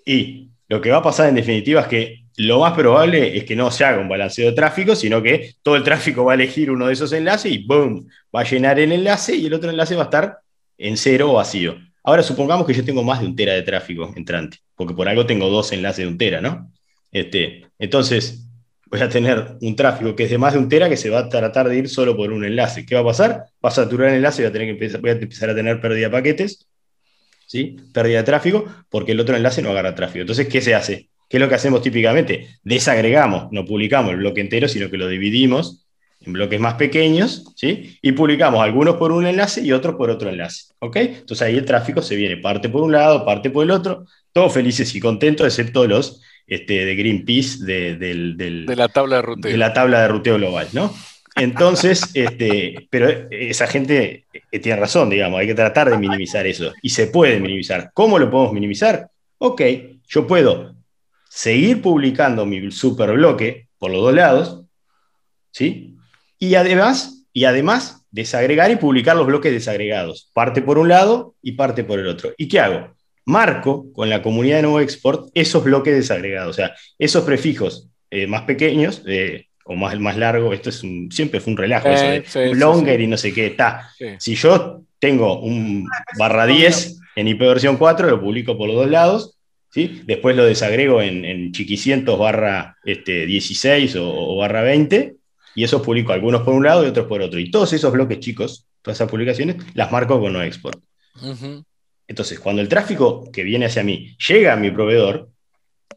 Y 0.04 0.50
lo 0.68 0.80
que 0.80 0.90
va 0.90 0.98
a 0.98 1.02
pasar 1.02 1.28
en 1.28 1.34
definitiva 1.34 1.82
es 1.82 1.86
que 1.88 2.24
lo 2.36 2.60
más 2.60 2.72
probable 2.72 3.36
es 3.36 3.44
que 3.44 3.56
no 3.56 3.70
se 3.70 3.84
haga 3.84 4.00
un 4.00 4.08
balanceo 4.08 4.50
de 4.50 4.56
tráfico, 4.56 4.96
sino 4.96 5.22
que 5.22 5.54
todo 5.62 5.76
el 5.76 5.82
tráfico 5.82 6.24
va 6.24 6.32
a 6.32 6.34
elegir 6.36 6.70
uno 6.70 6.86
de 6.86 6.94
esos 6.94 7.12
enlaces 7.12 7.52
y 7.52 7.58
¡boom! 7.66 8.08
Va 8.34 8.40
a 8.40 8.44
llenar 8.44 8.78
el 8.78 8.92
enlace 8.92 9.34
y 9.34 9.46
el 9.46 9.54
otro 9.54 9.70
enlace 9.70 9.94
va 9.94 10.02
a 10.02 10.04
estar 10.04 10.38
en 10.78 10.96
cero 10.96 11.32
o 11.32 11.34
vacío. 11.34 11.76
Ahora 12.02 12.22
supongamos 12.22 12.66
que 12.66 12.74
yo 12.74 12.84
tengo 12.84 13.02
más 13.02 13.20
de 13.20 13.26
un 13.26 13.36
tera 13.36 13.52
de 13.52 13.62
tráfico 13.62 14.12
entrante, 14.16 14.58
porque 14.74 14.94
por 14.94 15.08
algo 15.08 15.26
tengo 15.26 15.48
dos 15.48 15.72
enlaces 15.72 16.04
de 16.04 16.10
un 16.10 16.18
tera, 16.18 16.40
¿no? 16.40 16.72
Este, 17.12 17.66
entonces 17.78 18.46
voy 18.86 19.00
a 19.00 19.08
tener 19.08 19.56
un 19.60 19.76
tráfico 19.76 20.16
que 20.16 20.24
es 20.24 20.30
de 20.30 20.38
más 20.38 20.54
de 20.54 20.58
un 20.58 20.68
tera 20.68 20.88
que 20.88 20.96
se 20.96 21.10
va 21.10 21.20
a 21.20 21.28
tratar 21.28 21.68
de 21.68 21.76
ir 21.76 21.88
solo 21.88 22.16
por 22.16 22.32
un 22.32 22.44
enlace. 22.44 22.86
¿Qué 22.86 22.94
va 22.94 23.02
a 23.02 23.04
pasar? 23.04 23.44
Va 23.64 23.68
a 23.68 23.72
saturar 23.72 24.08
el 24.08 24.16
enlace 24.16 24.42
y 24.42 24.46
a, 24.46 24.52
tener 24.52 24.66
que 24.68 24.72
empezar, 24.72 25.00
voy 25.00 25.10
a 25.10 25.12
empezar 25.14 25.50
a 25.50 25.54
tener 25.54 25.80
pérdida 25.80 26.08
de 26.08 26.10
paquetes, 26.10 26.68
¿sí? 27.46 27.76
Pérdida 27.92 28.18
de 28.18 28.24
tráfico, 28.24 28.64
porque 28.88 29.12
el 29.12 29.20
otro 29.20 29.36
enlace 29.36 29.62
no 29.62 29.70
agarra 29.70 29.94
tráfico. 29.94 30.22
Entonces, 30.22 30.48
¿qué 30.48 30.60
se 30.60 30.74
hace? 30.74 31.10
¿Qué 31.28 31.36
es 31.36 31.40
lo 31.40 31.48
que 31.48 31.54
hacemos 31.54 31.82
típicamente? 31.82 32.48
Desagregamos, 32.64 33.52
no 33.52 33.64
publicamos 33.64 34.12
el 34.12 34.18
bloque 34.18 34.40
entero, 34.40 34.66
sino 34.66 34.90
que 34.90 34.96
lo 34.96 35.06
dividimos 35.06 35.86
en 36.22 36.32
bloques 36.34 36.60
más 36.60 36.74
pequeños, 36.74 37.44
¿sí? 37.56 37.98
Y 38.02 38.12
publicamos 38.12 38.62
algunos 38.62 38.96
por 38.96 39.10
un 39.12 39.26
enlace 39.26 39.62
y 39.62 39.72
otros 39.72 39.94
por 39.96 40.10
otro 40.10 40.28
enlace, 40.28 40.72
¿ok? 40.80 40.96
Entonces 40.96 41.42
ahí 41.42 41.56
el 41.56 41.64
tráfico 41.64 42.02
se 42.02 42.16
viene 42.16 42.36
parte 42.36 42.68
por 42.68 42.82
un 42.82 42.92
lado, 42.92 43.24
parte 43.24 43.48
por 43.50 43.64
el 43.64 43.70
otro, 43.70 44.04
todos 44.32 44.52
felices 44.52 44.94
y 44.94 45.00
contentos, 45.00 45.46
excepto 45.46 45.86
los 45.86 46.20
este, 46.46 46.84
de 46.84 46.94
Greenpeace 46.96 47.64
de, 47.64 47.96
del, 47.96 48.36
del- 48.36 48.66
De 48.66 48.76
la 48.76 48.88
tabla 48.88 49.16
de 49.16 49.22
ruteo. 49.22 49.50
de 49.52 49.56
la 49.58 49.72
tabla 49.72 50.02
de 50.02 50.08
ruteo 50.08 50.36
global, 50.36 50.68
¿no? 50.72 50.92
Entonces, 51.36 52.10
este, 52.14 52.86
pero 52.90 53.08
esa 53.30 53.66
gente 53.66 54.26
eh, 54.52 54.58
tiene 54.58 54.78
razón, 54.80 55.08
digamos, 55.08 55.40
hay 55.40 55.46
que 55.46 55.54
tratar 55.54 55.88
de 55.90 55.96
minimizar 55.96 56.46
eso. 56.46 56.72
Y 56.82 56.90
se 56.90 57.06
puede 57.06 57.38
minimizar. 57.40 57.92
¿Cómo 57.94 58.18
lo 58.18 58.30
podemos 58.30 58.52
minimizar? 58.52 59.08
Ok, 59.38 59.62
yo 60.08 60.26
puedo 60.26 60.74
seguir 61.28 61.80
publicando 61.80 62.44
mi 62.44 62.70
superbloque 62.72 63.68
por 63.78 63.90
los 63.92 64.02
dos 64.02 64.12
lados, 64.14 64.62
¿sí? 65.52 65.96
Y 66.40 66.56
además, 66.56 67.26
y 67.32 67.44
además 67.44 68.04
desagregar 68.10 68.70
y 68.70 68.76
publicar 68.76 69.14
los 69.14 69.26
bloques 69.26 69.52
desagregados, 69.52 70.30
parte 70.32 70.62
por 70.62 70.78
un 70.78 70.88
lado 70.88 71.34
y 71.42 71.52
parte 71.52 71.84
por 71.84 72.00
el 72.00 72.08
otro. 72.08 72.32
¿Y 72.36 72.48
qué 72.48 72.58
hago? 72.60 72.96
Marco 73.26 73.92
con 73.92 74.08
la 74.08 74.22
comunidad 74.22 74.56
de 74.56 74.62
nuevo 74.62 74.80
export 74.80 75.30
esos 75.34 75.62
bloques 75.62 75.94
desagregados, 75.94 76.50
o 76.50 76.54
sea, 76.54 76.74
esos 76.98 77.22
prefijos 77.24 77.88
eh, 78.10 78.26
más 78.26 78.42
pequeños 78.42 79.02
eh, 79.06 79.46
o 79.64 79.76
más, 79.76 80.00
más 80.00 80.16
largo, 80.16 80.52
esto 80.52 80.70
es 80.70 80.82
un, 80.82 81.12
siempre 81.12 81.38
fue 81.40 81.52
un 81.52 81.58
relajo, 81.58 81.88
Eh, 81.88 82.24
eso 82.26 82.40
de 82.40 82.54
sí, 82.54 82.58
longer 82.58 82.96
sí. 82.96 83.04
y 83.04 83.06
no 83.06 83.16
sé 83.16 83.32
qué, 83.32 83.46
está. 83.46 83.90
Si 84.18 84.34
yo 84.34 84.82
tengo 84.98 85.40
un 85.40 85.86
barra 86.18 86.46
10 86.46 86.98
en 87.16 87.28
IP 87.28 87.40
versión 87.40 87.76
4, 87.76 88.08
lo 88.08 88.20
publico 88.20 88.56
por 88.56 88.66
los 88.66 88.76
dos 88.76 88.90
lados, 88.90 89.38
¿sí? 89.70 90.02
después 90.06 90.34
lo 90.34 90.44
desagrego 90.44 91.02
en, 91.02 91.24
en 91.24 91.52
chiquicientos 91.52 92.18
barra 92.18 92.76
este, 92.84 93.26
16 93.26 93.94
o, 93.96 94.10
o 94.10 94.36
barra 94.38 94.62
20, 94.62 95.14
y 95.54 95.64
esos 95.64 95.82
publico 95.82 96.12
algunos 96.12 96.42
por 96.42 96.54
un 96.54 96.64
lado 96.64 96.84
y 96.84 96.88
otros 96.88 97.06
por 97.06 97.22
otro. 97.22 97.38
Y 97.38 97.50
todos 97.50 97.72
esos 97.72 97.92
bloques 97.92 98.20
chicos, 98.20 98.66
todas 98.82 98.98
esas 98.98 99.10
publicaciones, 99.10 99.56
las 99.74 99.90
marco 99.90 100.20
con 100.20 100.32
no 100.32 100.42
export. 100.42 100.78
Entonces, 102.06 102.40
cuando 102.40 102.62
el 102.62 102.68
tráfico 102.68 103.30
que 103.30 103.44
viene 103.44 103.66
hacia 103.66 103.84
mí 103.84 104.16
llega 104.28 104.52
a 104.52 104.56
mi 104.56 104.70
proveedor, 104.70 105.28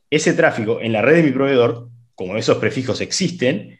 ese 0.09 0.33
tráfico 0.33 0.79
en 0.81 0.93
la 0.93 1.01
red 1.01 1.15
de 1.15 1.23
mi 1.23 1.31
proveedor, 1.31 1.89
como 2.15 2.37
esos 2.37 2.57
prefijos 2.57 3.01
existen, 3.01 3.79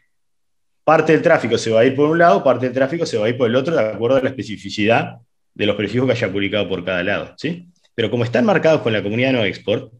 parte 0.82 1.12
del 1.12 1.22
tráfico 1.22 1.58
se 1.58 1.70
va 1.70 1.80
a 1.80 1.84
ir 1.84 1.94
por 1.94 2.10
un 2.10 2.18
lado, 2.18 2.42
parte 2.42 2.66
del 2.66 2.74
tráfico 2.74 3.06
se 3.06 3.18
va 3.18 3.26
a 3.26 3.28
ir 3.28 3.38
por 3.38 3.48
el 3.48 3.56
otro, 3.56 3.74
de 3.74 3.80
acuerdo 3.80 4.16
a 4.16 4.22
la 4.22 4.30
especificidad 4.30 5.18
de 5.54 5.66
los 5.66 5.76
prefijos 5.76 6.06
que 6.06 6.12
haya 6.12 6.32
publicado 6.32 6.68
por 6.68 6.84
cada 6.84 7.02
lado. 7.02 7.34
¿sí? 7.38 7.68
Pero 7.94 8.10
como 8.10 8.24
están 8.24 8.44
marcados 8.44 8.82
con 8.82 8.92
la 8.92 9.02
comunidad 9.02 9.32
no 9.32 9.44
export, 9.44 9.92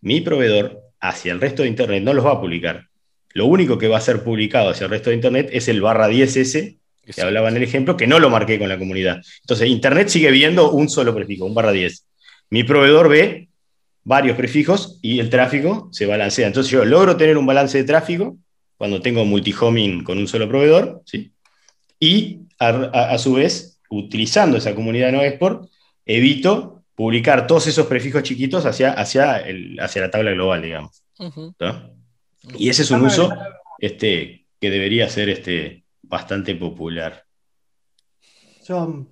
mi 0.00 0.20
proveedor 0.20 0.80
hacia 1.00 1.32
el 1.32 1.40
resto 1.40 1.62
de 1.62 1.68
Internet 1.68 2.02
no 2.02 2.14
los 2.14 2.24
va 2.24 2.32
a 2.32 2.40
publicar. 2.40 2.86
Lo 3.34 3.46
único 3.46 3.78
que 3.78 3.88
va 3.88 3.98
a 3.98 4.00
ser 4.00 4.22
publicado 4.22 4.70
hacia 4.70 4.84
el 4.84 4.90
resto 4.90 5.10
de 5.10 5.16
Internet 5.16 5.48
es 5.52 5.68
el 5.68 5.80
barra 5.80 6.08
10S 6.08 6.76
que 7.16 7.22
hablaba 7.22 7.48
en 7.48 7.56
el 7.56 7.62
ejemplo, 7.64 7.96
que 7.96 8.06
no 8.06 8.18
lo 8.20 8.30
marqué 8.30 8.58
con 8.58 8.68
la 8.68 8.78
comunidad. 8.78 9.20
Entonces, 9.40 9.68
Internet 9.68 10.08
sigue 10.08 10.30
viendo 10.30 10.70
un 10.70 10.88
solo 10.88 11.14
prefijo, 11.14 11.44
un 11.46 11.54
barra 11.54 11.72
10. 11.72 12.06
Mi 12.50 12.62
proveedor 12.64 13.08
ve 13.08 13.48
varios 14.04 14.36
prefijos 14.36 14.98
y 15.02 15.18
el 15.20 15.28
tráfico 15.30 15.88
se 15.92 16.06
balancea. 16.06 16.46
Entonces, 16.46 16.70
yo 16.70 16.84
logro 16.84 17.16
tener 17.16 17.36
un 17.38 17.46
balance 17.46 17.78
de 17.78 17.84
tráfico 17.84 18.36
cuando 18.76 19.00
tengo 19.00 19.24
multihoming 19.24 20.04
con 20.04 20.18
un 20.18 20.28
solo 20.28 20.48
proveedor, 20.48 21.02
¿sí? 21.06 21.32
Y 21.98 22.40
a, 22.58 22.68
a- 22.68 23.10
a 23.14 23.18
su 23.18 23.34
vez, 23.34 23.80
utilizando 23.90 24.56
esa 24.56 24.74
comunidad 24.74 25.12
no 25.12 25.22
export, 25.22 25.68
evito 26.06 26.82
publicar 26.94 27.46
todos 27.46 27.66
esos 27.66 27.86
prefijos 27.86 28.22
chiquitos 28.22 28.66
hacia, 28.66 28.92
hacia, 28.92 29.38
el- 29.38 29.78
hacia 29.80 30.02
la 30.02 30.10
tabla 30.10 30.32
global, 30.32 30.62
digamos. 30.62 31.02
¿no? 31.58 31.90
Y 32.58 32.68
ese 32.68 32.82
es 32.82 32.90
un 32.90 33.02
uso 33.04 33.30
este, 33.78 34.46
que 34.60 34.70
debería 34.70 35.08
ser 35.08 35.28
este, 35.28 35.84
bastante 36.02 36.54
popular. 36.54 37.24
Yo, 38.66 39.06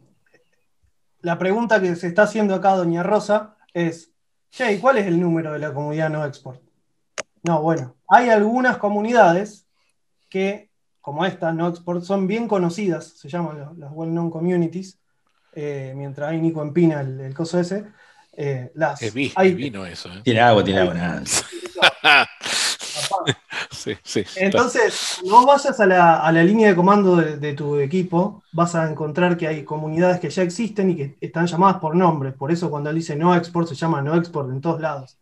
la 1.22 1.38
pregunta 1.38 1.80
que 1.80 1.96
se 1.96 2.06
está 2.08 2.22
haciendo 2.22 2.54
acá, 2.54 2.76
doña 2.76 3.02
Rosa, 3.02 3.56
es, 3.74 4.12
che, 4.50 4.72
¿y 4.72 4.78
¿cuál 4.78 4.98
es 4.98 5.06
el 5.06 5.20
número 5.20 5.52
de 5.52 5.58
la 5.58 5.72
comunidad 5.72 6.10
no 6.10 6.24
export? 6.24 6.60
No, 7.42 7.62
bueno, 7.62 7.96
hay 8.08 8.28
algunas 8.30 8.76
comunidades 8.78 9.66
que, 10.28 10.70
como 11.00 11.24
esta, 11.24 11.52
no 11.52 11.68
export, 11.68 12.02
son 12.04 12.26
bien 12.26 12.46
conocidas, 12.46 13.18
se 13.18 13.28
llaman 13.28 13.74
las 13.78 13.90
well-known 13.92 14.30
communities, 14.30 14.98
eh, 15.52 15.92
mientras 15.96 16.30
hay 16.30 16.40
Nico 16.40 16.62
empina 16.62 17.00
el, 17.00 17.20
el 17.20 17.34
coso 17.34 17.58
ese. 17.58 17.86
eh, 18.36 18.70
las, 18.74 19.02
Es 19.02 19.12
vi- 19.12 19.32
hay- 19.34 19.48
es 19.50 19.56
vino 19.56 19.84
eso. 19.84 20.08
¿eh? 20.12 20.20
Tiene 20.22 20.40
agua, 20.40 20.62
tiene 20.62 20.80
agua, 20.80 20.94
nada. 20.94 21.22
Entonces, 24.36 25.18
cuando 25.20 25.46
vos 25.46 25.46
vayas 25.46 25.80
a 25.80 25.86
la, 25.86 26.42
línea 26.42 26.68
de 26.68 26.76
comando 26.76 27.16
de, 27.16 27.36
de 27.36 27.54
tu 27.54 27.78
equipo, 27.78 28.42
vas 28.52 28.74
a 28.74 28.90
encontrar 28.90 29.36
que 29.36 29.46
hay 29.46 29.64
comunidades 29.64 30.20
que 30.20 30.30
ya 30.30 30.42
existen 30.42 30.90
y 30.90 30.96
que 30.96 31.16
están 31.20 31.46
llamadas 31.46 31.78
por 31.78 31.94
nombre. 31.94 32.32
Por 32.32 32.50
eso 32.50 32.70
cuando 32.70 32.90
él 32.90 32.96
dice 32.96 33.16
no 33.16 33.34
export, 33.34 33.68
se 33.68 33.74
llama 33.74 34.02
no 34.02 34.14
export 34.16 34.50
en 34.50 34.60
todos 34.60 34.80
lados. 34.80 35.18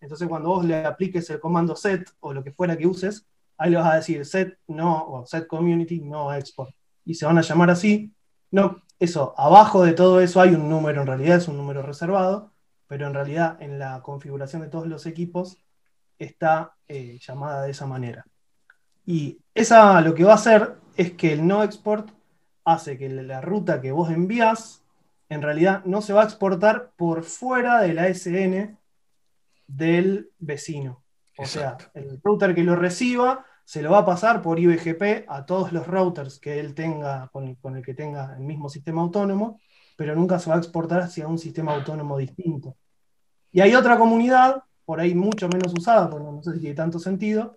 Entonces, 0.00 0.28
cuando 0.28 0.48
vos 0.48 0.64
le 0.64 0.84
apliques 0.84 1.28
el 1.30 1.40
comando 1.40 1.76
set 1.76 2.10
o 2.20 2.32
lo 2.32 2.42
que 2.42 2.52
fuera 2.52 2.76
que 2.76 2.86
uses, 2.86 3.26
ahí 3.58 3.70
le 3.70 3.76
vas 3.76 3.92
a 3.92 3.96
decir 3.96 4.24
set 4.24 4.58
no 4.66 5.04
o 5.06 5.26
set 5.26 5.46
community 5.46 6.00
no 6.00 6.32
export. 6.32 6.74
Y 7.04 7.14
se 7.14 7.26
van 7.26 7.38
a 7.38 7.42
llamar 7.42 7.70
así. 7.70 8.14
No, 8.50 8.82
eso, 8.98 9.34
abajo 9.36 9.84
de 9.84 9.92
todo 9.92 10.20
eso 10.20 10.40
hay 10.40 10.54
un 10.54 10.68
número, 10.68 11.02
en 11.02 11.06
realidad 11.06 11.36
es 11.36 11.48
un 11.48 11.56
número 11.56 11.82
reservado, 11.82 12.52
pero 12.86 13.06
en 13.06 13.14
realidad 13.14 13.56
en 13.60 13.78
la 13.78 14.02
configuración 14.02 14.62
de 14.62 14.68
todos 14.68 14.86
los 14.86 15.06
equipos 15.06 15.58
está 16.20 16.74
eh, 16.86 17.18
llamada 17.18 17.62
de 17.62 17.72
esa 17.72 17.86
manera. 17.86 18.24
Y 19.04 19.40
esa 19.54 20.00
lo 20.00 20.14
que 20.14 20.24
va 20.24 20.32
a 20.32 20.36
hacer 20.36 20.76
es 20.96 21.12
que 21.12 21.32
el 21.32 21.46
no 21.46 21.64
export 21.64 22.10
hace 22.64 22.96
que 22.96 23.08
la 23.08 23.40
ruta 23.40 23.80
que 23.80 23.90
vos 23.90 24.10
envías 24.10 24.84
en 25.28 25.42
realidad 25.42 25.84
no 25.84 26.02
se 26.02 26.12
va 26.12 26.22
a 26.22 26.24
exportar 26.24 26.92
por 26.96 27.24
fuera 27.24 27.80
de 27.80 27.94
la 27.94 28.08
SN 28.08 28.76
del 29.66 30.30
vecino. 30.38 31.02
O 31.38 31.46
sea, 31.46 31.78
el 31.94 32.20
router 32.22 32.54
que 32.54 32.64
lo 32.64 32.76
reciba 32.76 33.46
se 33.64 33.82
lo 33.82 33.92
va 33.92 33.98
a 33.98 34.04
pasar 34.04 34.42
por 34.42 34.58
IBGP 34.58 35.26
a 35.28 35.46
todos 35.46 35.72
los 35.72 35.86
routers 35.86 36.38
que 36.38 36.58
él 36.58 36.74
tenga, 36.74 37.28
con 37.28 37.46
el, 37.46 37.56
con 37.58 37.76
el 37.76 37.84
que 37.84 37.94
tenga 37.94 38.34
el 38.36 38.42
mismo 38.42 38.68
sistema 38.68 39.00
autónomo, 39.00 39.60
pero 39.96 40.14
nunca 40.14 40.38
se 40.38 40.50
va 40.50 40.56
a 40.56 40.58
exportar 40.58 41.00
hacia 41.02 41.28
un 41.28 41.38
sistema 41.38 41.74
autónomo 41.74 42.18
distinto. 42.18 42.76
Y 43.52 43.60
hay 43.60 43.74
otra 43.74 43.96
comunidad, 43.96 44.64
por 44.90 44.98
ahí 44.98 45.14
mucho 45.14 45.48
menos 45.48 45.72
usada, 45.72 46.10
porque 46.10 46.26
no 46.26 46.42
sé 46.42 46.54
si 46.54 46.58
tiene 46.58 46.74
tanto 46.74 46.98
sentido, 46.98 47.56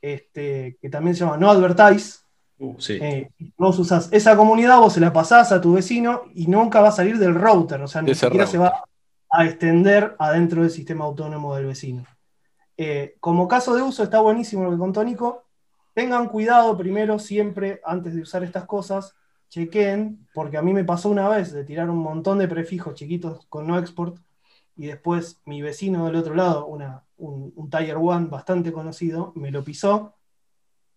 este, 0.00 0.78
que 0.80 0.88
también 0.88 1.14
se 1.14 1.26
llama 1.26 1.36
No 1.36 1.50
Advertise. 1.50 2.20
Uh, 2.58 2.74
sí. 2.78 2.94
Eh, 2.94 3.30
vos 3.58 3.78
usás 3.78 4.08
esa 4.12 4.34
comunidad, 4.34 4.78
vos 4.78 4.94
se 4.94 5.00
la 5.00 5.12
pasás 5.12 5.52
a 5.52 5.60
tu 5.60 5.74
vecino 5.74 6.22
y 6.34 6.46
nunca 6.46 6.80
va 6.80 6.88
a 6.88 6.92
salir 6.92 7.18
del 7.18 7.34
router, 7.34 7.82
o 7.82 7.86
sea, 7.86 8.00
ni 8.00 8.14
siquiera 8.14 8.46
se 8.46 8.56
va 8.56 8.82
a 9.28 9.44
extender 9.44 10.16
adentro 10.18 10.62
del 10.62 10.70
sistema 10.70 11.04
autónomo 11.04 11.54
del 11.54 11.66
vecino. 11.66 12.06
Eh, 12.78 13.16
como 13.20 13.46
caso 13.46 13.74
de 13.74 13.82
uso 13.82 14.02
está 14.02 14.20
buenísimo 14.20 14.64
lo 14.64 14.70
que 14.70 14.78
contó 14.78 15.04
Nico. 15.04 15.44
Tengan 15.92 16.28
cuidado 16.28 16.78
primero, 16.78 17.18
siempre, 17.18 17.82
antes 17.84 18.14
de 18.14 18.22
usar 18.22 18.42
estas 18.42 18.64
cosas, 18.64 19.14
chequen, 19.50 20.26
porque 20.32 20.56
a 20.56 20.62
mí 20.62 20.72
me 20.72 20.84
pasó 20.84 21.10
una 21.10 21.28
vez 21.28 21.52
de 21.52 21.62
tirar 21.62 21.90
un 21.90 21.98
montón 21.98 22.38
de 22.38 22.48
prefijos 22.48 22.94
chiquitos 22.94 23.44
con 23.50 23.66
no 23.66 23.78
export 23.78 24.16
y 24.76 24.86
después 24.86 25.40
mi 25.44 25.62
vecino 25.62 26.06
del 26.06 26.16
otro 26.16 26.34
lado, 26.34 26.66
una, 26.66 27.04
un, 27.18 27.52
un 27.54 27.70
Tier 27.70 27.96
1 27.98 28.28
bastante 28.28 28.72
conocido, 28.72 29.32
me 29.36 29.50
lo 29.50 29.62
pisó. 29.64 30.14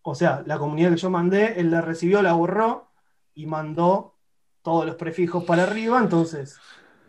O 0.01 0.15
sea, 0.15 0.43
la 0.45 0.57
comunidad 0.57 0.91
que 0.91 0.97
yo 0.97 1.09
mandé, 1.09 1.59
él 1.59 1.71
la 1.71 1.81
recibió, 1.81 2.21
la 2.21 2.33
borró 2.33 2.89
y 3.35 3.45
mandó 3.45 4.15
todos 4.61 4.85
los 4.85 4.95
prefijos 4.95 5.43
para 5.43 5.63
arriba. 5.63 5.99
Entonces, 5.99 6.57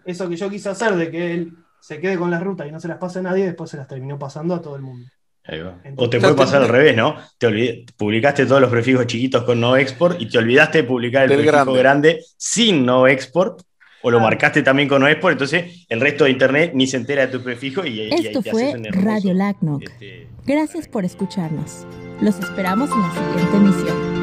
eso 0.05 0.29
que 0.29 0.37
yo 0.37 0.49
quise 0.51 0.69
hacer 0.69 0.95
de 0.97 1.11
que 1.11 1.35
él 1.35 1.57
se 1.81 2.01
quede 2.01 2.17
con 2.19 2.31
las 2.31 2.43
rutas 2.43 2.67
y 2.67 2.73
no 2.73 2.81
se 2.81 2.89
las 2.89 2.99
pase 2.99 3.19
a 3.19 3.23
nadie, 3.23 3.45
después 3.47 3.71
se 3.71 3.77
las 3.77 3.87
terminó 3.89 4.19
pasando 4.19 4.55
a 4.55 4.62
todo 4.62 4.77
el 4.77 4.83
mundo. 4.83 5.09
Ahí 5.47 5.61
va. 5.61 5.79
Entonces- 5.85 5.95
o 5.99 6.11
te 6.11 6.21
puede 6.21 6.35
pasar 6.35 6.62
al 6.62 6.69
revés, 6.69 6.97
¿no? 6.97 7.17
Te 7.37 7.85
publicaste 7.97 8.47
todos 8.47 8.61
los 8.62 8.71
prefijos 8.71 9.07
chiquitos 9.07 9.45
con 9.45 9.61
no 9.61 9.77
export 9.77 10.19
y 10.21 10.29
te 10.29 10.39
olvidaste 10.39 10.79
de 10.79 10.85
publicar 10.85 11.25
el 11.25 11.29
Del 11.29 11.39
prefijo 11.41 11.73
grande. 11.73 11.79
grande. 12.15 12.25
sin 12.39 12.87
no 12.87 13.07
export. 13.07 13.61
O 14.07 14.11
lo 14.11 14.18
Claro. 14.18 14.30
marcaste 14.30 14.62
también 14.62 14.86
con 14.88 15.02
export, 15.09 15.32
entonces 15.32 15.86
el 15.88 16.00
resto 16.00 16.24
de 16.24 16.30
internet 16.30 16.72
ni 16.74 16.86
se 16.86 16.98
entera 16.98 17.26
de 17.26 17.32
tu 17.38 17.42
prefijo 17.42 17.84
y, 17.86 17.88
y 17.88 18.00
ahí 18.12 18.26
Esto 18.26 18.42
te 18.42 18.50
fue 18.50 18.62
haces 18.64 18.74
un 18.80 18.86
hermoso, 18.86 19.07
Radio 19.09 19.34
Lacnoc. 19.34 19.82
este, 19.82 20.28
Gracias 20.44 20.88
por 20.88 21.05
escucharnos. 21.07 21.86
Los 22.20 22.38
esperamos 22.38 22.90
en 22.92 23.00
la 23.00 23.11
siguiente 23.12 23.57
emisión. 23.57 24.14